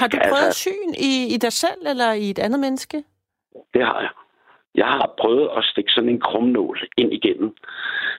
Har 0.00 0.08
du 0.08 0.18
prøvet 0.28 0.46
altså, 0.46 0.60
syn 0.60 0.90
i, 1.10 1.34
i 1.34 1.36
dig 1.36 1.52
selv 1.52 1.82
eller 1.86 2.12
i 2.12 2.30
et 2.30 2.38
andet 2.38 2.60
menneske? 2.60 2.96
Det 3.74 3.84
har 3.84 4.00
jeg. 4.00 4.10
Jeg 4.74 4.86
har 4.86 5.14
prøvet 5.20 5.48
at 5.56 5.64
stikke 5.64 5.92
sådan 5.92 6.10
en 6.10 6.20
krumnål 6.20 6.78
ind 6.96 7.12
igennem. 7.12 7.56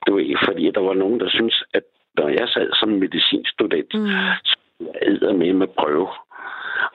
Det 0.06 0.14
var 0.14 0.46
fordi 0.46 0.72
der 0.72 0.82
var 0.82 0.94
nogen, 0.94 1.20
der 1.20 1.30
synes, 1.30 1.64
at 1.74 1.84
når 2.18 2.28
jeg 2.28 2.48
sad 2.48 2.70
som 2.74 2.90
medicinstudent, 2.90 3.94
mm. 3.94 4.08
så 4.44 4.56
med 5.38 5.54
med 5.54 5.68
prøve. 5.68 6.08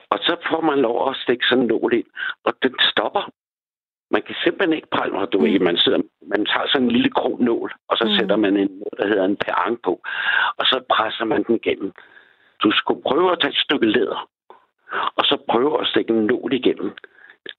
Og 0.09 0.19
så 0.21 0.35
får 0.49 0.61
man 0.61 0.79
lov 0.79 1.09
at 1.09 1.15
stikke 1.23 1.45
sådan 1.49 1.63
en 1.63 1.67
nål 1.67 1.93
ind, 1.93 2.09
og 2.45 2.53
den 2.63 2.75
stopper. 2.91 3.23
Man 4.11 4.21
kan 4.27 4.35
simpelthen 4.43 4.73
ikke 4.73 4.87
prøve, 4.95 5.13
mig. 5.13 5.31
Du 5.33 5.37
mm. 5.39 5.45
ved, 5.45 5.59
man, 5.59 5.77
sidder, 5.77 6.01
man 6.33 6.45
tager 6.45 6.67
sådan 6.67 6.87
en 6.87 6.91
lille 6.91 7.11
krumnål, 7.11 7.73
og 7.89 7.97
så 7.97 8.03
mm. 8.03 8.15
sætter 8.17 8.35
man 8.35 8.57
en 8.57 8.83
der 8.97 9.07
hedder 9.07 9.25
en 9.25 9.37
perang 9.45 9.77
på, 9.83 9.93
og 10.57 10.65
så 10.65 10.77
presser 10.95 11.25
man 11.25 11.43
den 11.43 11.55
igennem. 11.55 11.91
Du 12.63 12.71
skulle 12.71 13.01
prøve 13.01 13.31
at 13.31 13.37
tage 13.41 13.51
et 13.51 13.63
stykke 13.65 13.85
læder, 13.85 14.29
og 15.17 15.23
så 15.25 15.37
prøve 15.49 15.81
at 15.81 15.87
stikke 15.87 16.13
en 16.13 16.25
nål 16.25 16.53
igennem. 16.53 16.91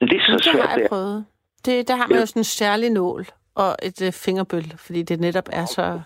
Lige 0.00 0.20
så 0.20 0.26
svært 0.26 0.54
det 0.54 0.70
har 0.70 0.78
jeg 0.78 0.86
prøvet. 0.88 1.26
Det, 1.64 1.88
der 1.88 1.96
har 1.96 2.06
man 2.06 2.16
ja. 2.16 2.20
jo 2.20 2.26
sådan 2.26 2.40
en 2.40 2.44
særlig 2.44 2.90
nål 2.90 3.26
og 3.54 3.70
et 3.82 4.00
uh, 4.06 4.12
fingerbøl, 4.24 4.72
fordi 4.84 5.02
det 5.02 5.20
netop 5.20 5.48
er 5.52 5.64
så... 5.64 6.00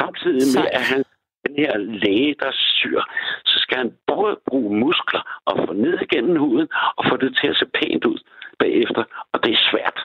Samtidig 0.00 0.46
med, 0.56 0.66
at 0.72 0.82
han 0.82 1.04
den 1.46 1.54
her 1.64 1.76
læge, 1.76 2.34
der 2.40 2.50
syr, 2.52 3.00
så 3.44 3.56
skal 3.58 3.76
han 3.78 3.92
både 4.06 4.36
bruge 4.48 4.78
muskler 4.78 5.40
og 5.44 5.54
få 5.66 5.72
ned 5.72 5.98
igennem 6.02 6.36
huden 6.36 6.68
og 6.96 7.04
få 7.08 7.16
det 7.16 7.36
til 7.40 7.48
at 7.48 7.56
se 7.56 7.66
pænt 7.66 8.04
ud 8.04 8.18
bagefter. 8.58 9.04
Og 9.32 9.44
det 9.44 9.52
er 9.52 9.68
svært. 9.70 9.98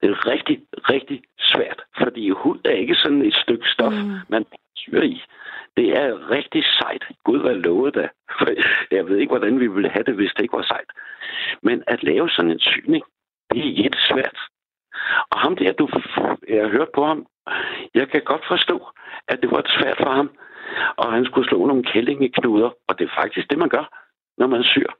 Det 0.00 0.10
er 0.10 0.26
rigtig, 0.32 0.56
rigtig 0.74 1.22
svært, 1.38 1.82
fordi 2.02 2.30
hud 2.30 2.58
er 2.64 2.76
ikke 2.82 2.94
sådan 2.94 3.22
et 3.22 3.34
stykke 3.34 3.68
stof, 3.74 3.92
mm. 3.92 4.18
man 4.28 4.44
syr 4.76 5.02
i. 5.02 5.22
Det 5.76 5.88
er 6.02 6.30
rigtig 6.30 6.64
sejt. 6.78 7.04
Gud, 7.24 7.40
hvad 7.40 7.54
lovet 7.54 7.94
da. 7.94 8.08
For 8.38 8.46
jeg 8.96 9.06
ved 9.08 9.16
ikke, 9.18 9.30
hvordan 9.30 9.60
vi 9.60 9.66
ville 9.66 9.90
have 9.90 10.04
det, 10.04 10.14
hvis 10.14 10.32
det 10.36 10.42
ikke 10.42 10.56
var 10.56 10.68
sejt. 10.68 10.90
Men 11.62 11.82
at 11.86 12.02
lave 12.02 12.30
sådan 12.30 12.50
en 12.50 12.60
syning, 12.60 13.04
det 13.52 13.86
er 13.86 13.96
svært. 14.10 14.38
Og 15.30 15.40
ham 15.40 15.56
der, 15.56 15.72
du, 15.72 15.88
jeg 16.48 16.62
har 16.62 16.68
hørt 16.68 16.88
på 16.94 17.04
ham, 17.04 17.26
jeg 17.94 18.08
kan 18.08 18.22
godt 18.24 18.44
forstå, 18.48 18.88
at 19.28 19.40
det 19.42 19.50
var 19.50 19.62
svært 19.66 19.98
for 20.02 20.10
ham, 20.10 20.30
og 20.96 21.12
han 21.12 21.24
skulle 21.24 21.48
slå 21.48 21.66
nogle 21.66 21.84
kællingeknuder, 21.84 22.70
og 22.88 22.98
det 22.98 23.04
er 23.04 23.20
faktisk 23.20 23.50
det, 23.50 23.58
man 23.58 23.68
gør, 23.68 23.86
når 24.38 24.46
man 24.46 24.64
syr. 24.64 24.90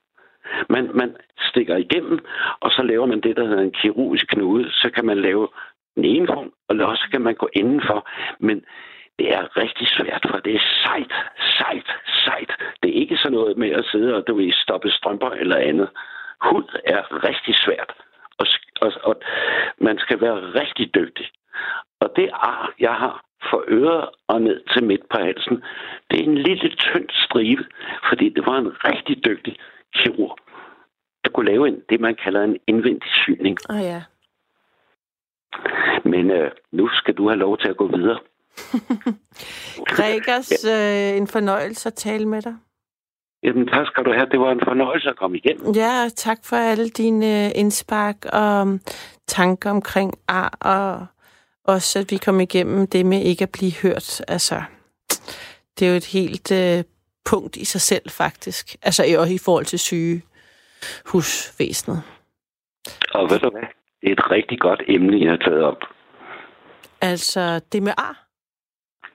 Man, 0.68 0.90
man 0.94 1.16
stikker 1.40 1.76
igennem, 1.76 2.18
og 2.60 2.70
så 2.70 2.82
laver 2.82 3.06
man 3.06 3.20
det, 3.20 3.36
der 3.36 3.46
hedder 3.46 3.62
en 3.62 3.72
kirurgisk 3.80 4.26
knude. 4.26 4.72
Så 4.72 4.90
kan 4.94 5.06
man 5.06 5.18
lave 5.18 5.48
den 5.96 6.04
ene 6.04 6.26
form, 6.26 6.52
og 6.68 6.76
også 6.76 7.08
kan 7.10 7.20
man 7.20 7.34
gå 7.34 7.48
indenfor. 7.52 8.08
Men 8.38 8.64
det 9.18 9.34
er 9.34 9.56
rigtig 9.56 9.88
svært, 9.88 10.26
for 10.30 10.38
det 10.38 10.54
er 10.54 10.64
sejt, 10.84 11.12
sejt, 11.58 11.88
sejt. 12.24 12.52
Det 12.82 12.90
er 12.90 13.00
ikke 13.00 13.16
sådan 13.16 13.32
noget 13.32 13.56
med 13.56 13.70
at 13.70 13.84
sidde 13.84 14.14
og 14.14 14.26
du 14.26 14.34
vil 14.34 14.52
stoppe 14.52 14.90
strømper 14.90 15.30
eller 15.30 15.56
andet. 15.56 15.88
Hud 16.42 16.80
er 16.84 17.24
rigtig 17.28 17.54
svært. 17.54 17.92
Og, 18.38 18.46
og, 18.80 18.92
og 19.02 19.16
man 19.78 19.95
skal 20.06 20.20
være 20.20 20.38
rigtig 20.60 20.94
dygtig. 20.94 21.26
Og 22.00 22.08
det 22.16 22.28
ar, 22.32 22.74
jeg 22.80 22.94
har 22.94 23.26
for 23.50 23.64
øret 23.68 24.08
og 24.28 24.42
ned 24.42 24.60
til 24.72 24.84
midt 24.84 25.04
på 25.10 25.16
halsen, 25.20 25.56
det 26.10 26.20
er 26.20 26.24
en 26.24 26.38
lille 26.38 26.68
tynd 26.76 27.08
stribe, 27.24 27.64
fordi 28.08 28.28
det 28.28 28.46
var 28.46 28.58
en 28.58 28.70
rigtig 28.88 29.24
dygtig 29.24 29.56
kirurg, 29.94 30.38
der 31.24 31.30
kunne 31.30 31.50
lave 31.52 31.68
en, 31.68 31.80
det, 31.88 32.00
man 32.00 32.16
kalder 32.24 32.42
en 32.44 32.56
indvendig 32.66 33.10
syning. 33.24 33.56
Oh, 33.70 33.80
ja. 33.80 34.02
Men 36.04 36.30
øh, 36.30 36.50
nu 36.72 36.88
skal 36.88 37.14
du 37.14 37.28
have 37.28 37.38
lov 37.38 37.58
til 37.58 37.68
at 37.68 37.76
gå 37.76 37.86
videre. 37.96 38.18
Gregers, 39.94 40.64
øh, 40.64 41.16
en 41.16 41.26
fornøjelse 41.26 41.86
at 41.86 41.94
tale 41.94 42.26
med 42.28 42.42
dig. 42.42 42.56
Jamen, 43.42 43.66
tak 43.66 43.86
skal 43.86 44.04
du 44.04 44.12
have. 44.12 44.26
Det 44.30 44.40
var 44.40 44.52
en 44.52 44.60
fornøjelse 44.64 45.08
at 45.08 45.16
komme 45.16 45.36
igennem. 45.36 45.74
Ja, 45.74 46.08
tak 46.16 46.38
for 46.44 46.56
alle 46.56 46.88
dine 46.88 47.52
indspark 47.52 48.16
og 48.32 48.78
tanker 49.26 49.70
omkring 49.70 50.14
ar, 50.28 50.58
og 50.60 51.06
også 51.64 51.98
at 51.98 52.10
vi 52.10 52.16
kom 52.16 52.40
igennem 52.40 52.86
det 52.86 53.06
med 53.06 53.22
ikke 53.22 53.42
at 53.42 53.50
blive 53.50 53.72
hørt. 53.82 54.20
Altså, 54.28 54.62
det 55.78 55.86
er 55.86 55.90
jo 55.90 55.96
et 55.96 56.04
helt 56.06 56.50
uh, 56.50 56.84
punkt 57.24 57.56
i 57.56 57.64
sig 57.64 57.80
selv, 57.80 58.10
faktisk. 58.10 58.76
Altså, 58.82 59.02
og 59.18 59.30
i 59.30 59.38
forhold 59.38 59.64
til 59.64 59.78
syge 59.78 60.22
husvæsenet. 61.06 62.02
Og 63.14 63.30
ved 63.30 63.38
du 63.38 63.50
hvad? 63.50 63.62
Det 64.00 64.08
er 64.08 64.12
et 64.12 64.30
rigtig 64.30 64.60
godt 64.60 64.82
emne, 64.88 65.20
jeg 65.20 65.30
har 65.30 65.36
taget 65.36 65.62
op. 65.62 65.78
Altså, 67.00 67.60
det 67.72 67.82
med 67.82 67.92
ar? 67.98 68.26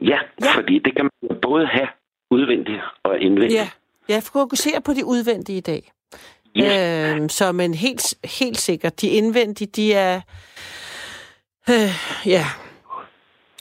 Ja, 0.01 0.19
Ja. 0.43 0.51
fordi 0.55 0.79
det 0.79 0.95
kan 0.95 1.09
man 1.21 1.39
både 1.41 1.65
have 1.67 1.87
udvendigt 2.31 2.81
og 3.03 3.19
indvendigt. 3.19 3.53
Ja. 3.59 3.69
Jeg 4.07 4.23
fokuserer 4.23 4.79
på 4.79 4.93
de 4.93 5.05
udvendige 5.05 5.57
i 5.57 5.61
dag. 5.61 5.91
Ja. 6.55 7.13
Øhm, 7.15 7.29
så 7.29 7.51
men 7.51 7.73
helt, 7.73 8.13
helt 8.39 8.57
sikkert, 8.57 9.01
de 9.01 9.07
indvendige, 9.07 9.67
de 9.67 9.93
er 9.93 10.21
øh, 11.69 12.25
ja, 12.25 12.45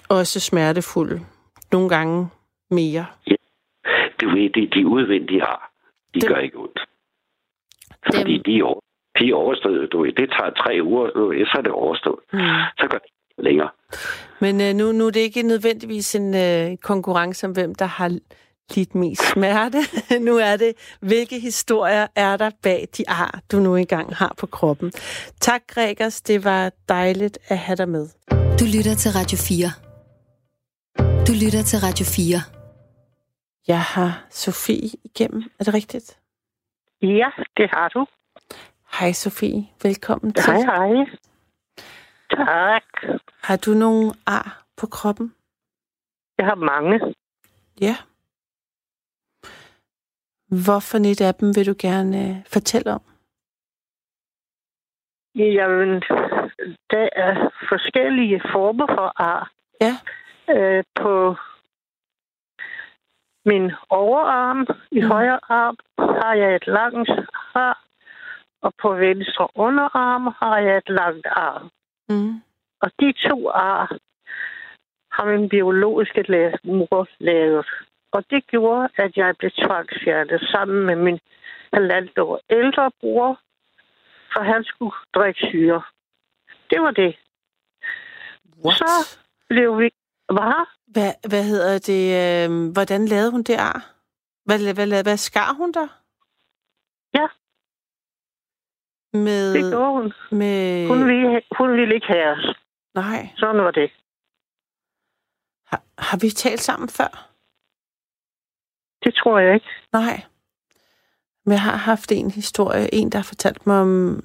også 0.09 0.41
smertefulde. 0.41 1.20
Nogle 1.72 1.88
gange 1.88 2.28
mere. 2.70 3.07
Du 4.20 4.28
ved, 4.28 4.51
de, 4.51 4.68
de 4.74 4.86
udvendige 4.86 5.41
har, 5.41 5.72
de 6.14 6.20
Dem- 6.20 6.28
gør 6.28 6.38
ikke 6.38 6.59
ondt. 6.59 6.80
Fordi 8.14 8.32
Dem- 8.34 8.43
de 8.43 8.59
er, 8.59 8.64
over, 8.64 8.80
de 9.18 9.30
er 9.30 9.34
overstået. 9.34 9.93
Du 9.93 10.03
ved, 10.03 10.12
det 10.12 10.30
tager 10.30 10.51
tre 10.51 10.78
uger, 10.82 11.11
du 11.11 11.28
ved, 11.28 11.47
så 11.47 11.55
er 11.59 11.62
det 11.62 11.72
overstået. 11.72 12.18
Mm. 12.32 12.38
Så 12.78 12.86
går 12.91 12.99
det 12.99 13.11
længere. 13.45 13.70
Men 14.41 14.61
øh, 14.61 14.74
nu, 14.74 14.93
nu 14.93 15.07
er 15.07 15.11
det 15.11 15.20
ikke 15.20 15.43
nødvendigvis 15.43 16.14
en 16.14 16.34
øh, 16.34 16.76
konkurrence 16.76 17.47
om, 17.47 17.53
hvem 17.53 17.74
der 17.74 17.84
har 17.86 18.18
lidt 18.77 18.95
mest 18.95 19.23
smerte. 19.33 19.79
nu 20.29 20.37
er 20.37 20.57
det, 20.57 20.97
hvilke 21.01 21.41
historier 21.41 22.07
er 22.16 22.37
der 22.37 22.51
bag 22.62 22.89
de 22.97 23.05
ar, 23.09 23.41
du 23.53 23.57
nu 23.57 23.77
engang 23.77 24.16
har 24.16 24.35
på 24.39 24.47
kroppen. 24.47 24.93
Tak, 25.41 25.62
Gregers. 25.66 26.23
Det 26.23 26.45
var 26.45 26.73
dejligt 26.89 27.39
at 27.49 27.59
have 27.59 27.77
dig 27.77 27.89
med. 27.89 28.09
Du 28.31 28.64
lytter 28.77 28.95
til 28.95 29.11
Radio 29.11 29.39
4. 29.39 29.71
Du 31.27 31.33
lytter 31.45 31.62
til 31.62 31.79
Radio 31.79 32.05
4. 32.05 32.41
Jeg 33.68 33.81
har 33.81 34.27
Sofie 34.31 34.91
igennem. 35.05 35.43
Er 35.59 35.64
det 35.64 35.75
rigtigt? 35.75 36.18
Ja, 37.03 37.29
det 37.57 37.71
har 37.71 37.89
du. 37.89 38.07
Hej 38.99 39.12
Sofie, 39.12 39.68
velkommen 39.83 40.33
til. 40.33 40.53
Hej, 40.53 40.61
hej. 40.61 40.91
Tak. 42.31 43.18
Har 43.43 43.57
du 43.57 43.71
nogle 43.71 44.12
ar 44.27 44.64
på 44.77 44.87
kroppen? 44.87 45.35
Jeg 46.39 46.47
har 46.47 46.55
mange. 46.55 47.14
Ja. 47.81 47.97
Hvorfor 50.51 50.99
et 50.99 51.21
af 51.21 51.35
dem 51.35 51.49
vil 51.57 51.67
du 51.67 51.75
gerne 51.79 52.17
øh, 52.29 52.37
fortælle 52.53 52.91
om? 52.93 53.03
Jamen, 55.35 55.91
der 56.91 57.09
er 57.13 57.51
forskellige 57.69 58.41
former 58.53 58.87
for 58.87 59.13
ar. 59.17 59.51
Ja. 59.81 59.95
Øh, 60.55 60.85
på 60.95 61.35
min 63.45 63.73
overarm, 63.91 64.67
i 64.93 65.01
Mm. 65.01 65.07
højre 65.11 65.41
arm, 65.49 65.77
har 65.99 66.35
jeg 66.35 66.55
et 66.57 66.67
langt 66.67 67.11
ar. 67.55 67.85
Og 68.63 68.73
på 68.83 68.95
venstre 68.95 69.49
underarm 69.55 70.27
har 70.39 70.59
jeg 70.59 70.77
et 70.77 70.89
langt 70.89 71.27
ar. 71.27 71.69
Mm. 72.09 72.35
Og 72.81 72.91
de 73.01 73.13
to 73.29 73.49
ar 73.49 73.97
har 75.13 75.25
min 75.25 75.49
biologiske 75.49 76.23
mor 76.65 77.09
lavet. 77.19 77.67
Og 78.13 78.25
det 78.31 78.47
gjorde, 78.47 78.89
at 78.97 79.17
jeg 79.17 79.37
blev 79.39 79.51
tvangsfjernet 79.51 80.41
sammen 80.41 80.87
med 80.87 80.97
min 80.97 81.19
halvandet 81.73 82.19
år 82.19 82.41
ældre 82.51 82.91
bror, 83.01 83.41
for 84.33 84.43
han 84.43 84.65
skulle 84.65 84.95
drikke 85.15 85.41
syre. 85.51 85.83
Det 86.71 86.81
var 86.83 86.91
det. 86.91 87.17
What? 88.65 88.77
Så 88.77 89.19
blev 89.49 89.79
vi... 89.79 89.91
Hvad? 90.33 90.67
Hvad, 90.87 91.13
hvad 91.29 91.45
hedder 91.45 91.79
det? 91.79 92.03
Øh, 92.23 92.73
hvordan 92.73 93.07
lavede 93.07 93.31
hun 93.31 93.43
det 93.43 93.57
ar? 93.59 93.93
Hvad, 94.45 94.75
hvad, 94.75 94.87
hvad, 94.87 95.03
hvad 95.03 95.17
skar 95.17 95.53
hun 95.53 95.73
der? 95.73 95.89
Ja. 97.15 97.27
Med, 99.19 99.55
Det 99.55 99.73
gjorde 99.73 99.93
hun. 99.93 100.13
med... 100.39 100.89
Hun 100.89 101.07
ville, 101.07 101.43
hun 101.59 101.73
ville 101.77 101.95
ikke 101.95 102.07
have 102.07 102.27
os. 102.31 102.57
Nej. 102.95 103.29
Sådan 103.37 103.65
var 103.65 103.71
det. 103.71 103.91
Har, 105.67 105.83
har 105.99 106.19
vi 106.21 106.31
talt 106.31 106.61
sammen 106.61 106.89
før? 106.89 107.30
Det 109.05 109.15
tror 109.15 109.39
jeg 109.39 109.55
ikke. 109.55 109.67
Nej. 109.93 110.21
Men 111.45 111.53
jeg 111.53 111.63
har 111.63 111.77
haft 111.77 112.13
en 112.13 112.31
historie, 112.31 112.95
en 112.95 113.13
der 113.13 113.19
har 113.19 113.23
fortalt 113.23 113.67
mig 113.67 113.81
om 113.81 114.21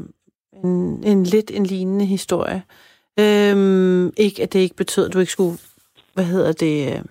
en, 0.54 1.04
en 1.04 1.24
lidt 1.24 1.52
en 1.52 1.66
lignende 1.66 2.06
historie. 2.06 2.64
Øhm, 3.20 4.08
ikke, 4.18 4.44
at 4.44 4.54
det 4.54 4.60
ikke 4.60 4.76
betød, 4.76 5.06
at 5.08 5.14
du 5.14 5.20
ikke 5.20 5.32
skulle, 5.32 5.58
hvad 6.14 6.26
hedder 6.26 6.54
det, 6.54 6.94
øh, 6.94 7.02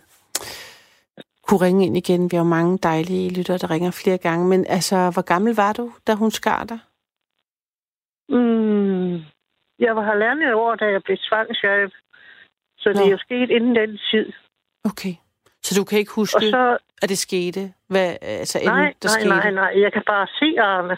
kunne 1.46 1.66
ringe 1.66 1.86
ind 1.86 1.96
igen. 1.96 2.30
Vi 2.30 2.36
har 2.36 2.44
jo 2.44 2.48
mange 2.48 2.78
dejlige 2.78 3.30
lyttere, 3.30 3.58
der 3.58 3.70
ringer 3.70 3.90
flere 3.90 4.18
gange. 4.18 4.48
Men 4.48 4.66
altså, 4.68 5.10
hvor 5.10 5.22
gammel 5.22 5.54
var 5.56 5.72
du, 5.72 5.92
da 6.06 6.14
hun 6.14 6.30
skar 6.30 6.64
dig? 6.64 6.78
Mm. 8.28 9.14
Jeg 9.78 9.96
var 9.96 10.02
halvandet 10.02 10.54
år, 10.54 10.74
da 10.74 10.84
jeg 10.84 11.02
blev 11.02 11.16
tvangsfjernet. 11.28 11.94
Så 12.78 12.88
det 12.92 13.06
er 13.06 13.10
jo 13.10 13.18
sket 13.18 13.50
inden 13.50 13.76
den 13.76 13.98
tid. 14.10 14.32
Okay. 14.84 15.14
Så 15.66 15.70
du 15.78 15.84
kan 15.84 15.98
ikke 15.98 16.14
huske, 16.14 16.36
Og 16.36 16.42
så... 16.42 16.78
at 17.02 17.08
det 17.08 17.18
skete? 17.18 17.74
Hvad, 17.86 18.16
altså, 18.20 18.58
inden 18.58 18.74
Nej, 18.74 18.94
der 19.02 19.08
nej, 19.08 19.20
skete? 19.20 19.28
nej, 19.28 19.50
nej. 19.50 19.72
Jeg 19.84 19.92
kan 19.92 20.02
bare 20.06 20.26
se 20.38 20.60
arme. 20.60 20.96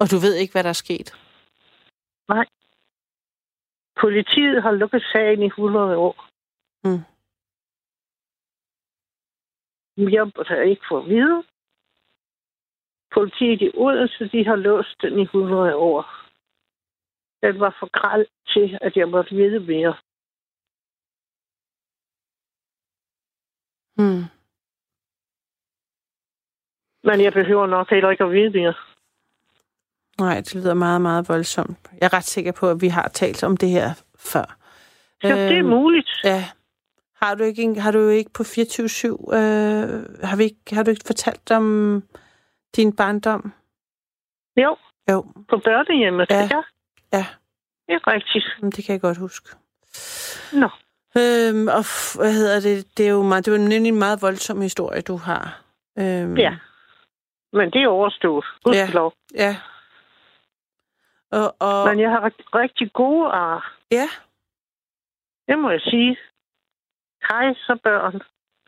Og 0.00 0.10
du 0.10 0.16
ved 0.24 0.34
ikke, 0.34 0.52
hvad 0.52 0.62
der 0.62 0.68
er 0.68 0.82
sket? 0.84 1.08
Politiet 4.00 4.62
har 4.62 4.72
lukket 4.72 5.02
sagen 5.12 5.42
i 5.42 5.46
100 5.46 5.96
år. 5.96 6.28
Mm. 6.84 7.02
Jeg 9.96 10.30
har 10.46 10.62
ikke 10.62 10.86
fået 10.88 11.02
at 11.02 11.08
vide. 11.08 11.44
Politiet 13.14 13.62
i 13.62 13.70
Odense, 13.74 14.28
de 14.28 14.44
har 14.44 14.56
låst 14.56 15.02
den 15.02 15.18
i 15.18 15.22
100 15.22 15.76
år. 15.76 16.02
Den 17.42 17.60
var 17.60 17.76
for 17.78 17.90
græld 17.98 18.26
til, 18.52 18.78
at 18.80 18.96
jeg 18.96 19.08
måtte 19.08 19.34
vide 19.34 19.60
mere. 19.60 19.94
Hmm. 23.96 24.24
Men 27.04 27.20
jeg 27.20 27.32
behøver 27.32 27.66
nok 27.66 27.90
heller 27.90 28.10
ikke 28.10 28.24
at 28.24 28.30
vide 28.32 28.50
mere. 28.50 28.74
Nej, 30.18 30.34
det 30.40 30.54
lyder 30.54 30.74
meget, 30.74 31.00
meget 31.00 31.28
voldsomt. 31.28 31.78
Jeg 31.92 32.06
er 32.06 32.12
ret 32.12 32.24
sikker 32.24 32.52
på, 32.52 32.70
at 32.70 32.80
vi 32.80 32.88
har 32.88 33.08
talt 33.08 33.44
om 33.44 33.56
det 33.56 33.68
her 33.70 33.94
før. 34.18 34.56
Så 35.22 35.28
det 35.28 35.52
er 35.52 35.58
Øhm, 35.58 35.68
muligt. 35.68 36.10
Ja. 36.24 36.44
Har 37.22 37.34
du 37.34 37.44
ikke, 37.44 37.62
en- 37.62 37.78
har 37.78 37.90
du 37.92 38.08
ikke 38.08 38.30
på 38.34 38.42
24-7, 38.42 39.34
øh, 39.34 39.38
har, 40.24 40.36
vi 40.36 40.44
ikke, 40.44 40.60
har 40.74 40.82
du 40.82 40.90
ikke 40.90 41.04
fortalt 41.06 41.50
om 41.50 42.02
din 42.76 42.96
barndom? 42.96 43.52
Jo, 44.56 44.76
Jo, 45.10 45.22
på 45.48 45.58
børnehjemmet. 45.64 46.26
Ja. 46.30 46.36
ja. 46.52 46.62
Ja. 47.12 47.26
Det 47.86 47.94
er 47.94 48.06
rigtigt. 48.06 48.44
men 48.62 48.70
det 48.70 48.84
kan 48.84 48.92
jeg 48.92 49.00
godt 49.00 49.18
huske. 49.18 49.48
Nå. 50.52 50.68
Øhm, 51.20 51.68
og 51.68 51.82
hvad 52.18 52.32
hedder 52.32 52.60
det? 52.60 52.98
Det 52.98 53.06
er 53.06 53.10
jo 53.10 53.22
meget, 53.22 53.46
det 53.46 53.54
er 53.54 53.58
jo 53.58 53.62
nemlig 53.68 53.88
en 53.88 53.98
meget 53.98 54.22
voldsom 54.22 54.60
historie, 54.60 55.00
du 55.00 55.16
har. 55.16 55.60
Øhm, 55.98 56.36
Ja. 56.36 56.56
Men 57.52 57.70
det 57.70 57.82
er 57.82 57.88
overstået. 57.88 58.44
Gudskelov. 58.64 59.12
Ja. 59.34 59.56
Og, 61.32 61.56
og 61.60 61.88
Men 61.88 62.00
jeg 62.00 62.10
har 62.10 62.20
rig- 62.26 62.54
rigtig 62.54 62.92
gode 62.92 63.26
ar. 63.28 63.76
ja, 63.90 64.08
Det 65.48 65.58
må 65.58 65.70
jeg 65.70 65.80
sige. 65.80 66.16
Kejserbørn, 67.22 68.20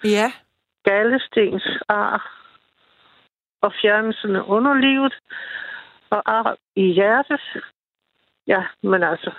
ja, 0.04 0.32
gallestens 0.84 1.64
ar 1.88 2.34
og 3.62 3.72
fjernelsen 3.82 4.36
af 4.36 4.42
underlivet 4.46 5.14
og 6.10 6.22
ar 6.26 6.56
i 6.76 6.92
hjertet. 6.92 7.40
Ja, 8.46 8.66
men 8.82 9.02
altså, 9.02 9.32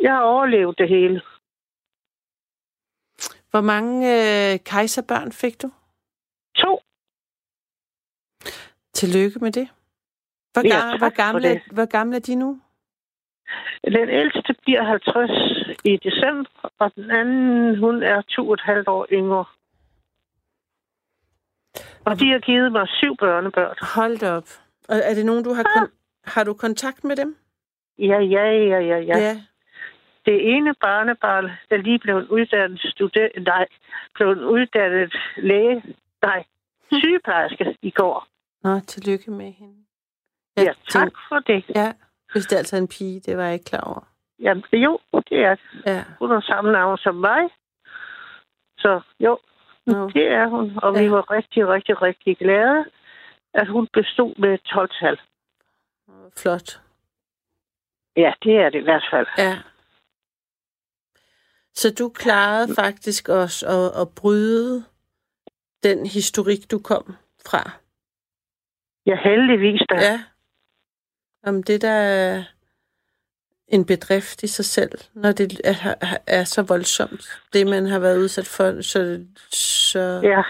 jeg 0.00 0.12
har 0.12 0.22
overlevet 0.22 0.78
det 0.78 0.88
hele. 0.88 1.22
Hvor 3.54 3.60
mange 3.60 3.96
øh, 4.16 4.58
kejserbørn 4.64 5.32
fik 5.32 5.62
du? 5.62 5.68
To. 6.56 6.80
Tillykke 8.94 9.38
med 9.38 9.52
det. 9.52 9.68
Hvor, 10.52 10.62
Ja, 10.66 10.98
hvor, 10.98 11.14
gamle, 11.22 11.48
det. 11.48 11.62
hvor 11.72 11.86
gamle 11.86 12.16
er 12.16 12.20
de 12.20 12.34
nu? 12.34 12.60
Den 13.84 14.08
ældste 14.08 14.54
bliver 14.62 14.82
50 14.82 15.30
i 15.84 15.96
december, 15.96 16.70
og 16.78 16.94
den 16.94 17.10
anden, 17.10 17.78
hun 17.78 18.02
er 18.02 18.22
to 18.22 18.48
og 18.48 18.54
et 18.54 18.60
halvt 18.60 18.88
år 18.88 19.06
yngre. 19.12 19.44
Og 22.04 22.12
de 22.20 22.26
har 22.30 22.38
givet 22.38 22.72
mig 22.72 22.88
syv 22.88 23.16
børnebørn. 23.16 23.76
Hold 23.94 24.18
da 24.18 24.32
op. 24.32 24.48
Og 24.88 24.96
er 24.96 25.14
det 25.14 25.26
nogen, 25.26 25.44
du 25.44 25.52
har, 25.52 25.64
kon- 25.74 25.94
har 26.24 26.44
du 26.44 26.54
kontakt 26.54 27.04
med 27.04 27.16
dem? 27.16 27.36
Ja, 27.98 28.18
ja, 28.18 28.44
ja, 28.72 28.78
ja, 28.90 28.98
ja. 28.98 29.18
ja. 29.18 29.42
Det 30.26 30.54
ene 30.56 30.74
barnebarn, 30.74 31.50
der 31.70 31.76
lige 31.76 31.98
blev 31.98 32.16
en 32.18 32.28
uddannet 32.28 32.80
student, 32.80 33.44
nej, 33.44 33.66
blev 34.14 34.28
en 34.30 34.44
uddannet 34.44 35.14
læge, 35.36 35.82
nej, 36.22 36.44
sygeplejerske 36.92 37.76
i 37.82 37.90
går. 37.90 38.26
Nå, 38.62 38.80
tillykke 38.80 39.30
med 39.30 39.52
hende. 39.52 39.74
Ja, 40.56 40.72
tak 40.88 41.12
for 41.28 41.38
det. 41.38 41.64
Ja, 41.74 41.92
hvis 42.32 42.46
det 42.46 42.52
er 42.52 42.58
altså 42.58 42.76
en 42.76 42.88
pige, 42.88 43.20
det 43.20 43.36
var 43.36 43.44
jeg 43.44 43.52
ikke 43.52 43.64
klar 43.64 43.80
over. 43.80 44.00
Ja, 44.42 44.54
jo, 44.72 44.98
det 45.28 45.38
er 45.44 45.54
det. 45.54 45.82
Ja. 45.86 46.04
Hun 46.18 46.30
har 46.30 46.40
samme 46.40 46.72
navn 46.72 46.98
som 46.98 47.14
mig. 47.14 47.48
Så 48.78 49.00
jo, 49.20 49.38
Nå. 49.86 50.08
det 50.08 50.26
er 50.32 50.46
hun. 50.46 50.78
Og 50.82 50.94
vi 50.94 51.00
Ja. 51.02 51.08
var 51.10 51.30
rigtig, 51.30 51.68
rigtig, 51.68 52.02
rigtig 52.02 52.36
glade, 52.38 52.84
at 53.54 53.68
hun 53.68 53.88
bestod 53.92 54.34
med 54.38 54.54
et 54.54 54.60
12-tal. 54.66 55.20
Flot. 56.36 56.80
Ja, 58.16 58.32
det 58.42 58.56
er 58.56 58.70
det 58.70 58.78
i 58.80 58.82
hvert 58.82 59.04
fald. 59.12 59.26
Ja. 59.38 59.58
Så 61.74 61.94
du 61.98 62.08
klarede 62.08 62.74
faktisk 62.74 63.28
også 63.28 63.66
at, 63.66 64.00
at 64.00 64.08
bryde 64.20 64.84
den 65.82 66.06
historik, 66.06 66.70
du 66.70 66.78
kom 66.78 67.16
fra. 67.46 67.70
Ja, 69.06 69.16
heldigvis 69.16 69.82
da. 69.88 69.94
Ja. 69.94 70.20
Om 71.46 71.62
det 71.62 71.82
der 71.82 71.88
er 71.88 72.44
en 73.68 73.86
bedrift 73.86 74.42
i 74.42 74.46
sig 74.46 74.64
selv, 74.64 74.98
når 75.14 75.32
det 75.32 75.60
er, 75.64 75.94
er 76.26 76.44
så 76.44 76.62
voldsomt, 76.62 77.42
det 77.52 77.66
man 77.66 77.86
har 77.86 77.98
været 77.98 78.18
udsat 78.18 78.46
for, 78.46 78.82
så... 78.82 79.24
så 79.50 80.20
Ja. 80.22 80.42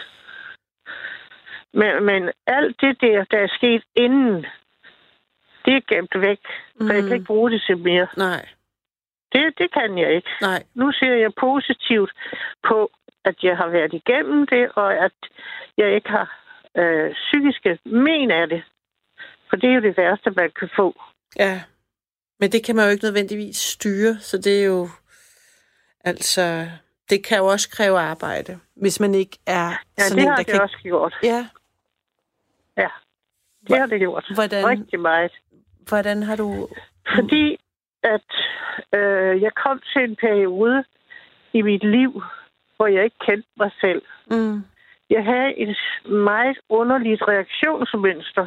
Men, 1.73 2.05
men 2.05 2.31
alt 2.47 2.81
det 2.81 3.01
der, 3.01 3.25
der 3.25 3.39
er 3.39 3.49
sket 3.49 3.83
inden, 3.97 4.47
det 5.65 5.75
er 5.77 5.95
gemt 5.95 6.21
væk. 6.21 6.41
Så 6.81 6.93
jeg 6.93 7.03
kan 7.03 7.13
ikke 7.13 7.25
bruge 7.25 7.51
det 7.51 7.63
til 7.67 7.79
mere. 7.79 8.07
Nej, 8.17 8.49
Det, 9.35 9.59
det 9.59 9.73
kan 9.73 9.99
jeg 9.99 10.15
ikke. 10.17 10.29
nej. 10.41 10.63
Nu 10.75 10.93
ser 10.93 11.15
jeg 11.15 11.33
positivt 11.41 12.11
på, 12.69 12.91
at 13.25 13.35
jeg 13.43 13.57
har 13.57 13.69
været 13.69 13.93
igennem 13.93 14.47
det, 14.47 14.69
og 14.77 14.95
at 15.05 15.13
jeg 15.77 15.95
ikke 15.95 16.09
har 16.11 16.29
øh, 16.77 17.13
psykiske 17.13 17.79
men 17.85 18.31
af 18.31 18.49
det. 18.49 18.63
For 19.49 19.57
det 19.57 19.71
er 19.71 19.75
jo 19.75 19.81
det 19.81 19.97
værste, 19.97 20.31
man 20.31 20.51
kan 20.59 20.71
få. 20.77 21.01
Ja. 21.39 21.63
Men 22.41 22.53
det 22.53 22.65
kan 22.65 22.77
man 22.77 22.85
jo 22.85 22.91
ikke 22.91 23.05
nødvendigvis 23.05 23.57
styre, 23.57 24.19
så 24.21 24.39
det 24.39 24.61
er 24.61 24.65
jo... 24.67 24.89
Altså, 26.05 26.69
det 27.11 27.25
kan 27.27 27.39
jo 27.39 27.47
også 27.47 27.71
kræve 27.71 27.99
arbejde, 27.99 28.59
hvis 28.77 29.01
man 29.01 29.15
ikke 29.15 29.39
er 29.47 29.69
Ja, 29.99 30.03
sådan 30.03 30.17
det 30.19 30.23
en, 30.23 30.29
har 30.29 30.37
der 30.37 30.43
det 30.43 30.53
kan... 30.53 30.61
også 30.63 30.77
gjort. 30.83 31.15
Ja, 31.23 31.47
Ja, 32.77 32.89
det 33.69 33.79
har 33.79 33.87
det 33.87 33.99
gjort. 34.01 34.25
Hvordan- 34.35 34.67
Rigtig 34.67 35.01
meget. 35.01 35.33
hvordan 35.89 36.23
har 36.23 36.37
du... 36.37 36.69
Fordi 37.15 37.57
at 38.05 38.31
øh, 38.99 39.43
jeg 39.43 39.53
kom 39.55 39.81
til 39.93 40.03
en 40.05 40.17
periode 40.17 40.85
i 41.53 41.63
mit 41.63 41.85
liv, 41.85 42.23
hvor 42.77 42.87
jeg 42.87 43.05
ikke 43.05 43.17
kendte 43.27 43.49
mig 43.57 43.71
selv. 43.81 44.03
Mm, 44.31 44.65
Jeg 45.11 45.25
havde 45.25 45.59
et 45.59 45.77
meget 46.09 46.59
underligt 46.69 47.23
reaktionsmønster. 47.29 48.47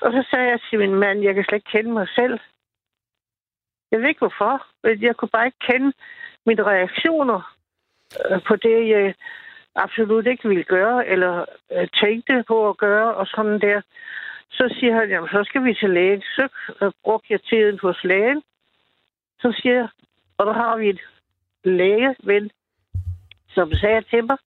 Og 0.00 0.12
så 0.12 0.26
sagde 0.30 0.50
jeg 0.50 0.60
til 0.70 0.78
min 0.78 0.94
mand, 0.94 1.22
jeg 1.22 1.34
kan 1.34 1.44
slet 1.44 1.56
ikke 1.56 1.70
kende 1.70 1.92
mig 1.92 2.08
selv. 2.14 2.38
Jeg 3.90 4.00
ved 4.00 4.08
ikke 4.08 4.18
hvorfor, 4.18 4.66
men 4.82 5.02
jeg 5.02 5.16
kunne 5.16 5.28
bare 5.28 5.46
ikke 5.46 5.66
kende 5.70 5.92
mine 6.46 6.62
reaktioner 6.62 7.54
øh, 8.30 8.42
på 8.48 8.56
det, 8.56 8.88
jeg 8.88 9.14
absolut 9.74 10.26
ikke 10.26 10.48
ville 10.48 10.64
gøre, 10.64 11.06
eller 11.06 11.44
øh, 11.72 11.88
tænkte 12.02 12.44
på 12.48 12.68
at 12.68 12.76
gøre, 12.76 13.14
og 13.14 13.26
sådan 13.26 13.60
der. 13.60 13.80
Så 14.58 14.74
siger 14.78 14.94
han, 14.98 15.08
jamen 15.10 15.28
så 15.28 15.44
skal 15.48 15.64
vi 15.64 15.74
til 15.74 15.90
lægen. 15.90 16.22
Så 16.22 16.48
brugte 17.04 17.32
jeg 17.32 17.40
tiden 17.42 17.78
hos 17.82 18.04
lægen. 18.04 18.42
Så 19.40 19.58
siger 19.62 19.74
jeg, 19.74 19.88
og 20.38 20.46
der 20.46 20.52
har 20.52 20.76
vi 20.76 20.88
en 20.88 20.98
lægeven, 21.64 22.50
som 23.54 23.72
sagde 23.72 24.02
til 24.10 24.24
mig, 24.24 24.38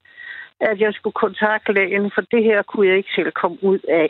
at 0.59 0.79
jeg 0.79 0.93
skulle 0.93 1.13
kontakte 1.13 1.73
lægen, 1.73 2.11
for 2.15 2.21
det 2.21 2.43
her 2.43 2.61
kunne 2.61 2.87
jeg 2.87 2.97
ikke 2.97 3.13
selv 3.15 3.31
komme 3.31 3.57
ud 3.61 3.79
af. 3.89 4.09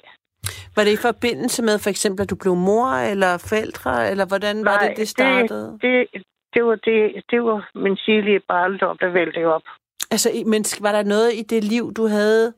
var 0.76 0.84
det 0.84 0.93
i 0.93 1.06
forbindelse 1.10 1.64
med 1.64 1.80
for 1.80 1.89
eksempel, 1.89 2.22
at 2.24 2.30
du 2.30 2.36
blev 2.36 2.56
mor 2.56 2.88
eller 3.12 3.38
forældre, 3.50 4.12
eller 4.12 4.26
hvordan 4.26 4.66
var 4.66 4.78
det, 4.78 4.98
det 4.98 5.08
startede? 5.08 5.80
Det, 5.82 6.08
det, 6.14 6.24
det, 6.54 6.66
var, 6.66 6.76
det, 6.76 7.24
det 7.32 7.43
var 7.43 7.70
min 7.76 7.98
tidlige 8.06 8.39
barndom, 8.39 8.98
der 8.98 9.10
vælte 9.10 9.45
op. 9.45 9.64
Altså, 10.12 10.30
men 10.45 10.66
var 10.82 10.91
der 10.91 11.04
noget 11.04 11.34
i 11.34 11.41
det 11.41 11.64
liv, 11.64 11.93
du 11.93 12.08
havde, 12.08 12.54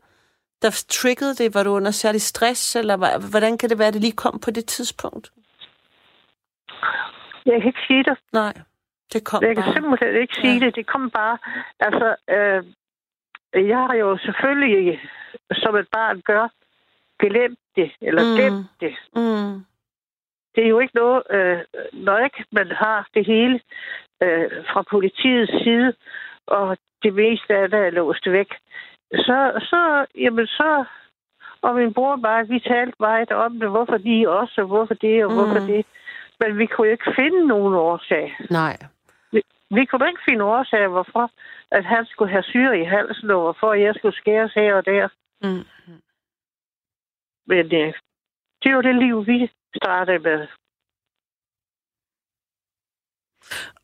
der 0.61 0.69
triggede 0.89 1.35
det? 1.35 1.53
Var 1.55 1.63
du 1.63 1.69
under 1.69 1.91
særlig 1.91 2.21
stress, 2.21 2.75
eller 2.75 3.29
hvordan 3.29 3.57
kan 3.57 3.69
det 3.69 3.79
være, 3.79 3.87
at 3.87 3.93
det 3.93 4.01
lige 4.01 4.21
kom 4.23 4.39
på 4.39 4.51
det 4.51 4.65
tidspunkt? 4.65 5.31
Jeg 7.45 7.61
kan 7.61 7.67
ikke 7.67 7.85
sige 7.87 8.03
det. 8.03 8.17
Nej, 8.33 8.53
det 9.13 9.25
kom 9.25 9.43
Jeg 9.43 9.55
kan 9.55 9.63
bare. 9.63 9.73
simpelthen 9.73 10.21
ikke 10.21 10.35
sige 10.35 10.53
Ja. 10.59 10.65
det. 10.65 10.75
Det 10.75 10.85
kom 10.87 11.09
bare... 11.09 11.37
Altså, 11.79 12.15
øh, 12.29 12.63
jeg 13.69 13.77
har 13.77 13.93
jo 13.93 14.17
selvfølgelig, 14.17 14.99
som 15.53 15.75
et 15.75 15.87
barn 15.91 16.21
gør, 16.21 16.47
glemt 17.19 17.59
det, 17.75 17.91
eller 18.01 18.23
Mm. 18.23 18.35
gemt 18.41 18.67
det. 18.81 18.93
Mm, 19.15 19.65
Det 20.55 20.63
er 20.65 20.69
jo 20.69 20.79
ikke 20.79 20.95
noget, 20.95 21.23
øh, 21.29 21.59
når 21.93 22.17
ikke 22.17 22.45
man 22.51 22.67
har 22.71 23.07
det 23.13 23.25
hele 23.25 23.59
øh, 24.23 24.51
fra 24.73 24.81
politiets 24.91 25.51
side, 25.63 25.93
og 26.47 26.77
det 27.03 27.13
meste 27.13 27.55
af 27.55 27.69
det 27.69 27.79
er 27.79 27.89
låst 27.89 28.31
væk, 28.31 28.51
så, 29.13 29.67
så, 29.69 30.05
jamen 30.15 30.47
så, 30.47 30.85
og 31.61 31.75
min 31.75 31.93
bror 31.93 32.15
mig, 32.15 32.49
vi 32.49 32.59
talte 32.59 32.95
meget 32.99 33.31
om 33.31 33.59
det, 33.59 33.69
hvorfor 33.69 33.97
de 33.97 34.29
også, 34.29 34.61
og 34.61 34.67
hvorfor 34.67 34.93
det, 34.93 35.25
og 35.25 35.31
mm. 35.31 35.37
hvorfor 35.37 35.59
det. 35.59 35.85
Men 36.39 36.57
vi 36.57 36.65
kunne 36.65 36.91
ikke 36.91 37.13
finde 37.15 37.47
nogen 37.47 37.73
årsag. 37.73 38.37
nej. 38.49 38.77
Vi 39.71 39.85
kunne 39.85 40.07
ikke 40.07 40.21
finde 40.29 40.43
årsag, 40.43 40.87
hvorfor 40.87 41.31
at 41.71 41.85
han 41.85 42.05
skulle 42.05 42.31
have 42.31 42.43
syre 42.43 42.79
i 42.79 42.83
halsen, 42.83 43.29
og 43.31 43.41
hvorfor 43.41 43.73
jeg 43.73 43.95
skulle 43.95 44.15
skæres 44.15 44.53
her 44.53 44.75
og 44.75 44.85
der. 44.85 45.07
Mm. 45.43 45.65
Men 47.47 47.65
øh, 47.65 47.93
det 48.63 48.69
er 48.69 48.73
jo 48.73 48.81
det 48.81 48.95
liv, 48.95 49.27
vi 49.27 49.51
startede 49.75 50.19
med. 50.19 50.47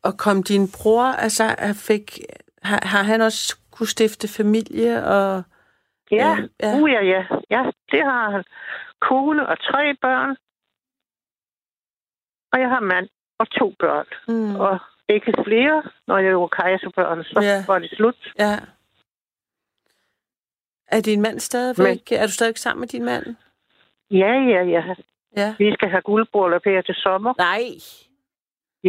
Og 0.02 0.18
kom 0.18 0.42
din 0.42 0.68
bror, 0.76 1.04
altså, 1.04 1.44
fik, 1.86 2.18
har, 2.62 2.80
har 2.86 3.02
han 3.02 3.20
også 3.20 3.58
kunne 3.76 3.86
stifte 3.86 4.28
familie? 4.28 5.04
Og, 5.06 5.42
Ja, 6.10 6.16
Ja, 6.16 6.36
ja. 6.62 6.68
ja. 6.68 6.80
Uh, 6.82 6.90
ja, 6.90 7.02
ja. 7.04 7.22
ja, 7.50 7.62
det 7.90 8.02
har 8.02 8.30
han. 8.30 8.44
Kone 9.00 9.46
og 9.48 9.58
tre 9.58 9.94
børn. 10.02 10.36
Og 12.52 12.60
jeg 12.60 12.68
har 12.68 12.80
mand 12.80 13.08
og 13.38 13.50
to 13.50 13.74
børn. 13.78 14.06
mm, 14.28 14.56
Og 14.60 14.78
ikke 15.08 15.32
flere, 15.46 15.82
når 16.06 16.18
jeg 16.18 16.36
var 16.40 16.46
kejserbørn, 16.46 17.24
så 17.24 17.40
Ja. 17.42 17.64
var 17.66 17.78
det 17.78 17.90
slut. 17.90 18.32
ja. 18.38 18.58
Er 20.88 21.00
din 21.00 21.22
mand 21.22 21.40
stadigvæk, 21.40 22.10
Men... 22.10 22.18
er 22.20 22.26
du 22.26 22.32
stadig 22.32 22.58
sammen 22.58 22.80
med 22.80 22.88
din 22.88 23.04
mand? 23.04 23.36
Ja, 24.10 24.32
ja, 24.52 24.62
ja. 24.62 24.94
Ja. 25.36 25.54
Vi 25.58 25.72
skal 25.74 25.88
have 25.88 26.02
guldbryllup 26.02 26.64
her 26.64 26.82
til 26.82 26.94
sommer. 26.94 27.34
Nej. 27.38 27.64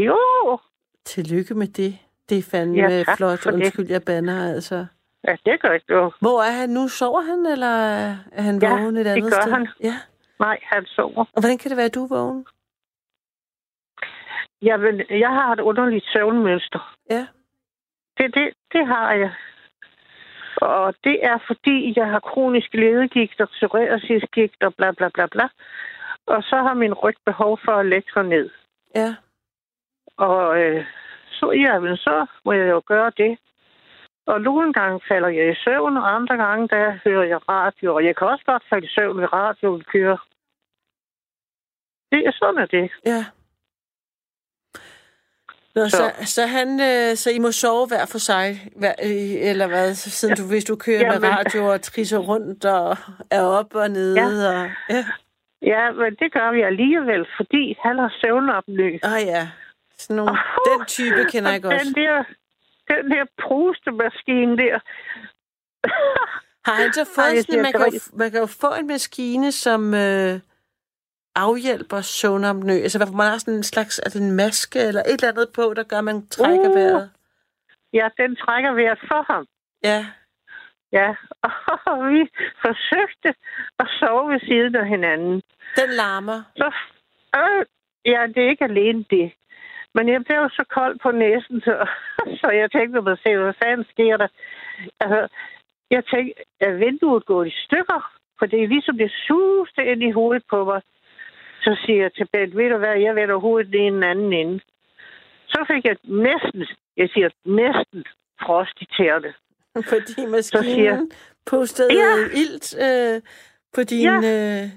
Jo, 0.06 0.60
Tillykke 1.06 1.54
med 1.54 1.68
det. 1.68 1.98
Det 2.30 2.38
er 2.38 2.44
fandme 2.52 2.78
Ja, 2.78 3.04
flot. 3.18 3.44
det. 3.44 3.54
Undskyld, 3.54 3.86
jeg 3.90 4.02
banner, 4.06 4.54
altså. 4.54 4.86
ja, 5.28 5.36
det 5.46 5.62
gør 5.62 5.72
ikke 5.72 5.86
noget. 5.90 6.14
Hvor 6.22 6.42
er 6.42 6.52
han 6.52 6.70
nu? 6.70 6.88
Sover 6.88 7.22
han, 7.22 7.46
eller 7.46 7.76
er 8.32 8.42
han 8.42 8.60
Ja, 8.62 8.70
vågen 8.70 8.98
et 8.98 9.06
det 9.06 9.12
andet 9.12 9.34
gør 9.34 9.42
sted? 9.42 9.52
han. 9.52 9.68
Ja. 9.84 9.94
Nej, 10.40 10.60
han 10.64 10.86
sover. 10.86 11.26
Og 11.36 11.40
hvordan 11.42 11.58
kan 11.58 11.70
det 11.70 11.78
være, 11.78 11.86
at 11.86 11.96
du 11.96 12.04
er 12.04 12.08
vågen? 12.08 12.46
Jamen, 14.62 15.02
jeg 15.10 15.30
har 15.30 15.52
et 15.54 15.60
underligt 15.60 16.06
søvnmønster. 16.14 16.96
Ja. 17.10 17.28
Det, 18.18 18.36
det, 18.36 18.54
det 18.74 18.88
har 18.88 19.14
jeg. 19.14 19.32
Og 20.62 20.94
det 21.04 21.26
er 21.26 21.38
fordi, 21.48 21.94
jeg 22.00 22.08
har 22.08 22.20
kronisk 22.20 22.74
ledegigt 22.74 23.42
og 23.42 23.50
psoriasisgigt 23.50 24.64
og 24.64 24.76
bla 24.76 24.92
bla 24.92 25.10
bla 25.14 25.26
bla. 25.32 25.48
Og 26.26 26.44
så 26.44 26.56
har 26.56 26.74
min 26.74 26.94
ryg 26.94 27.16
behov 27.26 27.60
for 27.66 27.72
at 27.72 27.86
lægge 27.86 28.12
sig 28.14 28.24
ned. 28.24 28.50
Ja. 28.96 29.16
Og 30.18 30.60
øh, 30.62 30.86
så, 31.38 31.52
jamen, 31.52 31.98
så 31.98 32.26
må 32.46 32.52
jeg 32.52 32.70
jo 32.70 32.82
gøre 32.86 33.12
det. 33.18 33.38
Og 34.32 34.42
nogle 34.42 34.74
gange 34.74 35.00
falder 35.08 35.28
jeg 35.28 35.52
i 35.52 35.56
søvn, 35.64 35.98
og 35.98 36.16
andre 36.16 36.36
gange, 36.46 36.68
der 36.68 37.00
hører 37.06 37.24
jeg 37.34 37.40
radio. 37.50 37.96
Og 37.96 38.06
jeg 38.06 38.16
kan 38.16 38.28
også 38.28 38.46
godt 38.46 38.64
falde 38.70 38.86
i 38.88 38.90
søvn, 38.96 39.18
ved 39.22 39.34
radioen 39.34 39.84
kører. 39.94 40.18
Det 42.12 42.28
er 42.28 42.32
sådan, 42.32 42.62
er 42.62 42.66
det. 42.66 42.92
Ja. 43.06 43.26
Nå, 45.76 45.90
så, 45.90 45.98
Så. 45.98 46.34
så, 46.36 46.48
han, 46.48 46.70
øh, 46.82 47.16
så 47.16 47.30
I 47.32 47.40
må 47.40 47.52
sove 47.52 47.88
hver 47.88 48.06
for 48.12 48.18
sig, 48.18 48.46
hver, 48.76 48.94
øh, 49.04 49.50
eller 49.50 49.68
hvad, 49.68 49.94
siden 49.94 50.36
du, 50.36 50.44
hvis 50.48 50.66
du 50.66 50.76
kører 50.76 51.00
Jamen. 51.06 51.22
med 51.22 51.30
radio 51.30 51.66
og 51.66 51.82
trisser 51.82 52.18
rundt 52.18 52.66
og 52.66 52.98
er 53.32 53.44
op 53.44 53.76
og 53.76 53.90
nede. 53.90 54.22
Ja. 54.22 54.26
Og, 54.28 54.70
ja. 54.90 55.06
Ja, 55.62 55.92
men 55.92 56.16
det 56.16 56.34
gør 56.34 56.52
vi 56.52 56.62
alligevel, 56.62 57.28
fordi 57.38 57.78
han 57.84 58.00
har 58.00 58.14
søvnopnø. 58.22 58.98
Ah, 59.04 59.22
ja. 59.26 59.48
Sådan 60.00 60.16
nogle, 60.16 60.32
Uh, 60.32 60.80
den 60.80 60.86
type 60.86 61.26
kender 61.32 61.52
jeg 61.52 61.62
godt. 61.62 61.74
Den 61.74 61.94
der, 61.94 62.24
den 62.88 63.12
der 63.12 63.26
prustemaskine 63.42 64.58
der. 64.58 64.80
Har 66.68 66.76
han 66.82 66.94
så 66.94 67.02
Ej, 67.02 67.08
fået 67.16 67.36
jeg 67.36 67.44
sådan, 67.44 67.62
man 67.62 67.72
kan, 67.72 67.82
jo, 67.82 68.00
man 68.14 68.32
kan 68.32 68.40
jo 68.40 68.46
få 68.46 68.74
en 68.80 68.88
maskine, 68.88 69.52
som 69.52 69.94
øh, 69.94 70.40
afhjælper 71.36 72.02
søvnopnø. 72.02 72.74
Altså, 72.74 72.98
hvad 73.00 73.08
man 73.08 73.28
har 73.32 73.38
sådan 73.38 73.54
en 73.54 73.64
slags, 73.64 74.00
er 74.06 74.10
det 74.10 74.22
en 74.22 74.36
maske 74.36 74.80
eller 74.80 75.02
et 75.02 75.14
eller 75.14 75.30
andet 75.30 75.50
på, 75.56 75.74
der 75.76 75.84
gør, 75.84 75.98
at 75.98 76.04
man 76.04 76.28
trækker 76.28 76.70
Uh. 76.70 76.76
vejret. 76.76 77.10
Ja, 77.94 78.08
den 78.18 78.36
trækker 78.36 78.72
vejret 78.74 79.00
for 79.10 79.34
ham. 79.34 79.46
Ja, 79.84 80.06
Ja, 80.92 81.10
og 81.92 81.98
vi 82.10 82.30
forsøgte 82.62 83.30
at 83.80 83.88
sove 84.00 84.32
ved 84.34 84.40
siden 84.40 84.76
af 84.76 84.88
hinanden. 84.88 85.42
Den 85.76 85.90
larmer. 85.90 86.44
Så, 86.56 86.72
øh, 87.36 87.66
ja, 88.06 88.28
det 88.28 88.44
er 88.44 88.50
ikke 88.50 88.64
alene 88.64 89.06
det. 89.10 89.34
Men 89.98 90.06
jeg 90.14 90.22
blev 90.28 90.42
så 90.60 90.64
kold 90.78 90.96
på 91.04 91.12
næsen, 91.12 91.62
så, 91.68 91.76
så 92.42 92.48
jeg 92.62 92.72
tænkte 92.72 93.02
mig 93.02 93.18
selv, 93.24 93.40
hvad 93.44 93.54
fanden 93.64 93.86
sker 93.94 94.18
der? 94.18 94.28
Altså, 95.00 95.28
jeg 95.92 96.04
tænkte, 96.14 96.44
at 96.60 96.80
vinduet 96.80 97.26
går 97.26 97.44
i 97.44 97.54
stykker, 97.66 98.02
for 98.40 98.46
det 98.46 98.64
er 98.64 98.68
ligesom 98.68 98.98
det 98.98 99.12
sugeste 99.28 99.82
ind 99.92 100.04
i 100.04 100.12
hovedet 100.12 100.44
på 100.50 100.66
mig. 100.66 100.82
Så 101.66 101.72
siger 101.86 102.02
jeg 102.02 102.14
til 102.14 102.28
Bent, 102.34 102.58
ved 102.58 102.70
du 102.70 102.78
hvad, 102.78 102.96
jeg 103.08 103.16
vender 103.16 103.38
hovedet 103.38 103.76
i 103.76 103.78
en 103.78 104.04
anden 104.04 104.34
ende. 104.34 104.60
Så 105.48 105.66
fik 105.72 105.84
jeg 105.86 105.98
næsten, 106.04 106.62
jeg 106.98 107.10
siger 107.14 107.30
næsten 107.46 108.04
frost 108.46 108.78
i 108.82 108.86
tæerne. 108.98 109.34
Fordi 109.94 110.26
maskinen 110.32 111.12
pustede 111.46 111.94
Ja. 111.94 112.12
ilt 112.42 112.68
øh, 112.88 113.22
på 113.76 113.84
din 113.84 114.04
Ja. 114.04 114.16
øh, 114.16 114.70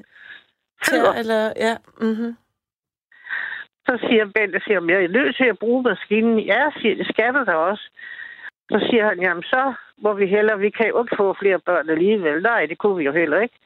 tær, 0.84 1.12
eller... 1.20 1.52
Ja, 1.56 1.76
mm-hmm. 2.00 2.36
Så 3.90 3.96
siger 4.06 4.24
Bent, 4.34 4.54
jeg 4.54 4.62
siger, 4.66 4.80
jeg 4.88 5.04
er 5.04 5.16
nødt 5.18 5.36
til 5.36 5.48
at 5.52 5.58
bruge 5.58 5.82
maskinen. 5.82 6.38
Ja, 6.40 6.62
siger, 6.80 6.94
det 6.96 7.06
skal 7.12 7.34
du 7.34 7.44
da 7.44 7.54
også. 7.70 7.84
Så 8.70 8.78
siger 8.90 9.04
han, 9.08 9.20
jamen 9.20 9.42
så 9.42 9.74
må 10.04 10.12
vi 10.12 10.26
heller, 10.26 10.56
vi 10.56 10.70
kan 10.70 10.88
jo 10.88 11.02
ikke 11.02 11.16
få 11.16 11.34
flere 11.42 11.60
børn 11.68 11.90
alligevel. 11.90 12.42
Nej, 12.42 12.66
det 12.66 12.78
kunne 12.78 12.96
vi 12.96 13.04
jo 13.04 13.12
heller 13.12 13.40
ikke. 13.40 13.58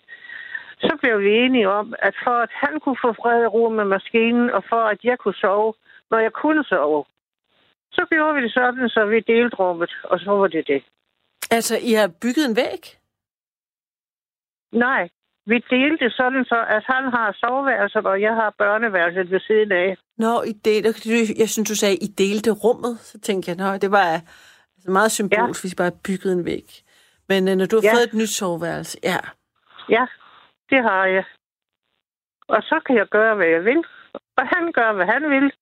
Så 0.78 0.92
blev 1.00 1.20
vi 1.20 1.30
enige 1.44 1.68
om, 1.68 1.94
at 1.98 2.14
for 2.24 2.36
at 2.46 2.52
han 2.52 2.80
kunne 2.80 2.96
få 3.04 3.12
fred 3.12 3.46
og 3.46 3.54
ro 3.54 3.68
med 3.68 3.84
maskinen, 3.84 4.50
og 4.50 4.64
for 4.68 4.82
at 4.92 4.98
jeg 5.04 5.18
kunne 5.18 5.40
sove, 5.44 5.74
når 6.10 6.18
jeg 6.18 6.32
kunne 6.32 6.64
sove, 6.64 7.04
så 7.92 8.06
gjorde 8.10 8.34
vi 8.34 8.42
det 8.42 8.52
sådan, 8.52 8.88
så 8.88 9.04
vi 9.06 9.20
delte 9.20 9.56
rummet, 9.56 9.92
og 10.04 10.20
så 10.20 10.30
var 10.30 10.46
det 10.46 10.66
det. 10.66 10.82
Altså, 11.50 11.74
I 11.82 11.92
har 11.92 12.08
bygget 12.22 12.44
en 12.48 12.56
væg? 12.56 12.82
Nej, 14.72 15.08
vi 15.46 15.58
delte 15.70 16.10
sådan 16.10 16.44
så, 16.44 16.58
at 16.76 16.82
han 16.92 17.04
har 17.16 17.36
soveværelset, 17.42 18.06
og 18.06 18.20
jeg 18.20 18.34
har 18.34 18.54
børneværelset 18.58 19.30
ved 19.30 19.40
siden 19.40 19.72
af. 19.72 19.96
Nå, 20.18 20.42
I 20.42 20.52
delte, 20.52 20.88
jeg 21.38 21.48
synes, 21.48 21.68
du 21.68 21.76
sagde, 21.76 21.96
I 21.96 22.06
delte 22.06 22.50
rummet. 22.50 22.98
Så 22.98 23.20
tænkte 23.20 23.50
jeg, 23.50 23.56
nå, 23.56 23.76
det 23.78 23.90
var 23.90 24.06
altså 24.76 24.90
meget 24.90 25.12
symbolsk, 25.12 25.58
ja. 25.60 25.62
hvis 25.62 25.72
I 25.72 25.76
bare 25.76 25.92
byggede 26.06 26.34
en 26.34 26.44
væg. 26.44 26.68
Men 27.28 27.48
øh, 27.48 27.56
når 27.56 27.66
du 27.66 27.76
har 27.76 27.82
Ja. 27.88 27.94
fået 27.94 28.06
et 28.08 28.14
nyt 28.14 28.28
soveværelse, 28.40 28.98
ja. 29.02 29.18
Ja, 29.96 30.04
det 30.70 30.82
har 30.82 31.04
jeg. 31.06 31.24
Og 32.48 32.62
så 32.62 32.80
kan 32.86 32.96
jeg 32.96 33.06
gøre, 33.06 33.34
hvad 33.34 33.46
jeg 33.46 33.64
vil. 33.64 33.84
Og 34.38 34.44
han 34.54 34.72
gør, 34.72 34.92
hvad 34.92 35.06
han 35.06 35.22
vil. 35.30 35.52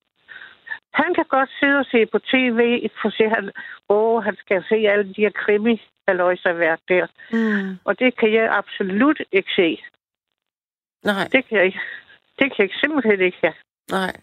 Han 0.93 1.15
kan 1.15 1.25
godt 1.25 1.51
sidde 1.61 1.79
og 1.79 1.87
se 1.87 2.07
på 2.07 2.19
tv, 2.19 2.89
for 3.03 3.11
se, 3.11 3.29
han, 3.29 3.51
åh, 3.89 4.25
han 4.25 4.37
skal 4.37 4.65
se 4.69 4.75
alle 4.75 5.15
de 5.15 5.23
her 5.23 5.31
krimi 5.31 5.83
værk 6.59 6.81
der. 6.89 7.07
Mm. 7.33 7.79
Og 7.85 7.99
det 7.99 8.17
kan 8.17 8.33
jeg 8.33 8.57
absolut 8.57 9.21
ikke 9.33 9.51
se. 9.57 9.83
Nej, 11.05 11.29
Det 11.33 11.45
kan 11.47 11.59
jeg 11.59 11.67
ikke. 11.67 11.81
Det 12.39 12.57
kan 12.57 12.69
jeg 12.69 12.75
simpelthen 12.81 13.21
ikke 13.21 13.39
have. 13.43 13.55
nej. 13.91 14.21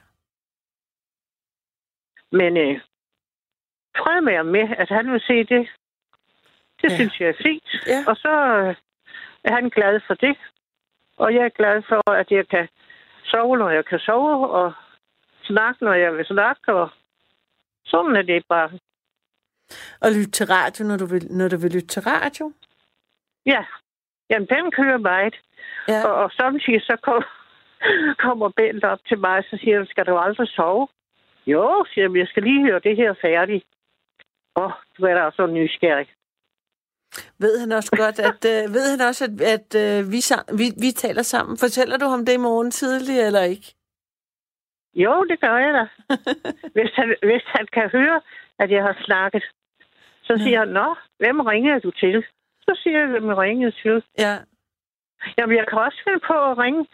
Men 2.31 2.57
øh, 2.57 2.79
fred 3.97 4.21
med 4.21 4.43
med, 4.43 4.75
at 4.77 4.89
han 4.89 5.11
vil 5.11 5.21
se 5.21 5.37
det. 5.43 5.69
Det 6.81 6.89
ja. 6.89 6.95
synes 6.95 7.19
jeg 7.19 7.29
er 7.29 7.41
fint. 7.43 7.87
Ja. 7.87 8.03
Og 8.07 8.15
så 8.15 8.33
øh, 8.57 8.75
er 9.43 9.53
han 9.53 9.69
glad 9.69 9.99
for 10.07 10.13
det. 10.13 10.37
Og 11.17 11.33
jeg 11.35 11.45
er 11.45 11.49
glad 11.49 11.81
for, 11.89 12.11
at 12.11 12.31
jeg 12.31 12.47
kan 12.47 12.67
sove, 13.23 13.57
når 13.57 13.69
jeg 13.69 13.85
kan 13.85 13.99
sove, 13.99 14.49
og 14.49 14.73
snakke, 15.51 15.79
når 15.85 15.93
jeg 15.93 16.11
vil 16.17 16.25
snakke. 16.25 16.73
Og 16.73 16.89
sådan 17.85 18.15
er 18.15 18.21
det 18.21 18.43
bare. 18.49 18.69
Og 20.03 20.11
lytte 20.11 20.31
til 20.31 20.45
radio, 20.45 20.81
når 20.85 20.97
du 20.97 21.05
vil, 21.05 21.23
når 21.39 21.47
du 21.47 21.57
vil 21.57 21.71
lytte 21.71 21.87
til 21.87 22.01
radio. 22.01 22.45
Ja, 23.45 23.61
jamen 24.29 24.47
den 24.47 24.71
kører 24.71 24.97
meget. 24.97 25.35
Ja. 25.87 25.99
Og, 26.07 26.13
og 26.23 26.31
samtidig 26.31 26.81
så 26.81 26.95
kom, 27.07 27.23
kommer 28.25 28.49
Bent 28.49 28.83
op 28.83 28.99
til 29.07 29.19
mig, 29.19 29.43
så 29.49 29.57
siger 29.61 29.77
han, 29.77 29.87
skal 29.87 30.05
du 30.05 30.17
aldrig 30.17 30.47
sove? 30.47 30.87
Jo, 31.47 31.85
siger 31.93 32.07
han, 32.07 32.15
jeg 32.15 32.27
skal 32.27 32.43
lige 32.43 32.65
høre 32.67 32.79
det 32.79 32.95
her 32.95 33.13
færdigt. 33.21 33.65
Åh, 34.55 34.71
du 34.97 35.05
er 35.05 35.13
da 35.13 35.31
så 35.35 35.47
nysgerrig. 35.47 36.09
Ved 37.39 37.59
han 37.59 37.71
også 37.71 37.91
godt, 37.97 38.19
at, 38.19 38.41
øh, 38.53 38.73
ved 38.73 38.85
han 38.91 39.07
også, 39.07 39.23
at, 39.25 39.41
at 39.41 39.69
øh, 39.83 40.11
vi, 40.11 40.19
sam- 40.29 40.57
vi, 40.57 40.65
vi 40.85 40.91
taler 40.91 41.21
sammen? 41.21 41.57
Fortæller 41.57 41.97
du 41.97 42.05
ham 42.05 42.25
det 42.25 42.33
i 42.33 42.37
morgen 42.37 42.71
tidlig, 42.71 43.19
eller 43.19 43.41
ikke? 43.41 43.75
Jo, 44.95 45.23
det 45.23 45.39
gør 45.39 45.57
jeg 45.57 45.73
da. 45.73 45.85
hvis, 46.75 46.91
han, 46.95 47.15
hvis 47.23 47.43
han 47.45 47.67
kan 47.73 47.89
høre, 47.89 48.21
at 48.59 48.71
jeg 48.71 48.83
har 48.83 48.97
snakket, 49.05 49.43
så 50.23 50.33
siger 50.37 50.59
han, 50.59 50.67
Nå, 50.67 50.95
hvem 51.17 51.39
ringer 51.39 51.79
du 51.79 51.91
til? 51.91 52.25
Så 52.61 52.79
siger 52.83 52.99
jeg, 52.99 53.07
hvem 53.09 53.27
jeg 53.27 53.37
ringede 53.37 53.71
til. 53.71 54.03
Ja. 54.17 54.33
Jamen, 55.37 55.57
jeg 55.57 55.67
kan 55.67 55.77
også 55.79 56.01
finde 56.07 56.19
på 56.27 56.51
at 56.51 56.57
ringe. 56.57 56.87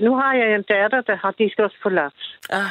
Nu 0.00 0.16
har 0.16 0.34
jeg 0.34 0.54
en 0.54 0.62
datter, 0.62 1.00
der 1.00 1.16
har 1.16 1.30
diskusprolaps. 1.30 2.38
Ah, 2.50 2.70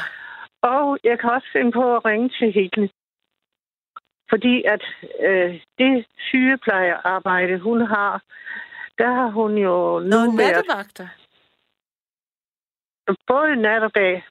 Og 0.62 0.98
jeg 1.04 1.20
kan 1.20 1.30
også 1.30 1.48
finde 1.54 1.72
på 1.72 1.96
at 1.96 2.06
ringe 2.06 2.30
til 2.30 2.52
hende. 2.54 2.90
Fordi 4.30 4.64
at 4.64 4.84
øh, 5.20 5.62
det 5.78 6.06
sygeplejerarbejde, 6.18 7.60
hun 7.60 7.82
har, 7.82 8.24
der 8.98 9.12
har 9.14 9.30
hun 9.30 9.58
jo 9.58 10.00
nu 10.00 10.10
Nå, 10.10 10.32
nattevagter. 10.38 11.08
både 13.28 13.56
nat 13.56 13.84
og 13.84 13.96
dag. 13.96 14.24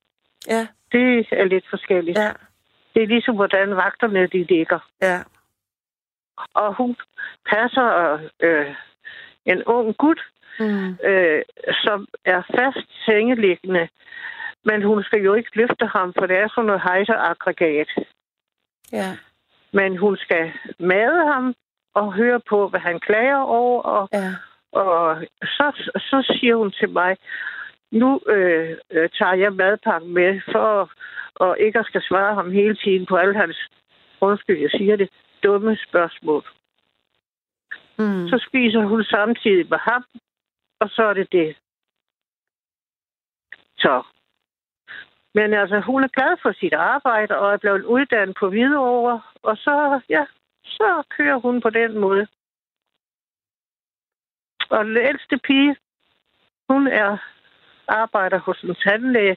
Ja, 0.51 0.66
Det 0.92 1.26
er 1.32 1.44
lidt 1.44 1.64
forskelligt. 1.70 2.18
ja, 2.18 2.32
Det 2.94 3.03
er 3.03 3.07
ligesom, 3.07 3.34
hvordan 3.34 3.76
vagterne 3.76 4.26
de 4.26 4.44
ligger. 4.44 4.78
ja. 5.03 5.18
Og 6.55 6.74
hun 6.74 6.96
passer 7.51 8.18
øh, 8.40 8.74
en 9.44 9.64
ung 9.64 9.96
gut, 9.96 10.20
Mm. 10.61 10.96
øh, 11.05 11.42
som 11.84 12.07
er 12.24 12.42
fast 12.57 13.05
sengeliggende. 13.07 13.88
Men 14.64 14.82
hun 14.82 15.03
skal 15.03 15.22
jo 15.22 15.34
ikke 15.34 15.51
løfte 15.57 15.86
ham, 15.86 16.14
for 16.18 16.26
det 16.26 16.36
er 16.36 16.48
sådan 16.48 16.66
noget 16.66 16.82
hejseraggregat. 16.82 17.88
Ja, 18.92 19.16
Men 19.72 19.96
hun 19.96 20.16
skal 20.16 20.53
made 20.78 21.26
ham 21.32 21.55
og 21.94 22.12
høre 22.12 22.40
på, 22.48 22.68
hvad 22.68 22.80
han 22.80 23.01
klager 23.01 23.36
over. 23.42 23.82
Og, 23.82 24.09
ja. 24.12 24.32
og 24.72 25.16
så, 25.42 25.72
så 25.96 26.36
siger 26.40 26.57
hun 26.57 26.70
til 26.72 26.88
mig, 26.90 27.16
nu 27.91 28.20
øh, 28.26 28.76
øh, 28.91 29.09
tager 29.18 29.34
jeg 29.34 29.53
madpakken 29.53 30.14
med 30.14 30.41
for 30.53 30.91
og 31.34 31.59
ikke 31.59 31.78
at 31.78 31.86
skal 31.86 32.03
svare 32.03 32.34
ham 32.34 32.51
hele 32.51 32.76
tiden 32.76 33.07
på 33.07 33.16
alle 33.16 33.36
hans, 33.36 33.70
undskyld, 34.20 34.61
jeg 34.61 34.70
siger 34.70 34.97
det, 34.97 35.11
dumme 35.43 35.76
spørgsmål. 35.76 36.45
Mm. 37.99 38.28
Så 38.28 38.45
spiser 38.49 38.80
hun 38.80 39.05
samtidig 39.05 39.66
med 39.70 39.78
ham, 39.78 40.05
og 40.80 40.88
så 40.91 41.03
er 41.03 41.14
det 41.14 41.32
det. 41.32 41.57
Så. 43.78 44.03
Men 45.34 45.55
altså, 45.55 45.80
hun 45.80 46.05
er 46.05 46.09
glad 46.09 46.36
for 46.43 46.53
sit 46.53 46.72
arbejde, 46.72 47.38
og 47.38 47.53
er 47.53 47.57
blevet 47.57 47.84
uddannet 47.84 48.36
på 48.41 48.49
Hvidovre, 48.49 49.22
og 49.43 49.57
så, 49.57 50.01
ja, 50.09 50.24
så 50.64 51.03
kører 51.16 51.38
hun 51.38 51.61
på 51.61 51.70
den 51.70 51.99
måde. 51.99 52.26
Og 54.70 54.84
den 54.84 54.97
ældste 54.97 55.38
pige, 55.38 55.76
hun 56.68 56.86
er 56.86 57.16
arbejder 57.91 58.38
hos 58.38 58.61
en 58.62 58.74
tandlæge. 58.84 59.36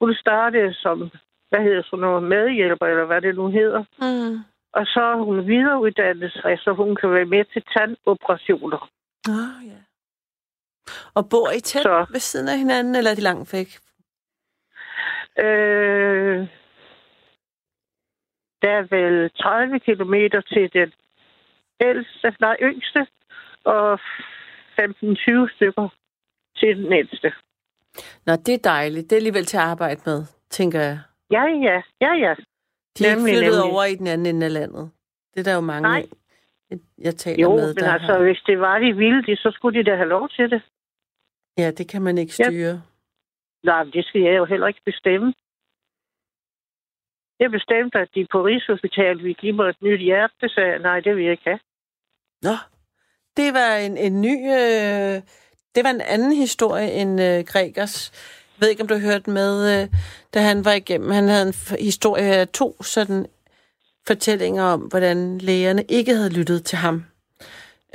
Hun 0.00 0.14
startede 0.14 0.74
som, 0.74 1.10
hvad 1.50 1.60
hedder 1.66 1.82
sådan 1.82 2.02
noget, 2.06 2.22
medhjælper, 2.22 2.86
eller 2.86 3.04
hvad 3.04 3.20
det 3.20 3.34
nu 3.34 3.46
hedder. 3.48 3.84
Mm. 3.98 4.38
Og 4.72 4.86
så 4.86 5.00
er 5.00 5.16
hun 5.16 5.46
videreuddannet 5.46 6.32
sig, 6.32 6.58
så 6.58 6.72
hun 6.72 6.96
kan 6.96 7.10
være 7.10 7.24
med 7.24 7.44
til 7.44 7.62
tandoperationer. 7.76 8.90
Oh, 9.28 9.66
ja. 9.66 9.78
Og 11.14 11.28
bor 11.30 11.50
I 11.50 11.60
tæt 11.60 11.82
Så. 11.82 12.06
ved 12.10 12.20
siden 12.20 12.48
af 12.48 12.58
hinanden, 12.58 12.94
eller 12.94 13.10
er 13.10 13.14
de 13.14 13.20
langt 13.20 13.52
væk? 13.52 13.68
Øh, 15.44 16.48
der 18.62 18.70
er 18.70 18.86
vel 18.96 19.30
30 19.30 19.80
kilometer 19.80 20.40
til 20.40 20.72
den 20.72 20.92
ældste, 21.80 22.34
nej, 22.40 22.56
yngste, 22.62 23.06
og 23.64 23.98
15-20 24.80 25.54
stykker 25.56 25.88
til 26.56 26.76
den 26.76 26.92
ældste. 26.92 27.32
Nå, 28.26 28.32
det 28.36 28.54
er 28.54 28.58
dejligt. 28.64 29.10
Det 29.10 29.12
er 29.12 29.16
alligevel 29.16 29.44
til 29.46 29.56
at 29.56 29.62
arbejde 29.62 30.00
med, 30.06 30.24
tænker 30.50 30.80
jeg. 30.80 30.98
Ja, 31.30 31.42
ja, 31.42 31.82
ja, 32.00 32.12
ja. 32.14 32.34
De 32.98 33.06
er 33.06 33.16
Nemlig, 33.16 33.32
flyttet 33.34 33.52
nemlig. 33.58 33.72
over 33.72 33.84
i 33.84 33.94
den 33.94 34.06
anden 34.06 34.26
ende 34.34 34.46
af 34.46 34.52
landet. 34.52 34.90
Det 35.34 35.40
er 35.40 35.44
der 35.44 35.54
jo 35.54 35.60
mange, 35.60 35.88
Nej. 35.88 36.06
af, 36.70 36.76
jeg 36.98 37.16
taler 37.16 37.42
Jo, 37.42 37.56
med, 37.56 37.74
men 37.74 37.84
der 37.84 37.92
altså, 37.92 38.12
har. 38.12 38.22
hvis 38.22 38.40
det 38.46 38.60
var 38.60 38.78
de 38.78 38.92
ville, 38.96 39.22
de, 39.22 39.36
så 39.36 39.50
skulle 39.54 39.78
de 39.78 39.84
da 39.90 39.96
have 39.96 40.08
lov 40.08 40.28
til 40.28 40.50
det. 40.50 40.62
Ja, 41.58 41.70
det 41.70 41.88
kan 41.88 42.02
man 42.02 42.18
ikke 42.18 42.34
Ja. 42.38 42.44
styre. 42.44 42.82
Nej, 43.64 43.84
men 43.84 43.92
det 43.92 44.04
skal 44.04 44.20
jeg 44.20 44.36
jo 44.36 44.44
heller 44.44 44.66
ikke 44.66 44.80
bestemme. 44.84 45.34
Jeg 47.40 47.50
bestemte, 47.50 47.98
at 47.98 48.08
de 48.14 48.26
på 48.32 48.42
Rigshospitalet 48.44 49.22
ville 49.22 49.34
give 49.34 49.52
mig 49.52 49.68
et 49.68 49.82
nyt 49.82 50.00
hjerte. 50.00 50.34
Det 50.40 50.50
sagde 50.50 50.68
jeg, 50.70 50.78
nej, 50.78 51.00
det 51.00 51.16
vil 51.16 51.22
jeg 51.24 51.32
ikke 51.32 51.44
have. 51.50 51.60
Nå, 52.42 52.54
det 53.36 53.54
var 53.54 53.76
en, 53.86 53.96
en 53.96 54.20
ny... 54.20 54.34
Øh, 54.60 55.22
det 55.74 55.84
var 55.84 55.90
en 55.90 56.00
anden 56.00 56.32
historie 56.32 56.92
end 56.92 57.20
øh, 57.20 57.44
Gregers. 57.44 58.12
Jeg 58.52 58.60
ved 58.60 58.68
ikke, 58.70 58.82
om 58.82 58.88
du 58.88 58.94
har 58.94 59.12
hørt 59.12 59.26
med, 59.26 59.82
øh, 59.82 59.88
da 60.34 60.40
han 60.40 60.64
var 60.64 60.72
igennem. 60.72 61.10
Han 61.10 61.28
havde 61.28 61.46
en 61.46 61.54
historie 61.80 62.34
af 62.34 62.48
to 62.48 62.82
sådan 62.82 63.26
fortællinger 64.06 64.64
om, 64.64 64.80
hvordan 64.80 65.38
lægerne 65.38 65.84
ikke 65.88 66.14
havde 66.14 66.38
lyttet 66.38 66.64
til 66.64 66.78
ham. 66.78 67.04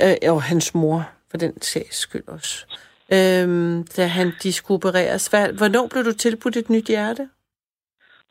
Øh, 0.01 0.33
og 0.33 0.43
hans 0.43 0.75
mor, 0.75 1.09
for 1.29 1.37
den 1.37 1.61
sags 1.61 1.97
skyld 1.97 2.27
også. 2.27 2.65
Øhm, 3.13 3.83
da 3.97 4.05
han, 4.07 4.27
de 4.43 4.53
skulle 4.53 4.75
opereres. 4.75 5.27
Hvad, 5.27 5.53
hvornår 5.59 5.87
blev 5.91 6.03
du 6.03 6.13
tilbudt 6.13 6.57
et 6.57 6.69
nyt 6.69 6.87
hjerte? 6.87 7.29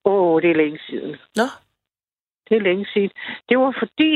Åh, 0.05 0.13
oh, 0.13 0.43
det 0.43 0.51
er 0.51 0.55
længe 0.55 0.79
siden. 0.89 1.17
Nå, 1.37 1.47
Det 2.49 2.57
er 2.57 2.61
længe 2.61 2.87
siden. 2.93 3.11
Det 3.49 3.59
var 3.59 3.75
fordi, 3.79 4.13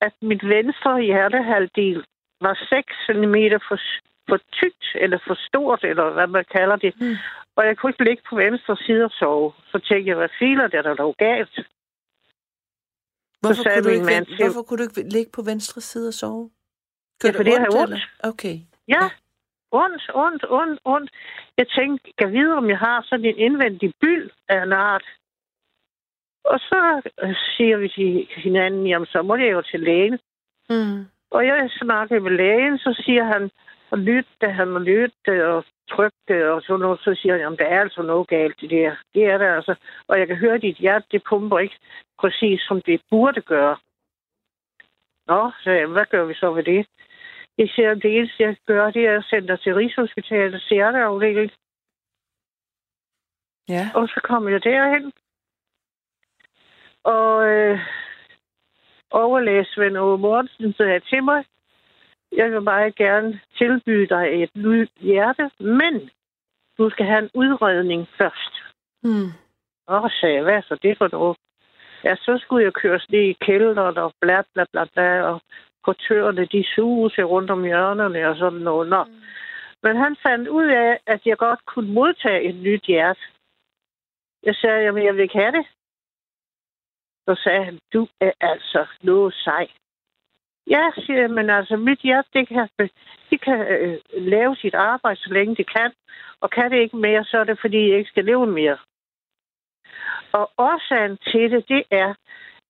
at 0.00 0.14
mit 0.22 0.42
venstre 0.48 1.02
hjertehalvdel 1.02 2.04
var 2.40 2.54
6 2.68 2.92
cm 3.06 3.36
for, 3.68 3.78
for 4.28 4.38
tykt, 4.52 4.84
eller 4.94 5.18
for 5.26 5.36
stort, 5.48 5.84
eller 5.84 6.10
hvad 6.10 6.26
man 6.26 6.44
kalder 6.56 6.76
det. 6.76 7.00
Mm. 7.00 7.16
Og 7.56 7.66
jeg 7.66 7.76
kunne 7.76 7.90
ikke 7.90 8.04
ligge 8.04 8.22
på 8.30 8.36
venstre 8.36 8.76
side 8.76 9.04
og 9.04 9.10
sove. 9.10 9.52
Så 9.72 9.78
tænkte 9.78 10.08
jeg, 10.08 10.16
hvad 10.16 10.28
filer 10.38 10.66
det 10.68 10.78
er 10.78 10.82
der 10.82 10.94
dog 10.94 11.14
galt? 11.18 11.56
hvorfor, 13.40 13.62
sagde 13.62 13.82
kunne 13.82 13.90
du, 13.90 13.94
ikke, 13.94 14.06
mand 14.06 14.26
hvorfor 14.42 14.62
kunne 14.62 14.78
du 14.78 14.82
ikke 14.88 15.12
ligge 15.16 15.30
på 15.34 15.42
venstre 15.42 15.80
side 15.80 16.08
og 16.08 16.14
sove? 16.14 16.50
Ja, 17.24 17.30
fordi 17.30 17.50
jeg 17.50 17.60
har 17.60 17.80
ondt. 17.82 18.08
Okay. 18.30 18.56
Ja, 18.88 19.04
ondt, 19.72 20.02
ondt, 20.14 20.44
ondt, 20.48 20.80
ondt. 20.84 21.10
Jeg 21.58 21.68
tænkte, 21.68 22.12
kan 22.18 22.32
vide, 22.32 22.52
om 22.56 22.68
jeg 22.68 22.78
har 22.78 23.06
sådan 23.08 23.24
en 23.24 23.38
indvendig 23.38 23.92
byld 24.00 24.30
af 24.48 24.62
en 24.62 24.72
art. 24.72 25.04
Og 26.44 26.58
så 26.60 27.02
øh, 27.22 27.34
siger 27.56 27.76
vi 27.76 27.88
til 27.88 28.28
hinanden, 28.36 28.86
jamen 28.86 29.06
så 29.06 29.22
må 29.22 29.36
jeg 29.36 29.52
jo 29.52 29.62
til 29.62 29.80
lægen. 29.80 30.18
Mm. 30.70 31.04
Og 31.30 31.46
jeg 31.46 31.70
snakkede 31.82 32.20
med 32.20 32.30
lægen, 32.30 32.78
så 32.78 33.02
siger 33.04 33.24
han, 33.24 33.50
og 33.96 34.02
lytte, 34.02 34.46
han 34.58 34.68
må 34.68 34.78
lytte 34.78 35.32
og 35.52 35.64
trykke, 35.90 36.52
og 36.52 36.62
sådan 36.62 36.80
noget, 36.80 37.00
så 37.00 37.14
siger 37.14 37.32
han, 37.32 37.40
jamen 37.40 37.58
der 37.58 37.64
er 37.64 37.80
altså 37.80 38.02
noget 38.02 38.28
galt 38.28 38.62
i 38.62 38.66
det 38.66 38.78
her. 38.78 38.96
Det 39.14 39.24
er 39.24 39.38
der 39.38 39.54
altså. 39.56 39.74
Og 40.08 40.18
jeg 40.18 40.26
kan 40.26 40.36
høre, 40.36 40.54
at 40.54 40.62
dit 40.62 40.76
hjerte, 40.76 41.06
det 41.10 41.22
pumper 41.28 41.58
ikke 41.58 41.78
præcis, 42.18 42.60
som 42.68 42.80
det 42.82 43.00
burde 43.10 43.40
gøre. 43.40 43.76
Nå, 45.26 45.50
så 45.62 45.70
jeg, 45.70 45.86
hvad 45.86 46.06
gør 46.10 46.24
vi 46.24 46.34
så 46.34 46.52
ved 46.52 46.64
det? 46.64 46.86
Jeg 47.58 47.68
siger, 47.74 47.90
at 47.90 48.02
det 48.02 48.18
eneste, 48.18 48.42
jeg 48.42 48.56
gør, 48.66 48.90
det 48.90 49.06
er 49.06 49.18
at 49.18 49.24
sende 49.24 49.48
dig 49.48 49.60
til 49.60 49.74
Rigshospitalets 49.74 50.68
hjerteafdeling. 50.68 51.50
Ja. 53.68 53.90
Og 53.94 54.08
så 54.08 54.20
kom 54.24 54.48
jeg 54.48 54.64
derhen. 54.64 55.12
Og 57.04 57.48
øh, 57.48 57.78
overlæge 59.10 59.64
Svend 59.64 59.96
Ove 59.96 60.18
Mortensen 60.18 60.72
sagde 60.72 61.00
til 61.00 61.24
mig, 61.24 61.44
jeg 62.32 62.52
vil 62.52 62.62
meget 62.62 62.94
gerne 62.94 63.40
tilbyde 63.58 64.06
dig 64.06 64.42
et 64.42 64.50
nyt 64.56 64.90
hjerte, 65.00 65.50
men 65.60 66.10
du 66.78 66.90
skal 66.90 67.06
have 67.06 67.18
en 67.18 67.30
udredning 67.34 68.08
først. 68.18 68.54
Mm. 69.02 69.30
Og 69.86 70.10
så 70.10 70.16
sagde 70.20 70.34
jeg, 70.34 70.42
hvad 70.42 70.62
så 70.62 70.78
det 70.82 70.98
for 70.98 71.08
noget? 71.12 71.36
Ja, 72.04 72.16
så 72.16 72.38
skulle 72.42 72.64
jeg 72.64 72.72
køres 72.72 73.10
ned 73.10 73.20
i 73.20 73.32
kælderen 73.32 73.98
og 73.98 74.12
bla 74.20 74.42
bla 74.54 74.64
bla 74.72 74.84
bla, 74.94 75.22
og 75.22 75.40
portørerne, 75.84 76.44
de 76.46 76.64
sig 77.14 77.28
rundt 77.28 77.50
om 77.50 77.64
hjørnerne 77.64 78.28
og 78.28 78.36
sådan 78.36 78.60
noget. 78.60 78.88
Nå. 78.88 79.04
Men 79.82 79.96
han 79.96 80.16
fandt 80.26 80.48
ud 80.48 80.66
af, 80.66 81.00
at 81.06 81.26
jeg 81.26 81.36
godt 81.36 81.66
kunne 81.66 81.92
modtage 81.92 82.42
et 82.48 82.54
nyt 82.54 82.84
hjerte. 82.84 83.20
Jeg 84.42 84.54
sagde, 84.54 84.82
jamen 84.84 85.04
jeg 85.04 85.14
vil 85.14 85.22
ikke 85.22 85.38
have 85.38 85.52
det. 85.52 85.66
Så 87.28 87.40
sagde 87.44 87.64
han, 87.64 87.78
du 87.92 88.08
er 88.20 88.32
altså 88.40 88.86
noget 89.02 89.34
sej. 89.34 89.68
Ja, 90.70 90.90
siger 90.94 91.20
jeg, 91.20 91.30
men 91.30 91.50
altså 91.50 91.76
mit 91.76 91.98
hjerte, 91.98 92.28
det 92.32 92.48
kan, 92.48 92.68
det 93.30 93.40
kan 93.40 93.60
øh, 93.60 93.98
lave 94.12 94.56
sit 94.56 94.74
arbejde, 94.74 95.20
så 95.20 95.32
længe 95.32 95.56
det 95.56 95.70
kan. 95.76 95.92
Og 96.40 96.50
kan 96.50 96.70
det 96.70 96.78
ikke 96.78 96.96
mere, 96.96 97.24
så 97.24 97.38
er 97.38 97.44
det, 97.44 97.58
fordi 97.60 97.88
jeg 97.88 97.98
ikke 97.98 98.10
skal 98.10 98.24
leve 98.24 98.46
mere. 98.46 98.78
Og 100.32 100.50
årsagen 100.58 101.18
til 101.26 101.50
det, 101.50 101.68
det 101.68 101.82
er, 101.90 102.14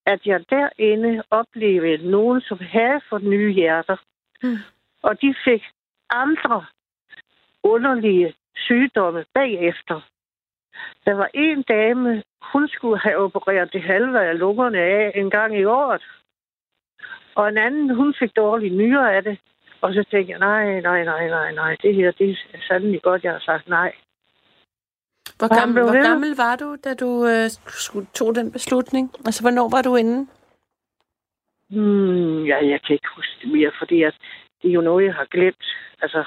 at 0.06 0.26
jeg 0.26 0.44
derinde 0.50 1.22
oplevede 1.30 2.10
nogen, 2.10 2.40
som 2.40 2.58
havde 2.60 3.00
fået 3.08 3.22
nye 3.22 3.52
hjerter. 3.52 3.96
Mm. 4.42 4.56
Og 5.02 5.22
de 5.22 5.34
fik 5.44 5.62
andre 6.10 6.64
underlige 7.62 8.34
sygdomme 8.56 9.24
bagefter. 9.34 10.00
Der 11.04 11.14
var 11.14 11.30
en 11.34 11.62
dame, 11.62 12.22
hun 12.52 12.68
skulle 12.68 12.98
have 12.98 13.16
opereret 13.16 13.72
det 13.72 13.82
halve 13.82 14.20
af 14.28 14.38
lungerne 14.38 14.78
af 14.78 15.12
en 15.14 15.30
gang 15.30 15.58
i 15.58 15.64
året. 15.64 16.02
Og 17.36 17.48
en 17.48 17.58
anden, 17.58 17.94
hun 17.94 18.14
fik 18.18 18.36
dårlige 18.36 18.76
nyrer 18.76 19.08
af 19.16 19.22
det. 19.22 19.38
Og 19.80 19.94
så 19.94 20.04
tænkte 20.10 20.30
jeg, 20.32 20.38
nej, 20.38 20.80
nej, 20.80 21.04
nej, 21.04 21.28
nej, 21.28 21.52
nej, 21.52 21.76
det 21.82 21.94
her, 21.94 22.10
det 22.10 22.30
er 22.30 22.58
sandelig 22.68 23.02
godt, 23.02 23.24
jeg 23.24 23.32
har 23.32 23.40
sagt 23.40 23.68
nej. 23.68 23.92
Hvor, 25.38 25.60
gammel, 25.60 25.82
hvor 25.82 26.02
gammel 26.10 26.36
var 26.36 26.56
du, 26.56 26.76
da 26.84 26.94
du 26.94 27.26
øh, 27.26 27.50
tog 28.14 28.34
den 28.34 28.52
beslutning? 28.52 29.10
Altså, 29.26 29.42
hvornår 29.42 29.68
var 29.70 29.82
du 29.82 29.96
inde? 29.96 30.26
Hmm, 31.70 32.44
ja, 32.44 32.56
jeg 32.72 32.80
kan 32.82 32.94
ikke 32.94 33.08
huske 33.16 33.32
det 33.42 33.52
mere, 33.52 33.72
fordi 33.78 34.02
at 34.02 34.14
det 34.62 34.68
er 34.68 34.72
jo 34.72 34.80
noget, 34.80 35.04
jeg 35.04 35.14
har 35.14 35.24
glemt. 35.30 35.66
Altså, 36.02 36.24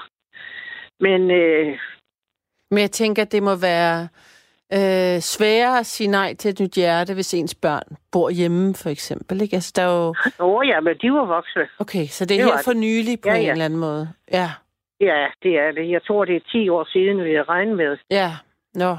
men 1.00 1.32
øh, 1.32 1.80
Men 2.72 2.80
jeg 2.80 2.92
tænker, 2.92 3.22
at 3.22 3.32
det 3.32 3.44
må 3.44 3.56
være 3.56 4.08
øh, 4.74 5.20
sværere 5.20 5.80
at 5.80 5.86
sige 5.86 6.08
nej 6.08 6.34
til 6.36 6.50
et 6.52 6.60
nyt 6.60 6.74
hjerte, 6.76 7.14
hvis 7.14 7.34
ens 7.34 7.56
børn 7.56 7.88
bor 8.12 8.30
hjemme, 8.30 8.76
for 8.76 8.90
eksempel. 8.90 9.42
Ikke? 9.42 9.56
Altså, 9.56 9.74
der 9.76 9.82
er 9.82 9.94
jo... 9.98 10.16
åh 10.48 10.68
ja, 10.68 10.80
men 10.80 10.98
de 11.02 11.12
var 11.14 11.26
voksne. 11.26 11.68
Okay, 11.80 12.06
så 12.08 12.26
det 12.26 12.40
er 12.40 12.44
Det 12.44 12.54
her 12.54 12.62
for 12.66 12.74
nylig 12.74 13.22
på 13.22 13.30
Ja, 13.30 13.36
en 13.36 13.46
ja. 13.46 13.52
eller 13.52 13.66
anden 13.66 13.80
måde. 13.80 14.14
Ja, 14.32 14.50
Ja, 15.02 15.28
det 15.44 15.60
er 15.60 15.72
det. 15.72 15.90
Jeg 15.92 16.04
tror, 16.04 16.26
det 16.26 16.36
er 16.36 16.50
10 16.52 16.70
år 16.70 16.84
siden, 16.94 17.24
vi 17.24 17.34
har 17.34 17.50
regnet 17.50 17.78
med. 17.78 17.98
ja. 18.12 18.32
Nå. 18.74 18.98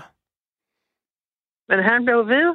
Men 1.68 1.79
han 1.91 2.05
blev 2.05 2.29
ved 2.29 2.49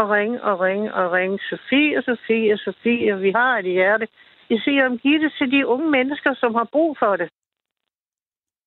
at 0.00 0.10
ringe 0.10 0.42
og 0.42 0.60
ringe 0.60 0.94
og 0.94 1.12
ringe. 1.12 1.38
Sofie, 1.50 2.02
Sofie, 2.02 2.58
Sofie, 2.58 3.18
vi 3.18 3.30
har 3.30 3.58
et 3.58 3.64
hjerte. 3.64 4.08
Jeg 4.50 4.60
siger, 4.64 4.86
om 4.86 4.98
giv 4.98 5.20
det 5.20 5.32
til 5.38 5.50
de 5.50 5.66
unge 5.66 5.90
mennesker, 5.90 6.34
som 6.34 6.54
har 6.54 6.68
brug 6.72 6.96
for 6.98 7.16
det. 7.16 7.28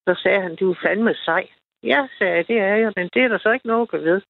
Så 0.08 0.22
sagde 0.24 0.42
han, 0.42 0.56
du 0.56 0.72
er 0.72 0.76
fandme 0.86 1.14
sej. 1.26 1.48
Ja, 1.84 2.08
sagde 2.18 2.36
jeg, 2.36 2.48
det 2.48 2.58
er 2.58 2.76
jeg, 2.76 2.94
men 2.96 3.10
det 3.14 3.22
er 3.24 3.28
der 3.28 3.38
så 3.38 3.52
ikke 3.52 3.68
noget 3.68 3.90
ved. 3.92 4.22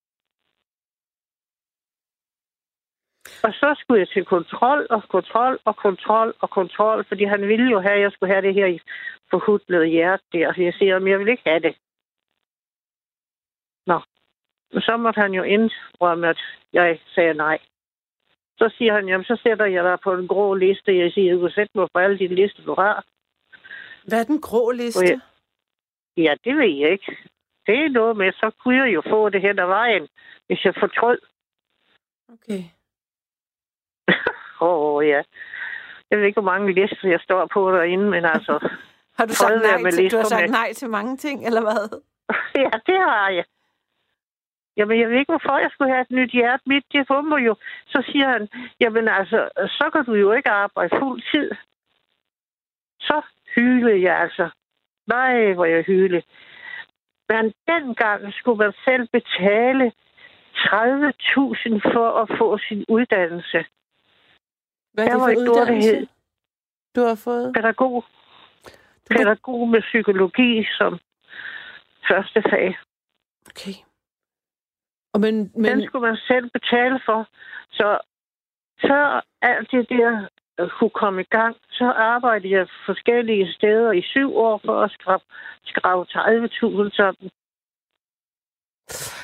Og 3.44 3.54
så 3.54 3.76
skulle 3.80 4.00
jeg 4.00 4.10
til 4.10 4.26
kontrol 4.26 4.88
og 4.90 5.04
kontrol 5.10 5.60
og 5.66 5.76
kontrol 5.76 6.34
og 6.40 6.50
kontrol, 6.50 7.06
fordi 7.06 7.24
han 7.24 7.48
ville 7.48 7.72
jo 7.72 7.80
have, 7.80 7.96
at 7.96 8.02
jeg 8.02 8.12
skulle 8.12 8.34
have 8.34 8.48
det 8.48 8.54
her 8.54 8.66
i 8.66 8.80
forhudlede 9.30 9.86
hjerte 9.86 10.24
der. 10.34 10.54
Så 10.54 10.62
jeg 10.62 10.74
siger, 10.74 10.96
at 10.96 11.10
jeg 11.10 11.20
vil 11.20 11.28
ikke 11.28 11.50
have 11.50 11.60
det. 11.60 11.76
Nå. 13.88 14.00
Så 14.80 14.98
måtte 14.98 15.22
han 15.22 15.34
jo 15.34 15.44
indrømme, 15.44 16.30
at 16.30 16.40
jeg 16.74 17.00
sagde 17.16 17.34
nej. 17.34 17.60
Så 18.58 18.74
siger 18.78 18.94
han, 18.94 19.08
jamen 19.08 19.26
så 19.26 19.40
sætter 19.44 19.66
jeg 19.66 19.84
dig 19.84 19.98
på 20.04 20.14
en 20.14 20.28
grå 20.28 20.54
liste. 20.54 20.98
Jeg 20.98 21.12
siger, 21.12 21.34
du 21.34 21.40
kan 21.40 21.50
sætte 21.50 21.72
mig 21.76 21.88
på 21.94 22.00
alle 22.00 22.20
de 22.20 22.28
lister, 22.28 22.64
du 22.64 22.74
har. 22.74 23.06
Hvad 24.08 24.20
er 24.20 24.24
den 24.24 24.42
grå 24.42 24.72
liste? 24.72 25.06
Ja. 25.06 25.20
Ja, 26.18 26.36
det 26.44 26.58
ved 26.58 26.70
jeg 26.80 26.92
ikke. 26.92 27.18
Det 27.68 27.76
er 27.86 27.90
noget 27.90 28.18
med, 28.18 28.32
så 28.34 28.52
kunne 28.60 28.78
jeg 28.78 28.94
jo 28.94 29.02
få 29.10 29.30
det 29.30 29.42
hen 29.42 29.60
ad 29.60 29.66
vejen, 29.66 30.08
hvis 30.48 30.66
jeg 30.66 30.74
fortrød. 30.80 31.20
Okay. 32.34 32.64
Åh, 34.62 34.96
oh, 34.96 35.08
ja. 35.08 35.24
Jeg 36.10 36.20
ved 36.20 36.26
ikke, 36.26 36.42
hvor 36.42 36.52
mange 36.52 36.74
lister 36.74 37.10
jeg 37.10 37.20
står 37.24 37.46
på 37.54 37.72
derinde, 37.72 38.10
men 38.10 38.26
altså... 38.26 38.70
Har 39.18 39.26
du 39.26 39.34
sagt 39.34 39.62
nej 39.62 39.92
til, 39.92 40.12
du 40.12 40.18
har 40.18 40.24
sagt 40.24 40.50
nej 40.50 40.74
til 40.74 40.90
mange 40.90 41.18
ting, 41.18 41.46
eller 41.46 41.62
hvad? 41.62 42.02
ja, 42.64 42.70
det 42.88 42.98
har 42.98 43.30
jeg. 43.30 43.46
Jamen, 44.78 45.00
jeg 45.00 45.10
ved 45.10 45.18
ikke, 45.20 45.32
hvorfor 45.32 45.58
jeg 45.58 45.70
skulle 45.72 45.92
have 45.92 46.02
et 46.02 46.12
nyt 46.12 46.32
hjerte. 46.32 46.64
Mit, 46.66 46.84
det 46.92 47.06
hummer 47.10 47.38
jo. 47.38 47.56
Så 47.88 48.04
siger 48.12 48.28
han, 48.30 48.50
jamen 48.80 49.08
altså, 49.08 49.50
så 49.68 49.90
kan 49.94 50.06
du 50.06 50.14
jo 50.14 50.32
ikke 50.32 50.50
arbejde 50.50 51.00
fuld 51.00 51.22
tid. 51.32 51.52
Så 53.00 53.22
hylede 53.56 54.02
jeg 54.02 54.20
altså. 54.20 54.50
Nej, 55.08 55.54
hvor 55.54 55.66
jeg 55.66 55.84
hylede. 55.84 56.24
Men 57.34 57.46
dengang 57.68 58.34
skulle 58.34 58.58
man 58.58 58.74
selv 58.86 59.08
betale 59.18 59.86
30.000 60.56 61.94
for 61.94 62.08
at 62.22 62.28
få 62.40 62.58
sin 62.68 62.86
uddannelse. 62.90 63.66
Hvad 64.94 65.06
er 65.06 65.12
det 65.12 65.20
var 65.20 65.28
for 65.28 65.28
der 65.28 65.52
uddannelse, 65.52 65.96
hed. 65.96 66.08
du 66.96 67.02
har 67.02 67.16
fået? 67.16 67.54
Pædagog. 67.56 68.06
Pædagog 69.10 69.70
med 69.70 69.82
psykologi 69.82 70.66
som 70.78 71.00
første 72.10 72.44
fag. 72.50 72.78
Okay. 73.52 73.78
Og 75.14 75.20
men, 75.20 75.52
Men... 75.56 75.66
Den 75.66 75.88
skulle 75.88 76.08
man 76.08 76.18
selv 76.18 76.50
betale 76.50 77.00
for. 77.06 77.28
Så 77.72 78.00
før 78.88 79.26
alt 79.42 79.72
det 79.72 79.90
der 79.90 80.28
kunne 80.80 80.90
komme 80.90 81.22
i 81.22 81.26
gang, 81.30 81.56
så 81.72 81.86
arbejdede 81.86 82.54
jeg 82.54 82.68
forskellige 82.86 83.54
steder 83.54 83.92
i 83.92 84.02
syv 84.02 84.36
år 84.38 84.62
for 84.66 84.82
at 84.82 84.92
skrave, 84.92 85.20
skrave 85.66 86.06
30.000 86.10 86.96
sammen. 86.96 87.30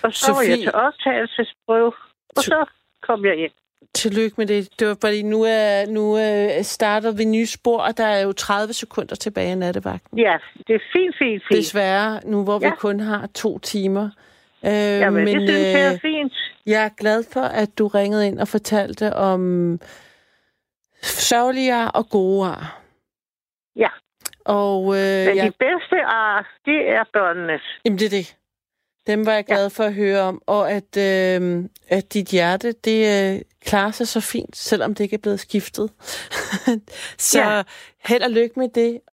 Og 0.04 0.14
så 0.14 0.32
var 0.34 0.42
jeg 0.50 0.58
til 0.58 0.74
optagelsesprøve, 0.74 1.92
og 2.38 2.44
så 2.44 2.66
kom 3.02 3.26
jeg 3.26 3.38
ind. 3.44 3.52
tillykke 3.94 4.36
med 4.38 4.46
det. 4.48 4.80
Det 4.80 4.88
var 4.88 4.98
fordi, 5.02 5.22
nu, 5.22 5.44
er, 5.44 5.86
nu 5.92 6.14
er 6.14 6.62
starter 6.62 7.12
vi 7.12 7.26
nye 7.26 7.46
spor, 7.46 7.78
og 7.82 7.98
der 7.98 8.06
er 8.06 8.22
jo 8.22 8.32
30 8.32 8.74
sekunder 8.74 9.16
tilbage 9.16 9.52
af 9.52 9.58
nattevagten. 9.58 10.20
Ja, 10.20 10.38
det 10.68 10.76
er 10.76 10.80
fint, 10.94 11.16
fint, 11.18 11.44
fint. 11.48 11.58
Desværre, 11.58 12.20
nu 12.26 12.44
hvor 12.44 12.60
vi 12.60 12.66
Ja. 12.66 12.76
kun 12.76 13.00
har 13.00 13.28
to 13.36 13.60
timer. 13.60 14.10
Øh, 14.66 14.72
Jamen, 14.72 15.26
men 15.26 15.36
det 15.38 15.50
synes 15.50 15.74
jeg 15.74 15.86
er 15.86 15.94
øh, 15.94 16.00
fint. 16.02 16.34
jeg 16.66 16.86
er 16.86 16.90
glad 16.98 17.24
for, 17.34 17.42
at 17.42 17.70
du 17.80 17.88
ringede 17.88 18.28
ind 18.28 18.40
og 18.40 18.48
fortalte 18.48 19.14
om 19.16 19.80
sørgelige 21.02 21.74
ar 21.74 21.88
og 21.88 22.10
gode 22.10 22.48
ar. 22.48 22.80
Og 24.46 24.82
øh, 24.96 25.26
Men 25.28 25.38
jeg, 25.38 25.46
de 25.46 25.52
bedste 25.60 25.96
ar, 26.06 26.58
det 26.66 26.90
er 26.90 27.04
børnenes. 27.14 27.62
jamen, 27.86 28.00
det 28.00 28.06
er 28.06 28.10
det. 28.10 28.36
Dem 29.08 29.26
var 29.26 29.34
jeg 29.34 29.46
glad 29.46 29.62
ja. 29.62 29.68
for 29.68 29.84
at 29.84 29.94
høre 29.94 30.22
om. 30.22 30.42
Og 30.48 30.72
at, 30.72 30.98
øh, 30.98 31.64
at 31.88 32.14
dit 32.14 32.28
hjerte, 32.28 32.72
det 32.72 33.00
øh, 33.36 33.42
klarer 33.66 33.92
sig 33.92 34.08
så 34.08 34.22
fint, 34.22 34.56
selvom 34.58 34.96
det 34.96 35.04
ikke 35.04 35.14
er 35.14 35.22
blevet 35.22 35.40
skiftet. 35.40 35.92
så 37.30 37.40
ja. 37.40 37.56
Ja. 37.56 37.64
held 38.06 38.24
og 38.24 38.32
lykke 38.32 38.60
med 38.60 38.70
det. 38.70 39.00